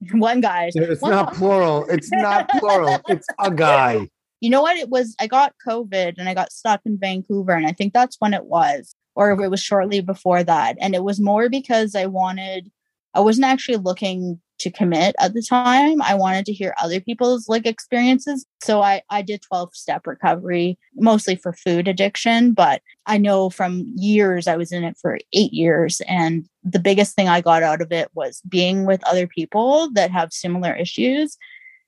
One 0.12 0.40
guy. 0.40 0.70
It's 0.72 1.02
one 1.02 1.10
not 1.10 1.32
guy. 1.32 1.38
plural. 1.38 1.86
It's 1.88 2.12
not 2.12 2.48
plural. 2.50 3.00
It's 3.08 3.26
a 3.40 3.50
guy. 3.50 4.08
You 4.40 4.48
know 4.48 4.62
what? 4.62 4.76
It 4.76 4.88
was 4.88 5.16
I 5.18 5.26
got 5.26 5.54
COVID 5.66 6.14
and 6.18 6.28
I 6.28 6.34
got 6.34 6.52
stuck 6.52 6.82
in 6.84 6.98
Vancouver, 7.00 7.50
and 7.52 7.66
I 7.66 7.72
think 7.72 7.94
that's 7.94 8.14
when 8.20 8.32
it 8.32 8.44
was, 8.44 8.94
or 9.16 9.32
it 9.32 9.50
was 9.50 9.60
shortly 9.60 10.00
before 10.00 10.44
that. 10.44 10.76
And 10.80 10.94
it 10.94 11.02
was 11.02 11.18
more 11.18 11.48
because 11.48 11.96
I 11.96 12.06
wanted 12.06 12.70
I 13.14 13.20
wasn't 13.20 13.46
actually 13.46 13.78
looking 13.78 14.40
to 14.58 14.70
commit 14.70 15.14
at 15.20 15.34
the 15.34 15.42
time. 15.42 16.02
I 16.02 16.14
wanted 16.14 16.44
to 16.46 16.52
hear 16.52 16.74
other 16.82 17.00
people's 17.00 17.48
like 17.48 17.66
experiences. 17.66 18.44
So 18.62 18.82
I 18.82 19.02
I 19.10 19.22
did 19.22 19.42
12 19.42 19.74
step 19.74 20.06
recovery 20.06 20.78
mostly 20.96 21.36
for 21.36 21.52
food 21.52 21.88
addiction, 21.88 22.52
but 22.52 22.82
I 23.06 23.18
know 23.18 23.50
from 23.50 23.84
years 23.96 24.48
I 24.48 24.56
was 24.56 24.72
in 24.72 24.84
it 24.84 24.96
for 25.00 25.18
8 25.32 25.52
years 25.52 26.02
and 26.08 26.46
the 26.64 26.80
biggest 26.80 27.14
thing 27.14 27.28
I 27.28 27.40
got 27.40 27.62
out 27.62 27.80
of 27.80 27.92
it 27.92 28.08
was 28.14 28.42
being 28.48 28.84
with 28.84 29.04
other 29.04 29.26
people 29.26 29.90
that 29.92 30.10
have 30.10 30.32
similar 30.32 30.74
issues 30.74 31.38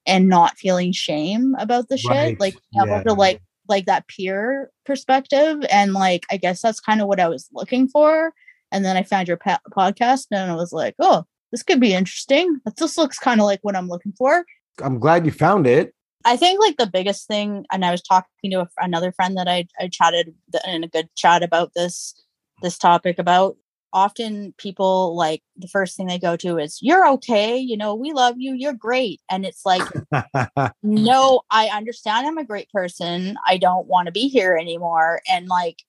and 0.06 0.28
not 0.28 0.56
feeling 0.56 0.92
shame 0.92 1.54
about 1.58 1.88
the 1.88 2.00
right. 2.08 2.30
shit, 2.30 2.40
like 2.40 2.54
able 2.76 2.88
yeah. 2.88 3.02
to 3.02 3.12
like 3.12 3.42
like 3.68 3.86
that 3.86 4.08
peer 4.08 4.70
perspective 4.86 5.64
and 5.70 5.92
like 5.92 6.24
I 6.30 6.36
guess 6.36 6.62
that's 6.62 6.80
kind 6.80 7.00
of 7.00 7.08
what 7.08 7.20
I 7.20 7.28
was 7.28 7.48
looking 7.52 7.88
for 7.88 8.32
and 8.72 8.84
then 8.84 8.96
I 8.96 9.02
found 9.02 9.28
your 9.28 9.36
pa- 9.36 9.60
podcast 9.76 10.26
and 10.30 10.50
I 10.50 10.54
was 10.54 10.72
like, 10.72 10.94
oh, 10.98 11.24
this 11.50 11.62
could 11.62 11.80
be 11.80 11.94
interesting. 11.94 12.60
This 12.76 12.96
looks 12.96 13.18
kind 13.18 13.40
of 13.40 13.46
like 13.46 13.60
what 13.62 13.76
I'm 13.76 13.88
looking 13.88 14.12
for. 14.16 14.44
I'm 14.82 14.98
glad 14.98 15.26
you 15.26 15.32
found 15.32 15.66
it. 15.66 15.94
I 16.24 16.36
think 16.36 16.60
like 16.60 16.76
the 16.76 16.86
biggest 16.86 17.26
thing, 17.26 17.64
and 17.72 17.84
I 17.84 17.90
was 17.90 18.02
talking 18.02 18.50
to 18.50 18.60
a, 18.60 18.68
another 18.78 19.10
friend 19.10 19.36
that 19.36 19.48
I, 19.48 19.66
I 19.78 19.88
chatted 19.88 20.34
in 20.66 20.84
a 20.84 20.88
good 20.88 21.08
chat 21.16 21.42
about 21.42 21.72
this 21.74 22.14
this 22.62 22.76
topic 22.76 23.18
about 23.18 23.56
often 23.92 24.54
people 24.58 25.16
like 25.16 25.42
the 25.56 25.66
first 25.66 25.96
thing 25.96 26.06
they 26.06 26.18
go 26.18 26.36
to 26.36 26.58
is 26.58 26.78
you're 26.80 27.08
okay 27.08 27.56
you 27.56 27.76
know 27.76 27.94
we 27.94 28.12
love 28.12 28.34
you 28.38 28.54
you're 28.54 28.72
great 28.72 29.20
and 29.30 29.44
it's 29.44 29.66
like 29.66 29.82
no 30.82 31.40
i 31.50 31.66
understand 31.68 32.26
i'm 32.26 32.38
a 32.38 32.44
great 32.44 32.70
person 32.70 33.36
i 33.46 33.56
don't 33.56 33.86
want 33.86 34.06
to 34.06 34.12
be 34.12 34.28
here 34.28 34.56
anymore 34.56 35.20
and 35.28 35.48
like 35.48 35.82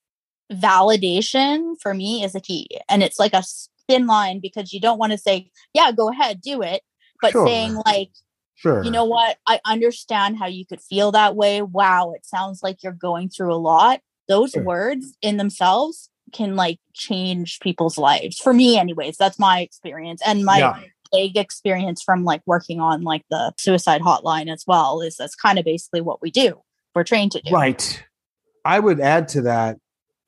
validation 0.51 1.75
for 1.81 1.93
me 1.93 2.23
is 2.23 2.35
a 2.35 2.41
key. 2.41 2.67
And 2.89 3.03
it's 3.03 3.19
like 3.19 3.33
a 3.33 3.43
thin 3.87 4.07
line 4.07 4.39
because 4.39 4.73
you 4.73 4.79
don't 4.79 4.99
want 4.99 5.11
to 5.11 5.17
say, 5.17 5.49
yeah, 5.73 5.91
go 5.91 6.09
ahead, 6.09 6.41
do 6.41 6.61
it. 6.61 6.81
But 7.21 7.31
sure. 7.31 7.45
saying, 7.45 7.75
like, 7.85 8.09
sure. 8.55 8.83
you 8.83 8.91
know 8.91 9.05
what? 9.05 9.37
I 9.47 9.59
understand 9.65 10.37
how 10.37 10.47
you 10.47 10.65
could 10.65 10.81
feel 10.81 11.11
that 11.11 11.35
way. 11.35 11.61
Wow, 11.61 12.13
it 12.13 12.25
sounds 12.25 12.63
like 12.63 12.83
you're 12.83 12.93
going 12.93 13.29
through 13.29 13.53
a 13.53 13.57
lot. 13.57 14.01
Those 14.27 14.51
sure. 14.51 14.63
words 14.63 15.15
in 15.21 15.37
themselves 15.37 16.09
can 16.31 16.55
like 16.55 16.79
change 16.93 17.59
people's 17.59 17.97
lives. 17.97 18.39
For 18.39 18.53
me, 18.53 18.77
anyways, 18.77 19.17
that's 19.17 19.37
my 19.37 19.59
experience. 19.59 20.21
And 20.25 20.45
my 20.45 20.59
yeah. 20.59 20.79
big 21.11 21.37
experience 21.37 22.01
from 22.01 22.23
like 22.23 22.41
working 22.45 22.79
on 22.79 23.03
like 23.03 23.23
the 23.29 23.53
suicide 23.57 24.01
hotline 24.01 24.51
as 24.51 24.63
well 24.65 25.01
is 25.01 25.17
that's 25.17 25.35
kind 25.35 25.59
of 25.59 25.65
basically 25.65 26.01
what 26.01 26.21
we 26.21 26.31
do. 26.31 26.61
We're 26.95 27.03
trained 27.03 27.33
to 27.33 27.41
do. 27.41 27.51
Right. 27.51 28.03
I 28.65 28.79
would 28.79 28.99
add 28.99 29.27
to 29.29 29.41
that 29.43 29.77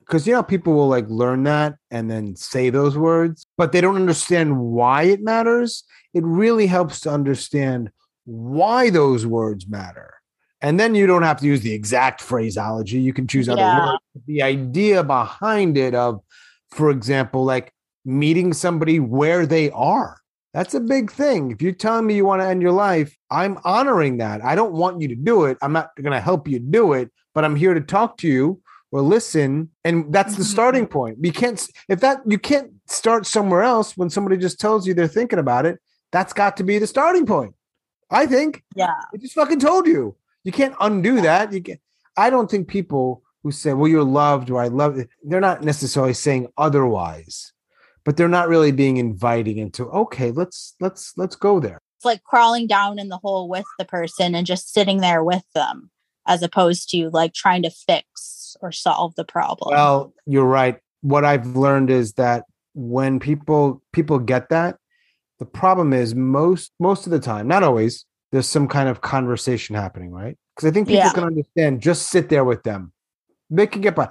because 0.06 0.26
you 0.26 0.32
know 0.32 0.42
people 0.42 0.74
will 0.74 0.88
like 0.88 1.08
learn 1.08 1.44
that 1.44 1.76
and 1.90 2.10
then 2.10 2.36
say 2.36 2.70
those 2.70 2.96
words 2.96 3.46
but 3.56 3.72
they 3.72 3.80
don't 3.80 3.96
understand 3.96 4.58
why 4.58 5.04
it 5.04 5.22
matters. 5.22 5.84
It 6.12 6.22
really 6.24 6.66
helps 6.66 7.00
to 7.00 7.10
understand 7.10 7.90
why 8.24 8.90
those 8.90 9.26
words 9.26 9.66
matter. 9.66 10.14
And 10.60 10.80
then 10.80 10.94
you 10.94 11.06
don't 11.06 11.24
have 11.24 11.40
to 11.40 11.46
use 11.46 11.60
the 11.60 11.72
exact 11.72 12.20
phraseology 12.20 12.98
you 12.98 13.12
can 13.12 13.26
choose 13.26 13.48
other 13.48 13.60
yeah. 13.60 13.86
words 13.86 14.02
the 14.26 14.42
idea 14.42 15.02
behind 15.02 15.76
it 15.76 15.94
of 15.94 16.20
for 16.70 16.90
example 16.90 17.44
like 17.44 17.72
meeting 18.04 18.52
somebody 18.52 19.00
where 19.00 19.46
they 19.46 19.70
are 19.70 20.18
that's 20.52 20.74
a 20.74 20.78
big 20.78 21.10
thing. 21.10 21.50
If 21.50 21.60
you're 21.60 21.72
telling 21.72 22.06
me 22.06 22.14
you 22.14 22.24
want 22.24 22.40
to 22.40 22.46
end 22.46 22.62
your 22.62 22.72
life 22.72 23.16
i'm 23.30 23.58
honoring 23.64 24.18
that. 24.18 24.44
I 24.44 24.54
don't 24.54 24.72
want 24.72 25.00
you 25.00 25.08
to 25.08 25.16
do 25.16 25.44
it. 25.46 25.58
I'm 25.60 25.72
not 25.72 25.90
going 25.96 26.12
to 26.12 26.20
help 26.20 26.48
you 26.48 26.58
do 26.58 26.92
it 26.92 27.10
but 27.34 27.44
i'm 27.44 27.56
here 27.56 27.74
to 27.74 27.80
talk 27.80 28.16
to 28.18 28.28
you 28.28 28.60
or 28.94 29.02
listen 29.02 29.68
and 29.82 30.12
that's 30.12 30.36
the 30.36 30.44
mm-hmm. 30.44 30.52
starting 30.52 30.86
point. 30.86 31.18
You 31.20 31.32
can't 31.32 31.60
if 31.88 31.98
that 31.98 32.20
you 32.24 32.38
can't 32.38 32.70
start 32.86 33.26
somewhere 33.26 33.62
else 33.62 33.96
when 33.96 34.08
somebody 34.08 34.36
just 34.36 34.60
tells 34.60 34.86
you 34.86 34.94
they're 34.94 35.08
thinking 35.08 35.40
about 35.40 35.66
it. 35.66 35.80
That's 36.12 36.32
got 36.32 36.56
to 36.58 36.64
be 36.64 36.78
the 36.78 36.86
starting 36.86 37.26
point 37.26 37.54
i 38.08 38.24
think. 38.24 38.62
Yeah. 38.76 38.94
I 39.12 39.16
just 39.16 39.34
fucking 39.34 39.58
told 39.58 39.88
you. 39.88 40.16
You 40.44 40.52
can't 40.52 40.76
undo 40.80 41.20
that. 41.22 41.52
You 41.52 41.60
can 41.60 41.78
i 42.16 42.30
don't 42.30 42.48
think 42.48 42.68
people 42.68 43.24
who 43.42 43.50
say 43.50 43.72
well 43.72 43.88
you're 43.88 44.04
loved 44.04 44.48
or 44.48 44.62
i 44.62 44.68
love 44.68 44.96
it 44.96 45.08
they're 45.24 45.40
not 45.40 45.64
necessarily 45.64 46.14
saying 46.14 46.46
otherwise 46.56 47.52
but 48.04 48.16
they're 48.16 48.28
not 48.28 48.48
really 48.48 48.70
being 48.70 48.98
inviting 48.98 49.58
into 49.58 49.90
okay 49.90 50.30
let's 50.30 50.76
let's 50.80 51.12
let's 51.16 51.34
go 51.34 51.58
there. 51.58 51.80
It's 51.98 52.04
like 52.04 52.22
crawling 52.22 52.68
down 52.68 53.00
in 53.00 53.08
the 53.08 53.18
hole 53.18 53.48
with 53.48 53.66
the 53.76 53.84
person 53.84 54.36
and 54.36 54.46
just 54.46 54.72
sitting 54.72 54.98
there 55.00 55.24
with 55.24 55.44
them 55.52 55.90
as 56.28 56.44
opposed 56.44 56.90
to 56.90 57.10
like 57.10 57.34
trying 57.34 57.62
to 57.62 57.70
fix 57.70 58.43
or 58.60 58.72
solve 58.72 59.14
the 59.14 59.24
problem. 59.24 59.74
Well, 59.74 60.12
you're 60.26 60.44
right. 60.44 60.78
What 61.02 61.24
I've 61.24 61.46
learned 61.56 61.90
is 61.90 62.14
that 62.14 62.44
when 62.74 63.20
people 63.20 63.82
people 63.92 64.18
get 64.18 64.48
that, 64.48 64.78
the 65.38 65.44
problem 65.46 65.92
is 65.92 66.14
most 66.14 66.72
most 66.80 67.06
of 67.06 67.12
the 67.12 67.20
time, 67.20 67.46
not 67.48 67.62
always, 67.62 68.04
there's 68.32 68.48
some 68.48 68.68
kind 68.68 68.88
of 68.88 69.00
conversation 69.00 69.76
happening, 69.76 70.10
right? 70.10 70.36
Because 70.54 70.68
I 70.68 70.72
think 70.72 70.88
people 70.88 71.04
Yeah. 71.04 71.12
can 71.12 71.24
understand. 71.24 71.80
Just 71.80 72.10
sit 72.10 72.28
there 72.28 72.44
with 72.44 72.62
them. 72.62 72.92
They 73.50 73.66
can 73.66 73.80
get 73.80 73.94
by. 73.94 74.08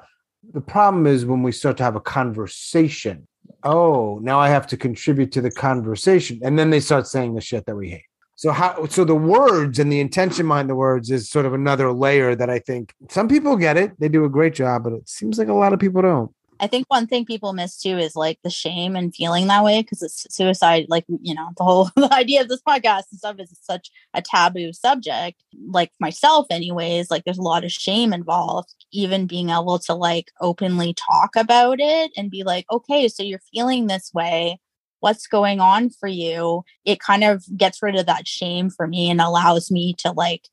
The 0.54 0.62
problem 0.62 1.08
is 1.08 1.26
when 1.26 1.42
we 1.42 1.52
start 1.52 1.78
to 1.78 1.84
have 1.84 1.96
a 1.96 2.02
conversation. 2.02 3.28
Oh, 3.64 4.20
now 4.22 4.40
I 4.40 4.50
have 4.50 4.68
to 4.68 4.78
contribute 4.78 5.32
to 5.34 5.42
the 5.42 5.52
conversation, 5.52 6.40
and 6.44 6.58
then 6.58 6.70
they 6.70 6.80
start 6.80 7.08
saying 7.08 7.34
the 7.36 7.42
shit 7.42 7.66
that 7.66 7.76
we 7.76 7.90
hate. 7.90 8.06
So 8.36 8.52
how? 8.52 8.86
So 8.88 9.06
the 9.06 9.16
words 9.16 9.80
and 9.80 9.92
the 9.92 10.00
intention 10.00 10.48
behind 10.48 10.70
the 10.70 10.76
words 10.76 11.12
is 11.12 11.30
sort 11.30 11.46
of 11.46 11.54
another 11.54 11.92
layer 11.92 12.36
that 12.36 12.50
I 12.50 12.60
think 12.60 12.94
some 13.10 13.28
people 13.28 13.56
get 13.56 13.78
it. 13.78 14.00
They 14.00 14.10
do 14.10 14.26
a 14.26 14.30
great 14.30 14.56
job, 14.56 14.84
but 14.84 14.94
it 14.94 15.08
seems 15.08 15.38
like 15.38 15.48
a 15.48 15.54
lot 15.54 15.74
of 15.74 15.80
people 15.80 16.02
don't. 16.02 16.32
I 16.60 16.68
think 16.68 16.86
one 16.88 17.08
thing 17.08 17.26
people 17.26 17.52
miss 17.52 17.78
too 17.78 17.98
is 17.98 18.16
like 18.16 18.40
the 18.42 18.50
shame 18.50 18.96
and 18.96 19.14
feeling 19.14 19.48
that 19.48 19.64
way 19.64 19.82
because 19.82 20.02
it's 20.02 20.26
suicide. 20.34 20.86
Like 20.88 21.06
you 21.22 21.34
know, 21.36 21.50
the 21.58 21.64
whole 21.64 21.90
the 21.96 22.12
idea 22.14 22.42
of 22.42 22.48
this 22.48 22.62
podcast 22.62 23.04
and 23.12 23.20
stuff 23.20 23.36
is 23.40 23.54
such 23.62 23.92
a 24.14 24.22
taboo 24.22 24.72
subject. 24.74 25.44
Like 25.68 25.92
myself, 26.00 26.48
anyways, 26.50 27.12
like 27.12 27.26
there's 27.26 27.38
a 27.38 27.44
lot 27.44 27.66
of 27.66 27.72
shame 27.72 28.14
involved. 28.14 28.74
Even 28.92 29.28
being 29.28 29.50
able 29.50 29.78
to 29.80 29.94
like 29.94 30.32
openly 30.40 30.94
talk 30.94 31.36
about 31.36 31.80
it 31.80 32.12
and 32.16 32.32
be 32.32 32.44
like, 32.44 32.66
okay, 32.72 33.08
so 33.08 33.24
you're 33.24 33.42
feeling 33.54 33.88
this 33.88 34.12
way. 34.14 34.60
What's 35.04 35.28
going 35.28 35.60
on 35.60 35.90
for 35.90 36.08
you? 36.08 36.64
It 36.86 37.02
kind 37.02 37.26
of 37.26 37.44
gets 37.58 37.84
rid 37.84 37.98
of 37.98 38.06
that 38.06 38.26
shame 38.26 38.70
for 38.70 38.88
me 38.88 39.10
and 39.10 39.20
allows 39.20 39.70
me 39.70 39.96
to 40.00 40.14
like 40.14 40.48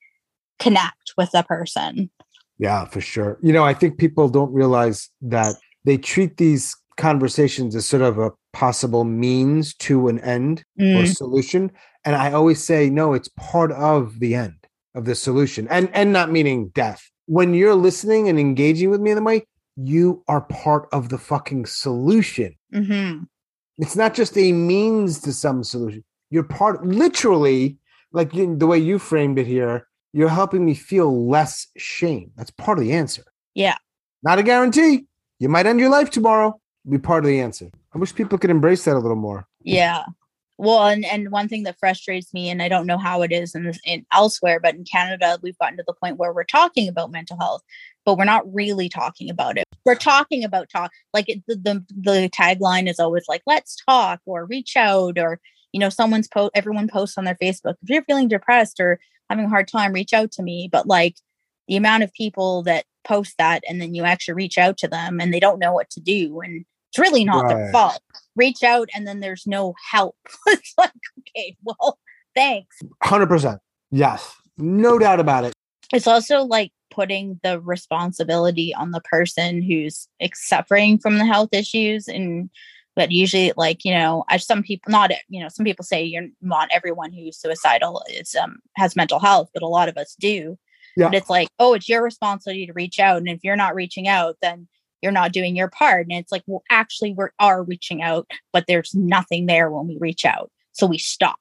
connect 0.58 1.12
with 1.16 1.30
the 1.30 1.44
person. 1.44 2.10
Yeah, 2.58 2.84
for 2.86 3.00
sure. 3.00 3.38
You 3.42 3.52
know, 3.52 3.62
I 3.64 3.74
think 3.74 3.96
people 3.96 4.28
don't 4.28 4.52
realize 4.52 5.08
that 5.22 5.54
they 5.84 5.96
treat 5.96 6.36
these 6.36 6.76
conversations 6.96 7.76
as 7.76 7.86
sort 7.86 8.02
of 8.02 8.18
a 8.18 8.32
possible 8.52 9.04
means 9.04 9.72
to 9.74 10.08
an 10.08 10.18
end 10.18 10.64
or 10.96 11.02
Mm, 11.02 11.16
solution. 11.16 11.70
And 12.04 12.16
I 12.16 12.32
always 12.32 12.62
say, 12.62 12.90
no, 12.90 13.14
it's 13.14 13.28
part 13.38 13.70
of 13.70 14.18
the 14.18 14.34
end 14.34 14.56
of 14.96 15.04
the 15.04 15.14
solution. 15.14 15.68
And 15.68 15.88
and 15.94 16.12
not 16.12 16.32
meaning 16.32 16.70
death. 16.74 17.08
When 17.26 17.54
you're 17.54 17.76
listening 17.76 18.28
and 18.28 18.38
engaging 18.40 18.90
with 18.90 19.00
me 19.00 19.12
in 19.12 19.16
the 19.16 19.22
way, 19.22 19.44
you 19.76 20.24
are 20.26 20.40
part 20.40 20.88
of 20.92 21.08
the 21.08 21.18
fucking 21.18 21.66
solution. 21.66 22.56
mhm. 22.74 23.28
It's 23.80 23.96
not 23.96 24.14
just 24.14 24.36
a 24.36 24.52
means 24.52 25.20
to 25.20 25.32
some 25.32 25.64
solution. 25.64 26.04
You're 26.30 26.44
part 26.44 26.86
literally, 26.86 27.78
like 28.12 28.32
the 28.32 28.66
way 28.66 28.78
you 28.78 28.98
framed 28.98 29.38
it 29.38 29.46
here, 29.46 29.86
you're 30.12 30.28
helping 30.28 30.64
me 30.64 30.74
feel 30.74 31.28
less 31.28 31.66
shame. 31.76 32.30
That's 32.36 32.50
part 32.50 32.78
of 32.78 32.84
the 32.84 32.92
answer. 32.92 33.24
Yeah. 33.54 33.76
Not 34.22 34.38
a 34.38 34.42
guarantee. 34.42 35.06
You 35.38 35.48
might 35.48 35.66
end 35.66 35.80
your 35.80 35.88
life 35.88 36.10
tomorrow. 36.10 36.60
Be 36.88 36.98
part 36.98 37.24
of 37.24 37.28
the 37.28 37.40
answer. 37.40 37.70
I 37.94 37.98
wish 37.98 38.14
people 38.14 38.38
could 38.38 38.50
embrace 38.50 38.84
that 38.84 38.96
a 38.96 38.98
little 38.98 39.16
more. 39.16 39.46
Yeah. 39.62 40.04
Well, 40.60 40.88
and, 40.88 41.06
and 41.06 41.30
one 41.30 41.48
thing 41.48 41.62
that 41.62 41.78
frustrates 41.78 42.34
me, 42.34 42.50
and 42.50 42.62
I 42.62 42.68
don't 42.68 42.86
know 42.86 42.98
how 42.98 43.22
it 43.22 43.32
is 43.32 43.54
in, 43.54 43.72
in 43.82 44.04
elsewhere, 44.12 44.60
but 44.60 44.74
in 44.74 44.84
Canada, 44.84 45.38
we've 45.42 45.56
gotten 45.56 45.78
to 45.78 45.84
the 45.86 45.94
point 45.94 46.18
where 46.18 46.34
we're 46.34 46.44
talking 46.44 46.86
about 46.86 47.10
mental 47.10 47.38
health, 47.38 47.62
but 48.04 48.18
we're 48.18 48.24
not 48.24 48.44
really 48.52 48.90
talking 48.90 49.30
about 49.30 49.56
it. 49.56 49.64
We're 49.86 49.94
talking 49.94 50.44
about 50.44 50.68
talk, 50.68 50.90
like 51.14 51.30
it, 51.30 51.42
the, 51.46 51.56
the 51.56 51.84
the 51.96 52.28
tagline 52.28 52.90
is 52.90 53.00
always 53.00 53.24
like, 53.26 53.40
"Let's 53.46 53.74
talk" 53.88 54.20
or 54.26 54.44
"Reach 54.44 54.76
out," 54.76 55.18
or 55.18 55.40
you 55.72 55.80
know, 55.80 55.88
someone's 55.88 56.28
post. 56.28 56.50
Everyone 56.54 56.88
posts 56.88 57.16
on 57.16 57.24
their 57.24 57.38
Facebook 57.40 57.76
if 57.82 57.88
you're 57.88 58.04
feeling 58.04 58.28
depressed 58.28 58.80
or 58.80 59.00
having 59.30 59.46
a 59.46 59.48
hard 59.48 59.66
time, 59.66 59.94
reach 59.94 60.12
out 60.12 60.30
to 60.32 60.42
me. 60.42 60.68
But 60.70 60.86
like 60.86 61.16
the 61.68 61.76
amount 61.76 62.02
of 62.02 62.12
people 62.12 62.64
that 62.64 62.84
post 63.02 63.36
that 63.38 63.64
and 63.66 63.80
then 63.80 63.94
you 63.94 64.04
actually 64.04 64.34
reach 64.34 64.58
out 64.58 64.76
to 64.76 64.88
them 64.88 65.20
and 65.20 65.32
they 65.32 65.40
don't 65.40 65.58
know 65.58 65.72
what 65.72 65.88
to 65.88 66.00
do, 66.00 66.40
and 66.40 66.66
it's 66.90 66.98
really 66.98 67.24
not 67.24 67.48
their 67.48 67.72
fault 67.72 68.02
reach 68.36 68.62
out 68.62 68.88
and 68.94 69.06
then 69.06 69.20
there's 69.20 69.46
no 69.46 69.74
help. 69.90 70.16
it's 70.46 70.74
like, 70.78 70.92
okay, 71.20 71.56
well, 71.62 71.98
thanks. 72.34 72.78
100%. 73.04 73.58
Yes. 73.90 74.34
No 74.56 74.98
doubt 74.98 75.20
about 75.20 75.44
it. 75.44 75.52
It's 75.92 76.06
also 76.06 76.42
like 76.42 76.72
putting 76.90 77.40
the 77.42 77.60
responsibility 77.60 78.74
on 78.74 78.90
the 78.90 79.00
person 79.00 79.62
who's 79.62 80.08
suffering 80.34 80.98
from 80.98 81.18
the 81.18 81.24
health 81.26 81.50
issues 81.52 82.08
and 82.08 82.50
but 82.96 83.12
usually 83.12 83.52
like 83.56 83.84
you 83.84 83.92
know 83.92 84.24
as 84.28 84.44
some 84.44 84.62
people 84.62 84.90
not 84.90 85.12
you 85.28 85.40
know 85.40 85.48
some 85.48 85.64
people 85.64 85.84
say 85.84 86.02
you're 86.02 86.26
not 86.42 86.68
everyone 86.72 87.12
who's 87.12 87.38
suicidal 87.38 88.02
is 88.10 88.34
um 88.34 88.58
has 88.76 88.96
mental 88.96 89.20
health 89.20 89.48
but 89.54 89.62
a 89.62 89.68
lot 89.68 89.88
of 89.88 89.96
us 89.96 90.16
do 90.18 90.58
Yeah. 90.96 91.06
but 91.06 91.14
it's 91.14 91.30
like 91.30 91.48
oh 91.60 91.74
it's 91.74 91.88
your 91.88 92.02
responsibility 92.02 92.66
to 92.66 92.72
reach 92.72 92.98
out 92.98 93.18
and 93.18 93.28
if 93.28 93.40
you're 93.44 93.56
not 93.56 93.76
reaching 93.76 94.08
out 94.08 94.36
then 94.42 94.66
you're 95.02 95.12
not 95.12 95.32
doing 95.32 95.56
your 95.56 95.68
part 95.68 96.06
and 96.08 96.12
it's 96.18 96.32
like 96.32 96.42
well 96.46 96.62
actually 96.70 97.12
we 97.14 97.24
are 97.38 97.62
reaching 97.64 98.02
out 98.02 98.26
but 98.52 98.64
there's 98.66 98.94
nothing 98.94 99.46
there 99.46 99.70
when 99.70 99.86
we 99.88 99.96
reach 100.00 100.24
out 100.24 100.50
so 100.72 100.86
we 100.86 100.98
stop 100.98 101.38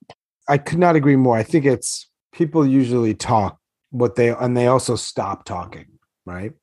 I 0.48 0.58
could 0.58 0.80
not 0.80 0.95
agree 0.95 1.15
more. 1.15 1.38
I 1.38 1.43
think 1.43 1.65
it's 1.65 2.10
people 2.34 2.65
usually 2.65 3.13
talk 3.13 3.60
what 3.91 4.15
they 4.15 4.30
and 4.30 4.58
they 4.58 4.65
also 4.67 4.95
stop 4.95 5.45
talking, 5.45 5.86
right? 6.26 6.54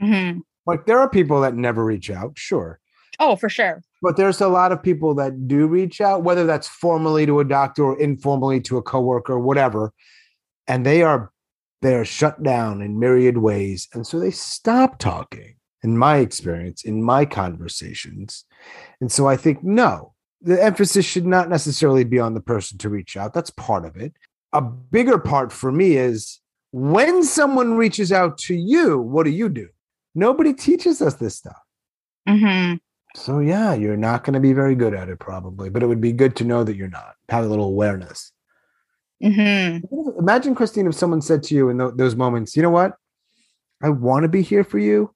hmm 0.00 0.38
Like 0.66 0.86
there 0.86 0.98
are 0.98 1.08
people 1.08 1.40
that 1.42 1.54
never 1.54 1.84
reach 1.84 2.10
out, 2.10 2.32
sure. 2.36 2.80
oh 3.20 3.36
for 3.36 3.48
sure 3.48 3.80
But 4.00 4.16
there's 4.16 4.40
a 4.40 4.48
lot 4.48 4.72
of 4.72 4.82
people 4.82 5.14
that 5.14 5.46
do 5.46 5.66
reach 5.68 6.00
out, 6.00 6.24
whether 6.24 6.44
that's 6.46 6.66
formally 6.68 7.24
to 7.26 7.38
a 7.40 7.44
doctor 7.44 7.84
or 7.84 8.00
informally 8.00 8.60
to 8.62 8.76
a 8.78 8.82
coworker, 8.82 9.38
whatever, 9.38 9.92
and 10.66 10.84
they 10.84 11.02
are 11.02 11.30
they 11.82 11.94
are 11.94 12.04
shut 12.04 12.42
down 12.42 12.82
in 12.82 12.98
myriad 12.98 13.38
ways, 13.38 13.88
and 13.94 14.06
so 14.06 14.18
they 14.18 14.30
stop 14.32 14.98
talking. 14.98 15.54
In 15.82 15.98
my 15.98 16.18
experience, 16.18 16.84
in 16.84 17.02
my 17.02 17.24
conversations, 17.24 18.44
and 19.00 19.10
so 19.10 19.26
I 19.26 19.36
think 19.36 19.64
no, 19.64 20.14
the 20.40 20.62
emphasis 20.62 21.04
should 21.04 21.26
not 21.26 21.48
necessarily 21.48 22.04
be 22.04 22.18
on 22.20 22.34
the 22.34 22.40
person 22.40 22.78
to 22.78 22.88
reach 22.88 23.16
out. 23.16 23.34
That's 23.34 23.50
part 23.50 23.84
of 23.84 23.96
it. 23.96 24.12
A 24.52 24.60
bigger 24.60 25.18
part 25.18 25.52
for 25.52 25.72
me 25.72 25.96
is 25.96 26.40
when 26.72 27.24
someone 27.24 27.74
reaches 27.74 28.12
out 28.12 28.38
to 28.38 28.54
you, 28.54 28.98
what 28.98 29.24
do 29.24 29.30
you 29.30 29.48
do? 29.48 29.68
Nobody 30.14 30.52
teaches 30.52 31.00
us 31.02 31.14
this 31.14 31.36
stuff. 31.36 31.60
hmm 32.28 32.74
So 33.14 33.40
yeah, 33.40 33.74
you're 33.74 33.96
not 33.96 34.24
going 34.24 34.34
to 34.34 34.40
be 34.40 34.52
very 34.52 34.74
good 34.74 34.94
at 34.94 35.08
it 35.08 35.18
probably, 35.18 35.68
but 35.70 35.82
it 35.82 35.86
would 35.86 36.00
be 36.00 36.12
good 36.12 36.36
to 36.36 36.44
know 36.44 36.64
that 36.64 36.76
you're 36.76 36.88
not. 36.88 37.14
Have 37.28 37.44
a 37.44 37.48
little 37.48 37.66
awareness. 37.66 38.32
hmm 39.22 39.78
Imagine 40.18 40.54
Christine 40.54 40.86
if 40.86 40.94
someone 40.94 41.22
said 41.22 41.42
to 41.44 41.54
you 41.54 41.68
in 41.68 41.78
tho- 41.78 41.90
those 41.90 42.16
moments, 42.16 42.56
"You 42.56 42.62
know 42.62 42.70
what? 42.70 42.96
I 43.82 43.88
want 43.88 44.22
to 44.24 44.28
be 44.28 44.42
here 44.42 44.64
for 44.64 44.78
you. 44.78 45.14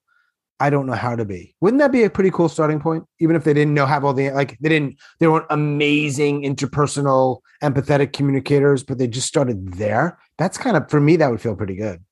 I 0.58 0.70
don't 0.70 0.86
know 0.86 0.94
how 0.94 1.16
to 1.16 1.24
be." 1.24 1.54
Wouldn't 1.60 1.80
that 1.80 1.92
be 1.92 2.04
a 2.04 2.10
pretty 2.10 2.30
cool 2.30 2.48
starting 2.48 2.80
point? 2.80 3.04
Even 3.20 3.36
if 3.36 3.44
they 3.44 3.54
didn't 3.54 3.74
know 3.74 3.86
have 3.86 4.04
all 4.04 4.14
the 4.14 4.30
like 4.30 4.58
they 4.58 4.68
didn't 4.68 4.96
they 5.20 5.28
weren't 5.28 5.46
amazing 5.50 6.42
interpersonal 6.42 7.40
empathetic 7.62 8.12
communicators, 8.12 8.82
but 8.82 8.98
they 8.98 9.06
just 9.06 9.28
started 9.28 9.74
there. 9.74 10.18
That's 10.38 10.58
kind 10.58 10.76
of 10.76 10.90
for 10.90 11.00
me 11.00 11.16
that 11.16 11.30
would 11.30 11.40
feel 11.40 11.56
pretty 11.56 11.76
good. 11.76 12.02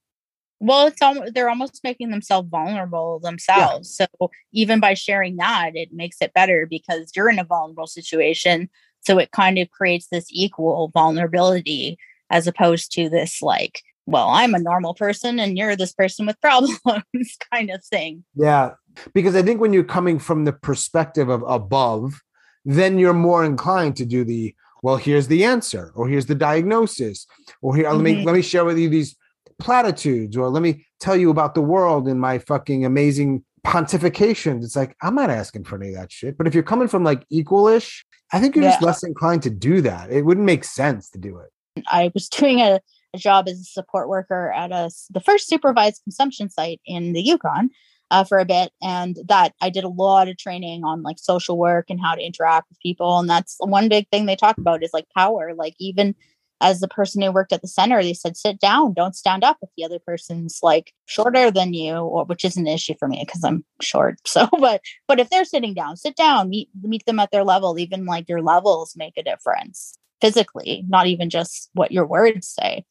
Well, 0.61 0.87
it's 0.87 1.03
almost 1.03 1.35
they're 1.35 1.51
almost 1.51 1.81
making 1.85 2.11
themselves 2.11 2.49
vulnerable 2.49 3.21
themselves. 3.21 3.95
So 3.95 4.07
even 4.53 4.81
by 4.81 4.95
sharing 4.95 5.37
that, 5.37 5.73
it 5.75 5.93
makes 5.93 6.17
it 6.21 6.33
better 6.33 6.67
because 6.69 7.13
you're 7.15 7.29
in 7.29 7.39
a 7.39 7.45
vulnerable 7.45 7.87
situation. 7.87 8.71
So 9.01 9.19
it 9.19 9.31
kind 9.33 9.59
of 9.59 9.71
creates 9.71 10.07
this 10.09 10.27
equal 10.31 10.91
vulnerability 10.95 11.99
as 12.31 12.47
opposed 12.47 12.93
to 12.93 13.11
this 13.11 13.43
like, 13.43 13.83
well, 14.07 14.29
I'm 14.29 14.55
a 14.55 14.59
normal 14.59 14.95
person 14.95 15.38
and 15.40 15.57
you're 15.57 15.77
this 15.77 15.93
person 15.93 16.27
with 16.27 16.40
problems 16.43 17.37
kind 17.53 17.71
of 17.71 17.85
thing. 17.85 18.25
Yeah. 18.35 18.73
Because 19.12 19.35
I 19.35 19.43
think 19.43 19.61
when 19.61 19.73
you're 19.73 19.85
coming 19.85 20.19
from 20.19 20.45
the 20.45 20.53
perspective 20.53 21.29
of 21.29 21.43
above, 21.47 22.21
then 22.64 22.99
you're 22.99 23.12
more 23.14 23.45
inclined 23.45 23.97
to 23.97 24.05
do 24.05 24.25
the, 24.25 24.55
well, 24.83 24.97
here's 24.97 25.29
the 25.29 25.45
answer, 25.45 25.93
or 25.95 26.09
here's 26.09 26.27
the 26.27 26.35
diagnosis, 26.35 27.27
or 27.62 27.75
here, 27.75 27.90
let 27.90 28.01
me 28.03 28.17
Mhm. 28.17 28.25
let 28.27 28.35
me 28.35 28.43
share 28.43 28.64
with 28.64 28.79
you 28.79 28.88
these 28.88 29.17
platitudes, 29.59 30.37
or 30.37 30.49
let 30.51 30.62
me 30.62 30.87
tell 31.01 31.17
you 31.17 31.31
about 31.31 31.55
the 31.55 31.62
world 31.62 32.07
and 32.09 32.21
my 32.21 32.38
fucking 32.38 32.85
amazing 32.85 33.45
pontifications. 33.67 34.62
It's 34.64 34.77
like, 34.77 34.95
I'm 35.03 35.14
not 35.14 35.31
asking 35.31 35.64
for 35.64 35.77
any 35.77 35.88
of 35.88 35.95
that 35.95 36.12
shit. 36.12 36.37
But 36.37 36.47
if 36.47 36.55
you're 36.55 36.62
coming 36.62 36.88
from 36.88 37.03
like 37.05 37.27
equalish, 37.31 38.05
I 38.33 38.40
think 38.40 38.55
you're 38.55 38.64
just 38.64 38.83
less 38.83 39.03
inclined 39.03 39.43
to 39.45 39.51
do 39.51 39.81
that. 39.83 40.11
It 40.11 40.23
wouldn't 40.25 40.46
make 40.46 40.65
sense 40.65 41.11
to 41.11 41.19
do 41.19 41.38
it. 41.38 41.50
I 41.88 42.11
was 42.15 42.29
doing 42.29 42.61
a, 42.61 42.81
a 43.15 43.19
job 43.19 43.48
as 43.48 43.60
a 43.60 43.65
support 43.65 44.08
worker 44.08 44.52
at 44.52 44.73
a, 44.73 44.90
the 45.10 45.21
first 45.21 45.48
supervised 45.48 46.02
consumption 46.04 46.50
site 46.50 46.81
in 46.87 47.12
the 47.12 47.23
Yukon 47.23 47.71
uh, 48.10 48.25
for 48.25 48.38
a 48.38 48.44
bit, 48.44 48.73
and 48.83 49.19
that 49.29 49.54
I 49.60 49.71
did 49.71 49.85
a 49.85 49.88
lot 49.88 50.29
of 50.29 50.37
training 50.37 50.85
on 50.85 51.02
like 51.02 51.19
social 51.19 51.56
work 51.56 51.87
and 51.88 52.00
how 52.00 52.15
to 52.15 52.23
interact 52.23 52.69
with 52.69 52.81
people, 52.81 53.19
and 53.19 53.29
that's 53.29 53.56
one 53.60 53.88
big 53.88 54.08
thing 54.10 54.27
they 54.27 54.37
talk 54.37 54.58
about 54.58 54.83
is 54.83 54.90
like 54.92 55.06
power. 55.17 55.54
Like 55.54 55.75
even 55.79 56.15
as 56.60 56.81
the 56.81 56.88
person 56.88 57.21
who 57.21 57.33
worked 57.33 57.52
at 57.52 57.62
the 57.62 57.69
center, 57.69 58.02
they 58.02 58.15
said 58.15 58.37
sit 58.37 58.58
down, 58.58 58.94
don't 58.94 59.17
stand 59.17 59.44
up 59.44 59.58
if 59.60 59.69
the 59.77 59.85
other 59.85 59.98
person's 59.98 60.60
like 60.62 60.92
shorter 61.06 61.50
than 61.50 61.75
you, 61.75 61.94
or 61.94 62.25
which 62.25 62.44
is 62.44 62.56
an 62.56 62.67
issue 62.67 62.94
for 62.98 63.08
me 63.08 63.23
because 63.27 63.44
I'm 63.44 63.65
short. 63.81 64.17
So, 64.27 64.48
but 64.58 64.81
but 65.06 65.21
if 65.21 65.31
they're 65.31 65.44
sitting 65.44 65.75
down, 65.75 65.96
sit 65.96 66.17
down, 66.17 66.50
meet 66.50 66.69
meet 66.83 67.04
them 67.06 67.21
at 67.21 67.31
their 67.31 67.44
level. 67.44 67.79
Even 67.79 68.04
like 68.04 68.29
your 68.29 68.42
levels 68.42 68.94
make 68.96 69.15
a 69.17 69.23
difference 69.23 69.96
physically, 70.21 70.85
not 70.88 71.06
even 71.06 71.31
just 71.31 71.71
what 71.75 71.92
your 71.92 72.06
words 72.06 72.48
say. 72.48 72.85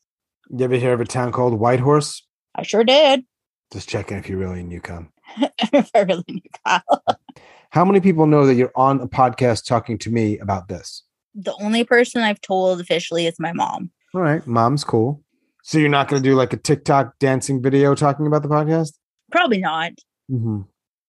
You 0.56 0.66
ever 0.66 0.76
hear 0.76 0.94
of 0.94 1.02
a 1.02 1.06
town 1.06 1.32
called 1.32 1.56
Whitehorse? 1.56 2.28
I 2.54 2.62
sure 2.62 2.84
did. 2.84 3.26
Just 3.72 3.90
checking 3.90 4.18
if 4.18 4.30
you're 4.30 4.38
really 4.38 4.60
in 4.60 4.70
Yukon. 4.70 5.10
if 5.74 5.90
I 5.96 6.02
really 6.02 6.24
knew 6.28 6.42
Kyle. 6.64 7.04
How 7.72 7.84
many 7.84 8.00
people 8.00 8.28
know 8.28 8.46
that 8.46 8.54
you're 8.54 8.72
on 8.76 9.02
a 9.02 9.08
podcast 9.08 9.66
talking 9.66 9.98
to 9.98 10.12
me 10.12 10.38
about 10.38 10.68
this? 10.68 11.06
The 11.34 11.56
only 11.60 11.84
person 11.84 12.22
I've 12.22 12.40
told 12.40 12.80
officially 12.80 13.26
is 13.26 13.40
my 13.40 13.52
mom. 13.52 13.90
All 14.14 14.22
right, 14.22 14.46
mom's 14.46 14.84
cool. 14.84 15.24
So 15.64 15.80
you're 15.80 15.90
not 15.90 16.08
going 16.08 16.22
to 16.22 16.30
do 16.30 16.36
like 16.36 16.54
a 16.54 16.58
TikTok 16.58 17.18
dancing 17.18 17.60
video 17.60 17.96
talking 17.96 18.28
about 18.28 18.44
the 18.44 18.50
podcast? 18.50 18.92
Probably 19.32 19.58
not. 19.58 19.94
Mm-hmm. 20.30 20.62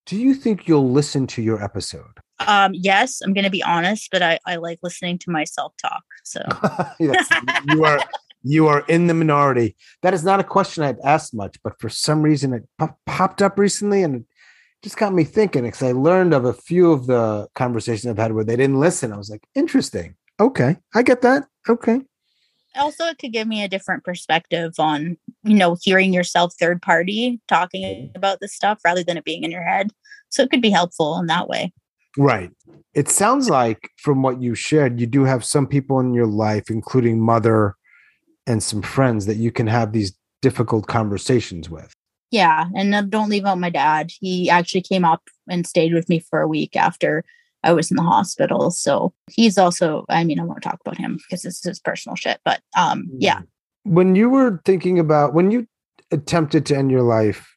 Do 0.07 0.17
you 0.17 0.33
think 0.33 0.67
you'll 0.67 0.91
listen 0.91 1.27
to 1.27 1.43
your 1.43 1.63
episode? 1.63 2.19
Um, 2.47 2.73
yes, 2.73 3.21
I'm 3.23 3.35
going 3.35 3.45
to 3.45 3.51
be 3.51 3.63
honest, 3.63 4.09
but 4.11 4.23
I, 4.23 4.39
I 4.47 4.57
like 4.57 4.79
listening 4.83 5.19
to 5.19 5.31
myself 5.31 5.75
talk. 5.83 6.03
So 6.25 6.41
yes, 6.99 7.29
you 7.69 7.85
are 7.85 8.01
you 8.45 8.69
are 8.69 8.85
in 8.89 9.07
the 9.07 9.15
minority. 9.15 9.75
That 10.03 10.15
is 10.15 10.23
not 10.23 10.39
a 10.39 10.45
question 10.45 10.85
I've 10.85 11.01
asked 11.03 11.35
much, 11.35 11.57
but 11.65 11.81
for 11.81 11.89
some 11.89 12.23
reason 12.23 12.53
it 12.53 12.69
pop- 12.79 12.99
popped 13.07 13.43
up 13.43 13.59
recently 13.59 14.03
and 14.03 14.17
it 14.17 14.25
just 14.83 14.99
got 14.99 15.15
me 15.15 15.25
thinking 15.25 15.65
because 15.65 15.83
I 15.83 15.93
learned 15.93 16.35
of 16.35 16.45
a 16.45 16.53
few 16.53 16.93
of 16.93 17.07
the 17.07 17.49
conversations 17.55 18.07
I've 18.11 18.19
had 18.19 18.33
where 18.33 18.45
they 18.45 18.57
didn't 18.57 18.79
listen. 18.79 19.13
I 19.13 19.17
was 19.17 19.31
like, 19.31 19.45
interesting. 19.55 20.15
Okay, 20.39 20.77
I 20.95 21.03
get 21.03 21.23
that. 21.23 21.47
Okay. 21.69 22.03
Also, 22.77 23.07
it 23.07 23.19
could 23.19 23.33
give 23.33 23.49
me 23.49 23.63
a 23.63 23.69
different 23.69 24.05
perspective 24.05 24.75
on, 24.79 25.17
you 25.43 25.55
know, 25.55 25.77
hearing 25.81 26.13
yourself 26.13 26.53
third 26.59 26.83
party 26.83 27.41
talking 27.49 28.11
about 28.15 28.41
this 28.41 28.53
stuff 28.53 28.81
rather 28.85 29.03
than 29.03 29.17
it 29.17 29.25
being 29.25 29.45
in 29.45 29.51
your 29.51 29.63
head. 29.63 29.91
So 30.29 30.43
it 30.43 30.51
could 30.51 30.61
be 30.61 30.71
helpful 30.71 31.17
in 31.19 31.27
that 31.27 31.49
way. 31.49 31.73
Right. 32.19 32.51
It 32.93 33.09
sounds 33.09 33.49
like 33.49 33.91
from 33.97 34.23
what 34.23 34.43
you 34.43 34.55
shared, 34.55 35.01
you 35.01 35.07
do 35.07 35.25
have 35.25 35.45
some 35.45 35.67
people 35.67 36.01
in 36.01 36.15
your 36.15 36.27
life, 36.27 36.69
including 36.69 37.21
mother 37.21 37.77
and 38.47 38.63
some 38.63 38.83
friends, 38.83 39.27
that 39.27 39.37
you 39.37 39.51
can 39.51 39.67
have 39.67 39.93
these 39.93 40.17
difficult 40.43 40.87
conversations 40.87 41.71
with. 41.71 41.93
Yeah. 42.31 42.67
And 42.75 43.11
don't 43.11 43.31
leave 43.31 43.45
out 43.45 43.59
my 43.59 43.71
dad. 43.71 44.11
He 44.21 44.51
actually 44.51 44.83
came 44.83 45.05
up 45.05 45.23
and 45.49 45.67
stayed 45.67 45.95
with 45.95 46.09
me 46.09 46.19
for 46.19 46.41
a 46.41 46.49
week 46.49 46.75
after 46.77 47.25
I 47.63 47.73
was 47.73 47.91
in 47.91 47.97
the 47.97 48.03
hospital. 48.03 48.71
So 48.71 49.15
he's 49.31 49.57
also, 49.57 50.05
I 50.09 50.25
mean, 50.25 50.39
I 50.39 50.45
won't 50.45 50.63
talk 50.63 50.79
about 50.85 50.99
him 50.99 51.17
because 51.17 51.43
this 51.43 51.59
is 51.59 51.65
his 51.65 51.81
personal 51.81 52.17
shit, 52.17 52.41
but 52.45 52.61
um, 52.77 53.09
yeah. 53.19 53.41
When 53.85 54.15
you 54.15 54.29
were 54.29 54.61
thinking 54.65 54.99
about, 54.99 55.33
when 55.33 55.51
you 55.51 55.67
attempted 56.11 56.67
to 56.67 56.77
end 56.77 56.91
your 56.91 57.03
life 57.03 57.57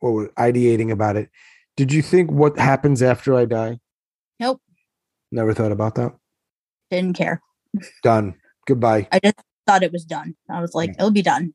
or 0.00 0.12
were 0.12 0.28
ideating 0.38 0.92
about 0.92 1.16
it, 1.16 1.30
did 1.76 1.92
you 1.92 2.02
think 2.02 2.30
what 2.30 2.58
happens 2.58 3.02
after 3.02 3.34
I 3.34 3.44
die? 3.46 3.78
Nope. 4.38 4.60
Never 5.32 5.54
thought 5.54 5.72
about 5.72 5.94
that. 5.94 6.12
Didn't 6.90 7.16
care. 7.16 7.40
Done. 8.02 8.34
Goodbye. 8.66 9.08
I 9.12 9.20
just 9.20 9.36
thought 9.66 9.82
it 9.82 9.92
was 9.92 10.04
done. 10.04 10.36
I 10.48 10.60
was 10.60 10.74
like, 10.74 10.90
it'll 10.90 11.10
be 11.10 11.22
done. 11.22 11.54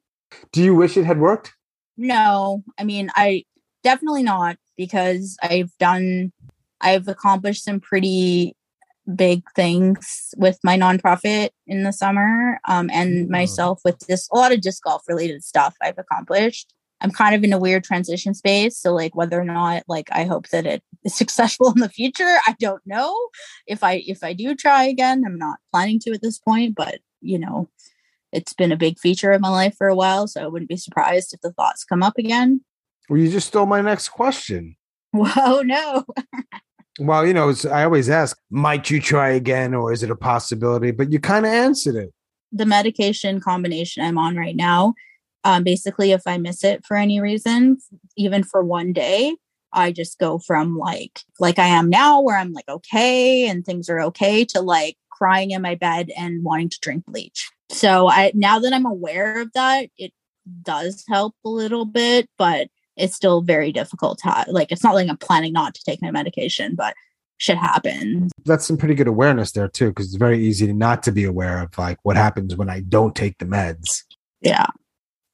Do 0.51 0.63
you 0.63 0.75
wish 0.75 0.97
it 0.97 1.05
had 1.05 1.19
worked? 1.19 1.53
No, 1.97 2.63
I 2.77 2.83
mean, 2.83 3.09
I 3.15 3.43
definitely 3.83 4.23
not 4.23 4.57
because 4.77 5.37
I've 5.41 5.71
done, 5.79 6.33
I've 6.81 7.07
accomplished 7.07 7.63
some 7.63 7.79
pretty 7.79 8.55
big 9.15 9.43
things 9.55 10.33
with 10.37 10.59
my 10.63 10.77
nonprofit 10.77 11.49
in 11.67 11.83
the 11.83 11.93
summer 11.93 12.59
um, 12.67 12.89
and 12.91 13.29
myself 13.29 13.79
with 13.85 13.99
this 14.07 14.27
a 14.31 14.35
lot 14.35 14.51
of 14.51 14.61
disc 14.61 14.83
golf 14.83 15.03
related 15.07 15.43
stuff 15.43 15.75
I've 15.81 15.97
accomplished. 15.97 16.73
I'm 17.01 17.11
kind 17.11 17.35
of 17.35 17.43
in 17.43 17.53
a 17.53 17.59
weird 17.59 17.83
transition 17.83 18.33
space. 18.33 18.77
So 18.79 18.93
like 18.93 19.15
whether 19.15 19.39
or 19.39 19.43
not 19.43 19.83
like 19.87 20.09
I 20.11 20.23
hope 20.23 20.49
that 20.49 20.65
it 20.65 20.81
is 21.03 21.15
successful 21.15 21.71
in 21.71 21.81
the 21.81 21.89
future, 21.89 22.37
I 22.47 22.55
don't 22.59 22.81
know. 22.85 23.15
If 23.67 23.83
I 23.83 24.03
if 24.07 24.23
I 24.23 24.33
do 24.33 24.55
try 24.55 24.85
again, 24.85 25.23
I'm 25.25 25.37
not 25.37 25.59
planning 25.71 25.99
to 26.01 26.11
at 26.11 26.21
this 26.21 26.39
point, 26.39 26.75
but 26.75 26.99
you 27.21 27.37
know, 27.39 27.69
it's 28.31 28.53
been 28.53 28.71
a 28.71 28.77
big 28.77 28.99
feature 28.99 29.31
of 29.31 29.41
my 29.41 29.49
life 29.49 29.75
for 29.77 29.87
a 29.87 29.95
while, 29.95 30.27
so 30.27 30.43
I 30.43 30.47
wouldn't 30.47 30.69
be 30.69 30.77
surprised 30.77 31.33
if 31.33 31.41
the 31.41 31.51
thoughts 31.53 31.83
come 31.83 32.03
up 32.03 32.17
again. 32.17 32.61
Well, 33.09 33.19
you 33.19 33.29
just 33.29 33.47
stole 33.47 33.65
my 33.65 33.81
next 33.81 34.09
question. 34.09 34.75
Whoa, 35.11 35.61
no. 35.61 36.05
well, 36.99 37.25
you 37.25 37.33
know, 37.33 37.53
I 37.71 37.83
always 37.83 38.09
ask, 38.09 38.37
might 38.49 38.89
you 38.89 38.99
try 38.99 39.29
again 39.29 39.73
or 39.73 39.93
is 39.93 40.03
it 40.03 40.11
a 40.11 40.15
possibility? 40.15 40.91
But 40.91 41.11
you 41.11 41.19
kind 41.19 41.45
of 41.45 41.51
answered 41.51 41.95
it. 41.95 42.13
The 42.51 42.65
medication 42.65 43.39
combination 43.39 44.03
I'm 44.03 44.17
on 44.17 44.35
right 44.35 44.55
now, 44.55 44.93
um, 45.43 45.63
basically, 45.63 46.11
if 46.11 46.23
I 46.25 46.37
miss 46.37 46.63
it 46.63 46.85
for 46.85 46.97
any 46.97 47.21
reason, 47.21 47.77
even 48.17 48.43
for 48.43 48.63
one 48.63 48.93
day, 48.93 49.35
I 49.71 49.91
just 49.91 50.17
go 50.19 50.39
from 50.39 50.77
like 50.77 51.19
like 51.39 51.59
I 51.59 51.67
am 51.67 51.89
now, 51.89 52.21
where 52.21 52.37
I'm 52.37 52.53
like 52.53 52.67
okay 52.67 53.47
and 53.47 53.63
things 53.63 53.89
are 53.89 54.01
okay, 54.01 54.43
to 54.45 54.61
like 54.61 54.97
crying 55.11 55.51
in 55.51 55.61
my 55.61 55.75
bed 55.75 56.11
and 56.17 56.43
wanting 56.43 56.69
to 56.69 56.79
drink 56.81 57.05
bleach. 57.05 57.51
So 57.69 58.09
I 58.09 58.31
now 58.33 58.59
that 58.59 58.73
I'm 58.73 58.85
aware 58.85 59.41
of 59.41 59.51
that, 59.53 59.89
it 59.97 60.11
does 60.61 61.03
help 61.07 61.35
a 61.43 61.49
little 61.49 61.85
bit, 61.85 62.29
but 62.37 62.67
it's 62.95 63.15
still 63.15 63.41
very 63.41 63.71
difficult 63.71 64.19
to 64.19 64.45
like 64.47 64.71
it's 64.71 64.83
not 64.83 64.95
like 64.95 65.09
I'm 65.09 65.17
planning 65.17 65.53
not 65.53 65.73
to 65.75 65.83
take 65.83 66.01
my 66.01 66.11
medication, 66.11 66.75
but 66.75 66.93
shit 67.37 67.57
happens. 67.57 68.31
That's 68.45 68.65
some 68.65 68.77
pretty 68.77 68.95
good 68.95 69.07
awareness 69.07 69.51
there 69.51 69.67
too, 69.67 69.89
because 69.89 70.05
it's 70.05 70.15
very 70.15 70.43
easy 70.45 70.71
not 70.71 71.03
to 71.03 71.11
be 71.11 71.25
aware 71.25 71.61
of 71.61 71.77
like 71.77 71.97
what 72.03 72.15
happens 72.15 72.55
when 72.55 72.69
I 72.69 72.81
don't 72.81 73.15
take 73.15 73.37
the 73.39 73.45
meds. 73.45 74.03
Yeah. 74.41 74.67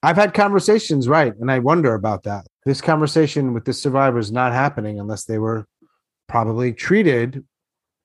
I've 0.03 0.15
had 0.15 0.33
conversations, 0.33 1.07
right? 1.07 1.35
And 1.39 1.51
I 1.51 1.59
wonder 1.59 1.93
about 1.93 2.23
that. 2.23 2.47
This 2.65 2.81
conversation 2.81 3.53
with 3.53 3.65
the 3.65 3.73
survivors 3.73 4.27
is 4.27 4.31
not 4.31 4.51
happening 4.51 4.99
unless 4.99 5.25
they 5.25 5.37
were 5.37 5.67
probably 6.27 6.73
treated 6.73 7.43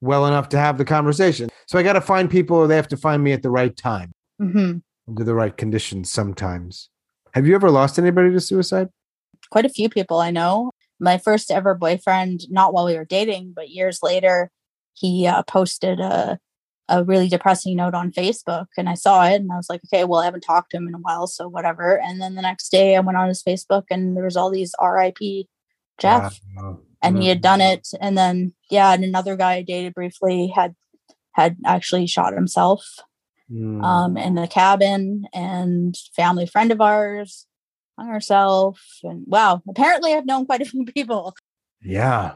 well 0.03 0.27
enough 0.27 0.51
to 0.51 0.59
have 0.59 0.77
the 0.77 0.85
conversation. 0.85 1.49
So 1.67 1.79
I 1.79 1.83
got 1.83 1.95
to 1.95 2.03
find 2.03 2.31
people, 2.31 2.59
or 2.59 2.67
they 2.67 2.77
have 2.77 2.89
to 2.89 2.99
find 2.99 3.25
me 3.25 3.33
at 3.33 3.43
the 3.43 3.51
right 3.51 3.75
time, 3.75 4.13
mm-hmm. 4.41 4.79
under 5.09 5.25
the 5.25 5.35
right 5.35 5.57
conditions 5.57 6.11
sometimes. 6.11 6.91
Have 7.35 7.47
you 7.47 7.55
ever 7.55 7.71
lost 7.71 7.99
anybody 7.99 8.31
to 8.33 8.41
suicide? 8.41 8.89
Quite 9.51 9.67
a 9.67 9.71
few 9.71 9.89
people 9.89 10.19
I 10.19 10.31
know. 10.31 10.71
My 10.99 11.19
first 11.19 11.51
ever 11.51 11.75
boyfriend, 11.75 12.51
not 12.51 12.73
while 12.73 12.87
we 12.87 12.97
were 12.97 13.05
dating, 13.05 13.53
but 13.55 13.69
years 13.69 13.99
later, 14.03 14.51
he 14.95 15.27
uh, 15.27 15.43
posted 15.43 16.01
a 16.01 16.39
a 16.89 17.05
really 17.05 17.29
depressing 17.29 17.77
note 17.77 17.95
on 17.95 18.13
Facebook 18.13 18.67
and 18.77 18.89
I 18.89 18.95
saw 18.95 19.27
it 19.27 19.41
and 19.41 19.51
I 19.53 19.57
was 19.57 19.69
like, 19.69 19.81
okay, 19.87 20.05
well, 20.05 20.21
I 20.21 20.25
haven't 20.25 20.43
talked 20.43 20.71
to 20.71 20.77
him 20.77 20.87
in 20.87 20.95
a 20.95 20.99
while, 20.99 21.27
so 21.27 21.49
whatever. 21.49 21.99
And 22.01 22.21
then 22.21 22.35
the 22.35 22.43
next 22.43 22.69
day 22.69 22.97
I 22.97 23.01
went 23.01 23.19
on 23.19 23.29
his 23.29 23.43
Facebook 23.43 23.85
and 23.91 24.17
there 24.17 24.25
was 24.25 24.37
all 24.37 24.51
these 24.51 24.75
RIP 24.81 25.47
Jeff. 25.99 26.41
Wow. 26.55 26.81
And 27.03 27.21
he 27.21 27.29
had 27.29 27.41
done 27.41 27.61
it. 27.61 27.89
And 28.01 28.17
then 28.17 28.55
yeah, 28.71 28.93
and 28.93 29.05
another 29.05 29.37
guy 29.37 29.55
I 29.55 29.63
dated 29.63 29.95
briefly 29.95 30.53
had 30.55 30.75
had 31.33 31.57
actually 31.67 32.07
shot 32.07 32.33
himself 32.33 33.01
mm. 33.51 33.83
um, 33.83 34.17
in 34.17 34.35
the 34.35 34.47
cabin 34.47 35.27
and 35.33 35.97
family 36.15 36.47
friend 36.47 36.73
of 36.73 36.81
ours 36.81 37.47
hung 37.99 38.09
herself. 38.09 38.81
And 39.03 39.25
wow, 39.27 39.63
apparently 39.69 40.15
I've 40.15 40.27
known 40.27 40.47
quite 40.47 40.63
a 40.63 40.67
few 40.67 40.85
people. 40.85 41.35
Yeah. 41.83 42.35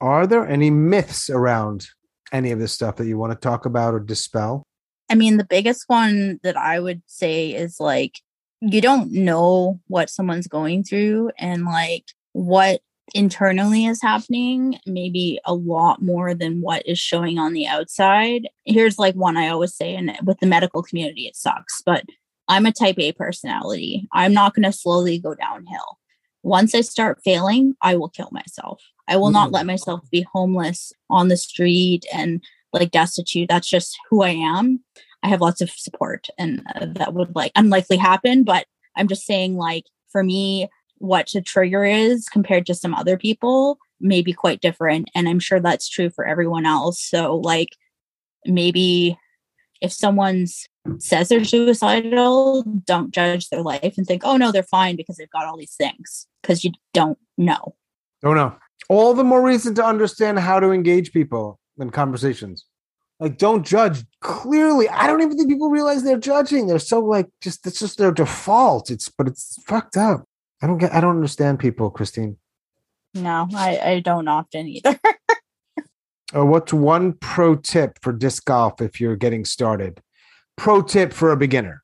Are 0.00 0.26
there 0.26 0.46
any 0.46 0.70
myths 0.70 1.30
around 1.30 1.86
any 2.32 2.50
of 2.50 2.58
this 2.58 2.72
stuff 2.72 2.96
that 2.96 3.06
you 3.06 3.18
want 3.18 3.32
to 3.32 3.38
talk 3.38 3.66
about 3.66 3.94
or 3.94 4.00
dispel? 4.00 4.66
I 5.10 5.14
mean, 5.14 5.36
the 5.36 5.44
biggest 5.44 5.84
one 5.88 6.40
that 6.42 6.56
I 6.56 6.80
would 6.80 7.02
say 7.06 7.50
is 7.50 7.78
like, 7.78 8.18
you 8.60 8.80
don't 8.80 9.10
know 9.12 9.80
what 9.88 10.08
someone's 10.08 10.46
going 10.46 10.84
through 10.84 11.30
and 11.38 11.64
like 11.64 12.04
what 12.32 12.80
internally 13.14 13.86
is 13.86 14.02
happening, 14.02 14.78
maybe 14.86 15.38
a 15.44 15.54
lot 15.54 16.02
more 16.02 16.34
than 16.34 16.60
what 16.60 16.86
is 16.86 16.98
showing 16.98 17.38
on 17.38 17.52
the 17.52 17.66
outside. 17.66 18.48
Here's 18.64 18.98
like 18.98 19.14
one 19.14 19.36
I 19.36 19.48
always 19.48 19.74
say, 19.74 19.94
and 19.94 20.16
with 20.24 20.38
the 20.40 20.46
medical 20.46 20.82
community, 20.82 21.26
it 21.26 21.36
sucks, 21.36 21.82
but 21.84 22.04
I'm 22.48 22.66
a 22.66 22.72
type 22.72 22.98
A 22.98 23.12
personality. 23.12 24.08
I'm 24.12 24.32
not 24.32 24.54
going 24.54 24.64
to 24.64 24.72
slowly 24.72 25.18
go 25.18 25.34
downhill. 25.34 25.98
Once 26.42 26.74
I 26.74 26.80
start 26.80 27.20
failing, 27.24 27.74
I 27.82 27.96
will 27.96 28.08
kill 28.08 28.28
myself. 28.32 28.82
I 29.08 29.16
will 29.16 29.26
mm-hmm. 29.26 29.34
not 29.34 29.52
let 29.52 29.66
myself 29.66 30.00
be 30.10 30.26
homeless 30.32 30.92
on 31.08 31.28
the 31.28 31.36
street 31.36 32.04
and 32.12 32.42
like 32.72 32.90
destitute. 32.90 33.48
That's 33.48 33.68
just 33.68 33.96
who 34.10 34.22
I 34.22 34.30
am. 34.30 34.82
I 35.22 35.28
have 35.28 35.40
lots 35.40 35.60
of 35.60 35.70
support 35.70 36.28
and 36.38 36.62
uh, 36.74 36.86
that 36.94 37.14
would 37.14 37.34
like 37.36 37.52
unlikely 37.54 37.96
happen, 37.96 38.42
but 38.42 38.66
I'm 38.96 39.08
just 39.08 39.24
saying 39.24 39.56
like 39.56 39.84
for 40.10 40.24
me 40.24 40.68
what 41.02 41.28
the 41.32 41.40
trigger 41.42 41.84
is 41.84 42.28
compared 42.28 42.66
to 42.66 42.74
some 42.74 42.94
other 42.94 43.16
people 43.16 43.78
may 44.00 44.22
be 44.22 44.32
quite 44.32 44.60
different 44.60 45.10
and 45.14 45.28
I'm 45.28 45.38
sure 45.38 45.60
that's 45.60 45.88
true 45.88 46.10
for 46.10 46.26
everyone 46.26 46.66
else. 46.66 47.02
So 47.02 47.36
like 47.36 47.76
maybe 48.46 49.18
if 49.80 49.92
someone's 49.92 50.66
says 50.98 51.28
they're 51.28 51.44
suicidal, 51.44 52.64
don't 52.84 53.12
judge 53.12 53.48
their 53.50 53.62
life 53.62 53.94
and 53.96 54.06
think, 54.06 54.22
"Oh 54.24 54.36
no, 54.36 54.50
they're 54.50 54.64
fine 54.64 54.96
because 54.96 55.16
they've 55.16 55.30
got 55.30 55.46
all 55.46 55.56
these 55.56 55.74
things." 55.74 56.26
Because 56.40 56.64
you 56.64 56.72
don't 56.92 57.18
know. 57.38 57.76
Don't 58.20 58.34
know 58.34 58.56
all 58.88 59.14
the 59.14 59.24
more 59.24 59.42
reason 59.42 59.74
to 59.74 59.84
understand 59.84 60.38
how 60.38 60.60
to 60.60 60.70
engage 60.70 61.12
people 61.12 61.58
in 61.78 61.90
conversations. 61.90 62.66
Like, 63.20 63.38
don't 63.38 63.64
judge. 63.64 64.04
Clearly, 64.20 64.88
I 64.88 65.06
don't 65.06 65.22
even 65.22 65.36
think 65.36 65.48
people 65.48 65.70
realize 65.70 66.02
they're 66.02 66.18
judging. 66.18 66.66
They're 66.66 66.78
so 66.78 67.00
like, 67.00 67.28
just 67.40 67.66
it's 67.66 67.78
just 67.78 67.98
their 67.98 68.12
default. 68.12 68.90
It's 68.90 69.08
but 69.08 69.28
it's 69.28 69.62
fucked 69.66 69.96
up. 69.96 70.24
I 70.62 70.66
don't 70.68 70.78
get. 70.78 70.94
I 70.94 71.00
don't 71.00 71.16
understand 71.16 71.58
people, 71.58 71.90
Christine. 71.90 72.36
No, 73.14 73.48
I 73.54 73.78
I 73.78 74.00
don't 74.00 74.28
often 74.28 74.68
either. 74.68 74.98
uh, 76.36 76.46
what's 76.46 76.72
one 76.72 77.14
pro 77.14 77.56
tip 77.56 77.98
for 78.00 78.12
disc 78.12 78.44
golf 78.44 78.80
if 78.80 79.00
you're 79.00 79.16
getting 79.16 79.44
started? 79.44 80.00
Pro 80.56 80.80
tip 80.80 81.12
for 81.12 81.32
a 81.32 81.36
beginner: 81.36 81.82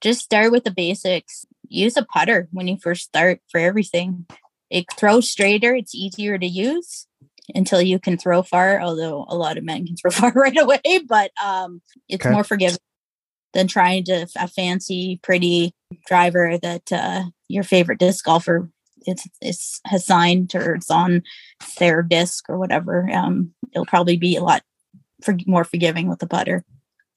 just 0.00 0.20
start 0.20 0.52
with 0.52 0.64
the 0.64 0.70
basics. 0.70 1.44
Use 1.68 1.96
a 1.96 2.04
putter 2.04 2.48
when 2.52 2.68
you 2.68 2.78
first 2.80 3.02
start 3.02 3.40
for 3.50 3.58
everything. 3.58 4.26
It 4.70 4.86
throws 4.96 5.28
straighter, 5.28 5.74
it's 5.74 5.94
easier 5.94 6.38
to 6.38 6.46
use. 6.46 7.06
until 7.52 7.82
you 7.82 7.98
can 7.98 8.16
throw 8.16 8.44
far, 8.44 8.80
although 8.80 9.26
a 9.28 9.34
lot 9.34 9.58
of 9.58 9.64
men 9.64 9.84
can 9.84 9.96
throw 9.96 10.10
far 10.12 10.30
right 10.32 10.56
away, 10.56 11.00
but 11.08 11.32
um, 11.42 11.82
it's 12.08 12.24
okay. 12.24 12.32
more 12.32 12.44
forgiving 12.44 12.78
than 13.52 13.66
trying 13.66 14.04
to 14.04 14.26
a 14.36 14.48
fancy, 14.48 15.18
pretty 15.22 15.72
driver 16.06 16.58
that 16.58 16.92
uh, 16.92 17.24
your 17.48 17.64
favorite 17.64 17.98
disc 17.98 18.24
golfer 18.24 18.70
it's 19.06 19.26
it's 19.40 19.80
has 19.86 20.06
signed 20.06 20.54
or 20.54 20.74
it's 20.74 20.90
on 20.90 21.22
their 21.78 22.02
disc 22.02 22.48
or 22.48 22.58
whatever. 22.58 23.08
Um, 23.10 23.52
it'll 23.72 23.86
probably 23.86 24.16
be 24.16 24.36
a 24.36 24.42
lot 24.42 24.62
for, 25.22 25.36
more 25.46 25.64
forgiving 25.64 26.08
with 26.08 26.18
the 26.18 26.26
putter. 26.26 26.64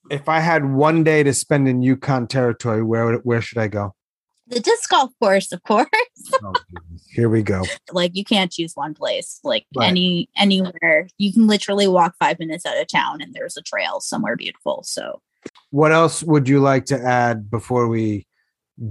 If 0.10 0.28
I 0.28 0.40
had 0.40 0.74
one 0.74 1.04
day 1.04 1.24
to 1.24 1.34
spend 1.34 1.68
in 1.68 1.82
Yukon 1.82 2.28
territory, 2.28 2.84
where 2.84 3.16
where 3.18 3.42
should 3.42 3.58
I 3.58 3.68
go? 3.68 3.96
The 4.48 4.60
disc 4.60 4.90
golf 4.90 5.12
course, 5.22 5.52
of 5.54 5.64
course. 5.64 5.88
oh, 6.44 6.54
here 7.10 7.30
we 7.30 7.44
go. 7.44 7.64
Like 7.92 8.16
you 8.16 8.24
can't 8.26 8.52
choose 8.52 8.74
one 8.76 8.94
place. 8.94 9.40
Like 9.44 9.66
right. 9.76 9.88
any 9.88 10.30
anywhere, 10.36 11.08
you 11.18 11.32
can 11.32 11.48
literally 11.48 11.88
walk 11.88 12.16
five 12.20 12.40
minutes 12.40 12.66
out 12.66 12.78
of 12.78 12.88
town, 12.88 13.22
and 13.22 13.34
there's 13.34 13.56
a 13.56 13.62
trail 13.62 14.00
somewhere 14.00 14.36
beautiful. 14.36 14.84
So, 14.84 15.22
what 15.72 15.92
else 15.92 16.24
would 16.24 16.48
you 16.48 16.60
like 16.60 16.86
to 16.86 17.00
add 17.00 17.50
before 17.50 17.88
we 17.88 18.28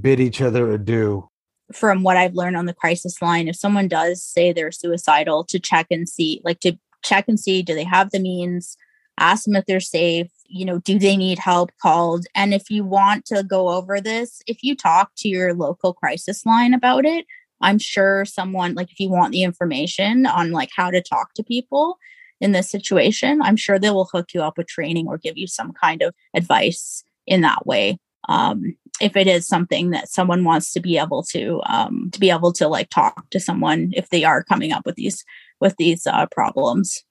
bid 0.01 0.21
each 0.21 0.41
other 0.41 0.71
adieu? 0.71 1.29
From 1.73 2.03
what 2.03 2.17
I've 2.17 2.35
learned 2.35 2.57
on 2.57 2.67
the 2.67 2.75
crisis 2.75 3.23
line, 3.23 3.49
if 3.49 3.57
someone 3.57 3.89
does 3.89 4.23
say 4.23 4.53
they're 4.53 4.73
suicidal, 4.73 5.45
to 5.45 5.59
check 5.59 5.87
and 5.91 6.09
see, 6.09 6.41
like 6.45 6.61
to 6.61 6.77
check 7.03 7.27
and 7.29 7.41
see, 7.41 7.63
do 7.63 7.75
they 7.75 7.85
have 7.85 8.11
the 8.11 8.19
means? 8.19 8.77
Ask 9.19 9.45
them 9.45 9.57
if 9.57 9.67
they're 9.67 9.81
safe 9.81 10.29
you 10.53 10.67
know, 10.67 10.79
do 10.79 10.99
they 10.99 11.17
need 11.17 11.39
help 11.39 11.71
called? 11.81 12.27
And 12.35 12.53
if 12.53 12.71
you 12.71 12.85
want 12.85 13.25
to 13.27 13.43
go 13.43 13.71
over 13.71 14.01
this, 14.01 14.43
if 14.47 14.63
you 14.63 14.77
talk 14.77 15.11
to 15.19 15.29
your 15.29 15.55
local 15.55 15.95
crisis 15.95 16.45
line 16.45 16.75
about 16.75 17.07
it, 17.07 17.25
I'm 17.63 17.79
sure 17.79 18.25
someone 18.27 18.75
like 18.75 18.93
if 18.93 19.01
you 19.01 19.09
want 19.09 19.33
the 19.33 19.45
information 19.45 20.27
on 20.27 20.51
like 20.51 20.69
how 20.77 20.91
to 20.91 21.01
talk 21.01 21.33
to 21.35 21.43
people 21.43 21.97
in 22.43 22.53
this 22.53 22.69
situation, 22.69 23.41
I'm 23.41 23.57
sure 23.57 23.79
they 23.79 23.91
will 23.91 24.11
hook 24.13 24.35
you 24.35 24.43
up 24.43 24.59
with 24.59 24.67
training 24.67 25.07
or 25.07 25.17
give 25.17 25.39
you 25.39 25.47
some 25.47 25.73
kind 25.73 26.03
of 26.03 26.13
advice 26.35 27.05
in 27.25 27.41
that 27.43 27.65
way. 27.67 27.99
Um, 28.29 28.77
if 29.01 29.17
it 29.17 29.27
is 29.27 29.47
something 29.47 29.91
that 29.91 30.09
someone 30.09 30.45
wants 30.45 30.73
to 30.73 30.81
be 30.81 30.99
able 30.99 31.23
to 31.25 31.61
um, 31.67 32.11
to 32.13 32.21
be 32.21 32.31
able 32.31 32.53
to 32.55 32.69
like 32.69 32.91
talk 32.91 33.31
to 33.31 33.41
someone 33.41 33.93
if 33.95 34.11
they 34.11 34.25
are 34.25 34.45
coming 34.45 34.73
up 34.73 34.85
with 34.85 34.97
these 34.97 35.25
with 35.61 35.77
these 35.77 36.07
uh, 36.07 36.27
problems. 36.27 37.03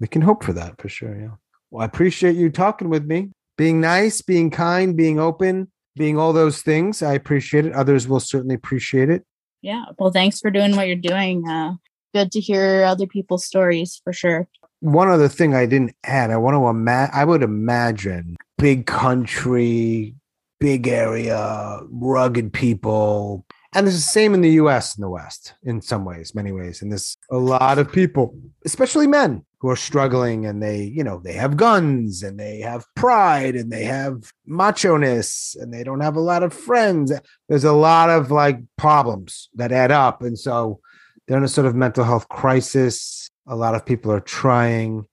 We 0.00 0.08
can 0.08 0.22
hope 0.22 0.44
for 0.44 0.52
that 0.54 0.80
for 0.80 0.88
sure. 0.88 1.16
Yeah. 1.18 1.34
Well, 1.70 1.82
I 1.82 1.86
appreciate 1.86 2.36
you 2.36 2.50
talking 2.50 2.88
with 2.88 3.04
me, 3.04 3.30
being 3.56 3.80
nice, 3.80 4.22
being 4.22 4.50
kind, 4.50 4.96
being 4.96 5.20
open, 5.20 5.70
being 5.96 6.18
all 6.18 6.32
those 6.32 6.62
things. 6.62 7.02
I 7.02 7.14
appreciate 7.14 7.64
it. 7.66 7.72
Others 7.74 8.08
will 8.08 8.20
certainly 8.20 8.56
appreciate 8.56 9.08
it. 9.08 9.24
Yeah. 9.62 9.84
Well, 9.98 10.10
thanks 10.10 10.40
for 10.40 10.50
doing 10.50 10.74
what 10.74 10.88
you're 10.88 10.96
doing. 10.96 11.48
Uh, 11.48 11.74
good 12.12 12.32
to 12.32 12.40
hear 12.40 12.82
other 12.84 13.06
people's 13.06 13.44
stories 13.44 14.00
for 14.02 14.12
sure. 14.12 14.48
One 14.80 15.08
other 15.08 15.28
thing 15.28 15.54
I 15.54 15.66
didn't 15.66 15.94
add, 16.04 16.30
I 16.30 16.36
want 16.36 16.54
to 16.54 16.66
imagine, 16.66 17.14
I 17.14 17.24
would 17.24 17.42
imagine 17.42 18.36
big 18.58 18.86
country, 18.86 20.14
big 20.58 20.88
area, 20.88 21.80
rugged 21.90 22.52
people. 22.52 23.44
And 23.72 23.86
it's 23.86 23.96
the 23.96 24.02
same 24.02 24.34
in 24.34 24.40
the 24.40 24.52
US 24.52 24.96
and 24.96 25.04
the 25.04 25.08
West 25.08 25.54
in 25.62 25.80
some 25.80 26.04
ways, 26.04 26.34
many 26.34 26.50
ways. 26.50 26.82
And 26.82 26.90
there's 26.90 27.16
a 27.30 27.36
lot 27.36 27.78
of 27.78 27.92
people, 27.92 28.34
especially 28.64 29.06
men, 29.06 29.44
who 29.60 29.68
are 29.68 29.76
struggling 29.76 30.46
and 30.46 30.62
they, 30.62 30.82
you 30.82 31.04
know, 31.04 31.20
they 31.22 31.34
have 31.34 31.56
guns 31.56 32.22
and 32.22 32.40
they 32.40 32.60
have 32.60 32.86
pride 32.96 33.54
and 33.54 33.70
they 33.70 33.84
have 33.84 34.32
macho 34.46 34.96
ness 34.96 35.54
and 35.60 35.72
they 35.72 35.84
don't 35.84 36.00
have 36.00 36.16
a 36.16 36.20
lot 36.20 36.42
of 36.42 36.52
friends. 36.52 37.12
There's 37.48 37.64
a 37.64 37.72
lot 37.72 38.08
of 38.08 38.30
like 38.30 38.58
problems 38.78 39.50
that 39.54 39.70
add 39.70 39.90
up. 39.90 40.22
And 40.22 40.38
so 40.38 40.80
they're 41.28 41.36
in 41.36 41.44
a 41.44 41.48
sort 41.48 41.66
of 41.66 41.74
mental 41.74 42.04
health 42.04 42.28
crisis. 42.28 43.29
A 43.50 43.56
lot 43.56 43.74
of 43.74 43.84
people 43.84 44.12
are 44.12 44.20
trying. 44.20 45.06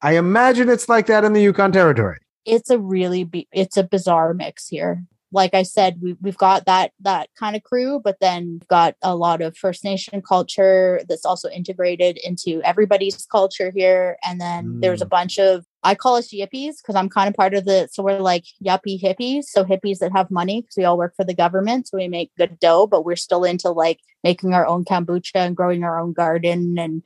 I 0.00 0.16
imagine 0.16 0.68
it's 0.68 0.88
like 0.88 1.06
that 1.06 1.24
in 1.24 1.34
the 1.34 1.42
Yukon 1.42 1.72
Territory. 1.72 2.18
It's 2.44 2.70
a 2.70 2.78
really, 2.78 3.22
be- 3.22 3.48
it's 3.52 3.76
a 3.76 3.84
bizarre 3.84 4.34
mix 4.34 4.66
here 4.66 5.04
like 5.32 5.54
I 5.54 5.62
said, 5.62 5.98
we, 6.00 6.14
we've 6.20 6.36
got 6.36 6.66
that 6.66 6.92
that 7.00 7.30
kind 7.38 7.56
of 7.56 7.62
crew, 7.62 8.00
but 8.04 8.18
then 8.20 8.58
we've 8.60 8.68
got 8.68 8.94
a 9.02 9.16
lot 9.16 9.40
of 9.40 9.56
First 9.56 9.82
Nation 9.82 10.20
culture 10.20 11.00
that's 11.08 11.24
also 11.24 11.48
integrated 11.48 12.18
into 12.22 12.60
everybody's 12.62 13.24
culture 13.26 13.72
here. 13.74 14.18
And 14.22 14.40
then 14.40 14.66
mm. 14.66 14.80
there's 14.82 15.02
a 15.02 15.06
mm. 15.06 15.10
bunch 15.10 15.38
of 15.38 15.64
I 15.82 15.94
call 15.94 16.16
us 16.16 16.28
yippies 16.28 16.74
because 16.80 16.94
I'm 16.94 17.08
kind 17.08 17.28
of 17.28 17.34
part 17.34 17.54
of 17.54 17.64
the 17.64 17.88
so 17.90 18.02
we're 18.02 18.20
like 18.20 18.44
yuppie 18.64 19.02
hippies, 19.02 19.44
so 19.44 19.64
hippies 19.64 19.98
that 19.98 20.12
have 20.12 20.30
money 20.30 20.60
because 20.60 20.76
we 20.76 20.84
all 20.84 20.98
work 20.98 21.14
for 21.16 21.24
the 21.24 21.34
government, 21.34 21.88
so 21.88 21.96
we 21.96 22.08
make 22.08 22.30
good 22.36 22.58
dough, 22.60 22.86
but 22.86 23.04
we're 23.04 23.16
still 23.16 23.44
into 23.44 23.70
like 23.70 24.00
making 24.22 24.52
our 24.52 24.66
own 24.66 24.84
kombucha 24.84 25.36
and 25.36 25.56
growing 25.56 25.82
our 25.82 25.98
own 25.98 26.12
garden 26.12 26.78
and 26.78 27.02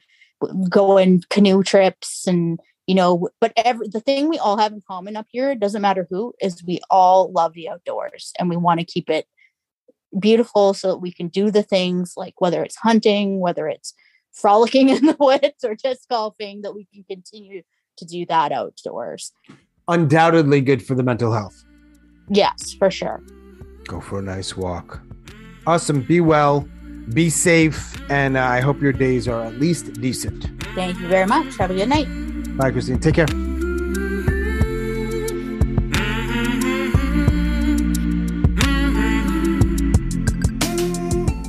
going 0.68 1.22
canoe 1.30 1.62
trips 1.62 2.26
and 2.26 2.60
you 2.86 2.94
know 2.94 3.28
but 3.40 3.52
every 3.56 3.88
the 3.88 4.00
thing 4.00 4.28
we 4.28 4.38
all 4.38 4.58
have 4.58 4.72
in 4.72 4.82
common 4.86 5.16
up 5.16 5.26
here 5.30 5.54
doesn't 5.54 5.82
matter 5.82 6.06
who 6.10 6.34
is 6.40 6.62
we 6.64 6.80
all 6.90 7.32
love 7.32 7.54
the 7.54 7.68
outdoors 7.68 8.32
and 8.38 8.50
we 8.50 8.56
want 8.56 8.78
to 8.78 8.86
keep 8.86 9.08
it 9.08 9.26
beautiful 10.18 10.74
so 10.74 10.88
that 10.88 10.98
we 10.98 11.12
can 11.12 11.28
do 11.28 11.50
the 11.50 11.62
things 11.62 12.14
like 12.16 12.40
whether 12.40 12.62
it's 12.62 12.76
hunting 12.76 13.40
whether 13.40 13.66
it's 13.66 13.94
frolicking 14.36 14.88
in 14.96 15.06
the 15.06 15.16
woods 15.18 15.64
or 15.64 15.74
just 15.74 16.08
golfing 16.08 16.62
that 16.62 16.74
we 16.74 16.86
can 16.92 17.04
continue 17.04 17.62
to 17.96 18.04
do 18.04 18.26
that 18.26 18.52
outdoors. 18.52 19.32
Undoubtedly 19.88 20.60
good 20.60 20.84
for 20.84 20.94
the 20.94 21.02
mental 21.02 21.32
health. 21.32 21.64
Yes 22.28 22.74
for 22.74 22.90
sure. 22.90 23.22
Go 23.84 24.00
for 24.00 24.18
a 24.18 24.22
nice 24.22 24.56
walk. 24.56 25.00
Awesome. 25.66 26.02
Be 26.02 26.20
well 26.20 26.68
be 27.14 27.30
safe 27.30 27.96
and 28.10 28.36
uh, 28.36 28.42
i 28.42 28.60
hope 28.60 28.80
your 28.80 28.92
days 28.92 29.28
are 29.28 29.44
at 29.44 29.54
least 29.54 29.92
decent 30.00 30.50
thank 30.74 30.98
you 30.98 31.08
very 31.08 31.26
much 31.26 31.56
have 31.56 31.70
a 31.70 31.74
good 31.74 31.88
night 31.88 32.08
Bye, 32.56 32.70
Christine. 32.70 32.98
Take 32.98 33.16
care. 33.16 33.26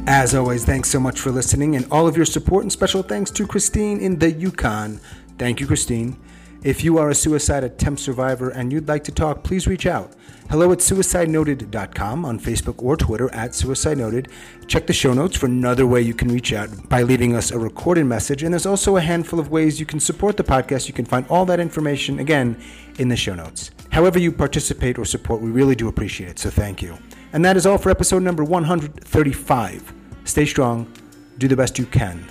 As 0.10 0.36
always, 0.36 0.66
thanks 0.66 0.90
so 0.90 1.00
much 1.00 1.20
for 1.20 1.32
listening 1.32 1.78
and 1.78 1.86
all 1.92 2.08
of 2.08 2.18
your 2.18 2.26
support, 2.26 2.64
and 2.64 2.72
special 2.72 3.04
thanks 3.04 3.32
to 3.32 3.48
Christine 3.48 4.02
in 4.02 4.20
the 4.20 4.32
Yukon. 4.32 5.00
Thank 5.38 5.62
you, 5.62 5.68
Christine. 5.68 6.18
If 6.64 6.84
you 6.84 6.98
are 6.98 7.10
a 7.10 7.16
suicide 7.16 7.64
attempt 7.64 8.02
survivor 8.02 8.50
and 8.50 8.72
you'd 8.72 8.88
like 8.88 9.04
to 9.06 9.12
talk, 9.12 9.44
please 9.44 9.68
reach 9.68 9.86
out. 9.86 10.14
Hello 10.50 10.72
at 10.72 10.80
suicidenoted.com 10.80 12.26
on 12.26 12.40
Facebook 12.40 12.82
or 12.82 12.98
Twitter 12.98 13.32
at 13.34 13.52
suicidenoted. 13.52 14.28
Check 14.66 14.88
the 14.88 14.94
show 14.94 15.14
notes 15.14 15.38
for 15.38 15.46
another 15.46 15.86
way 15.86 16.02
you 16.02 16.14
can 16.14 16.30
reach 16.30 16.54
out 16.54 16.90
by 16.90 17.04
leaving 17.04 17.36
us 17.36 17.52
a 17.52 17.60
recorded 17.60 18.06
message. 18.06 18.44
And 18.44 18.54
there's 18.54 18.66
also 18.66 18.98
a 18.98 19.02
handful 19.02 19.40
of 19.40 19.52
ways 19.52 19.80
you 19.80 19.86
can 19.86 20.00
support 20.00 20.36
the 20.36 20.44
podcast. 20.44 20.88
You 20.88 20.94
can 20.94 21.06
find 21.06 21.28
all 21.28 21.46
that 21.46 21.60
information, 21.60 22.20
again, 22.20 22.60
in 22.98 23.10
the 23.10 23.18
show 23.18 23.36
notes. 23.36 23.72
However, 23.92 24.20
you 24.20 24.32
participate 24.32 24.98
or 24.98 25.06
support, 25.06 25.42
we 25.42 25.52
really 25.52 25.76
do 25.76 25.88
appreciate 25.88 26.30
it. 26.30 26.40
So 26.40 26.50
thank 26.50 26.82
you. 26.82 26.98
And 27.34 27.44
that 27.46 27.58
is 27.58 27.66
all 27.66 27.78
for 27.78 27.90
episode 27.90 28.24
number 28.24 28.44
135. 28.44 29.94
Stay 30.24 30.46
strong, 30.46 30.92
do 31.38 31.48
the 31.48 31.56
best 31.56 31.78
you 31.78 31.86
can. 31.86 32.26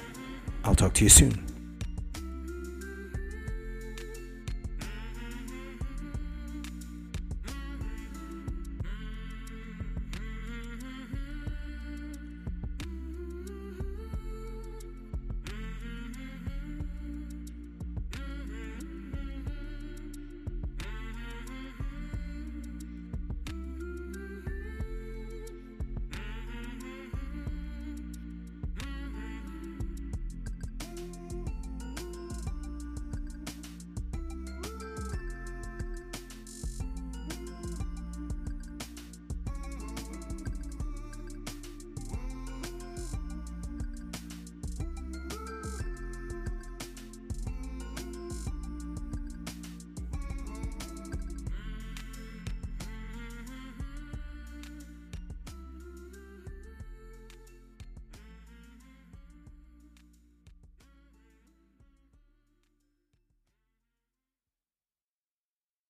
I'll 0.64 0.74
talk 0.74 0.94
to 0.94 1.04
you 1.04 1.10
soon. 1.10 1.45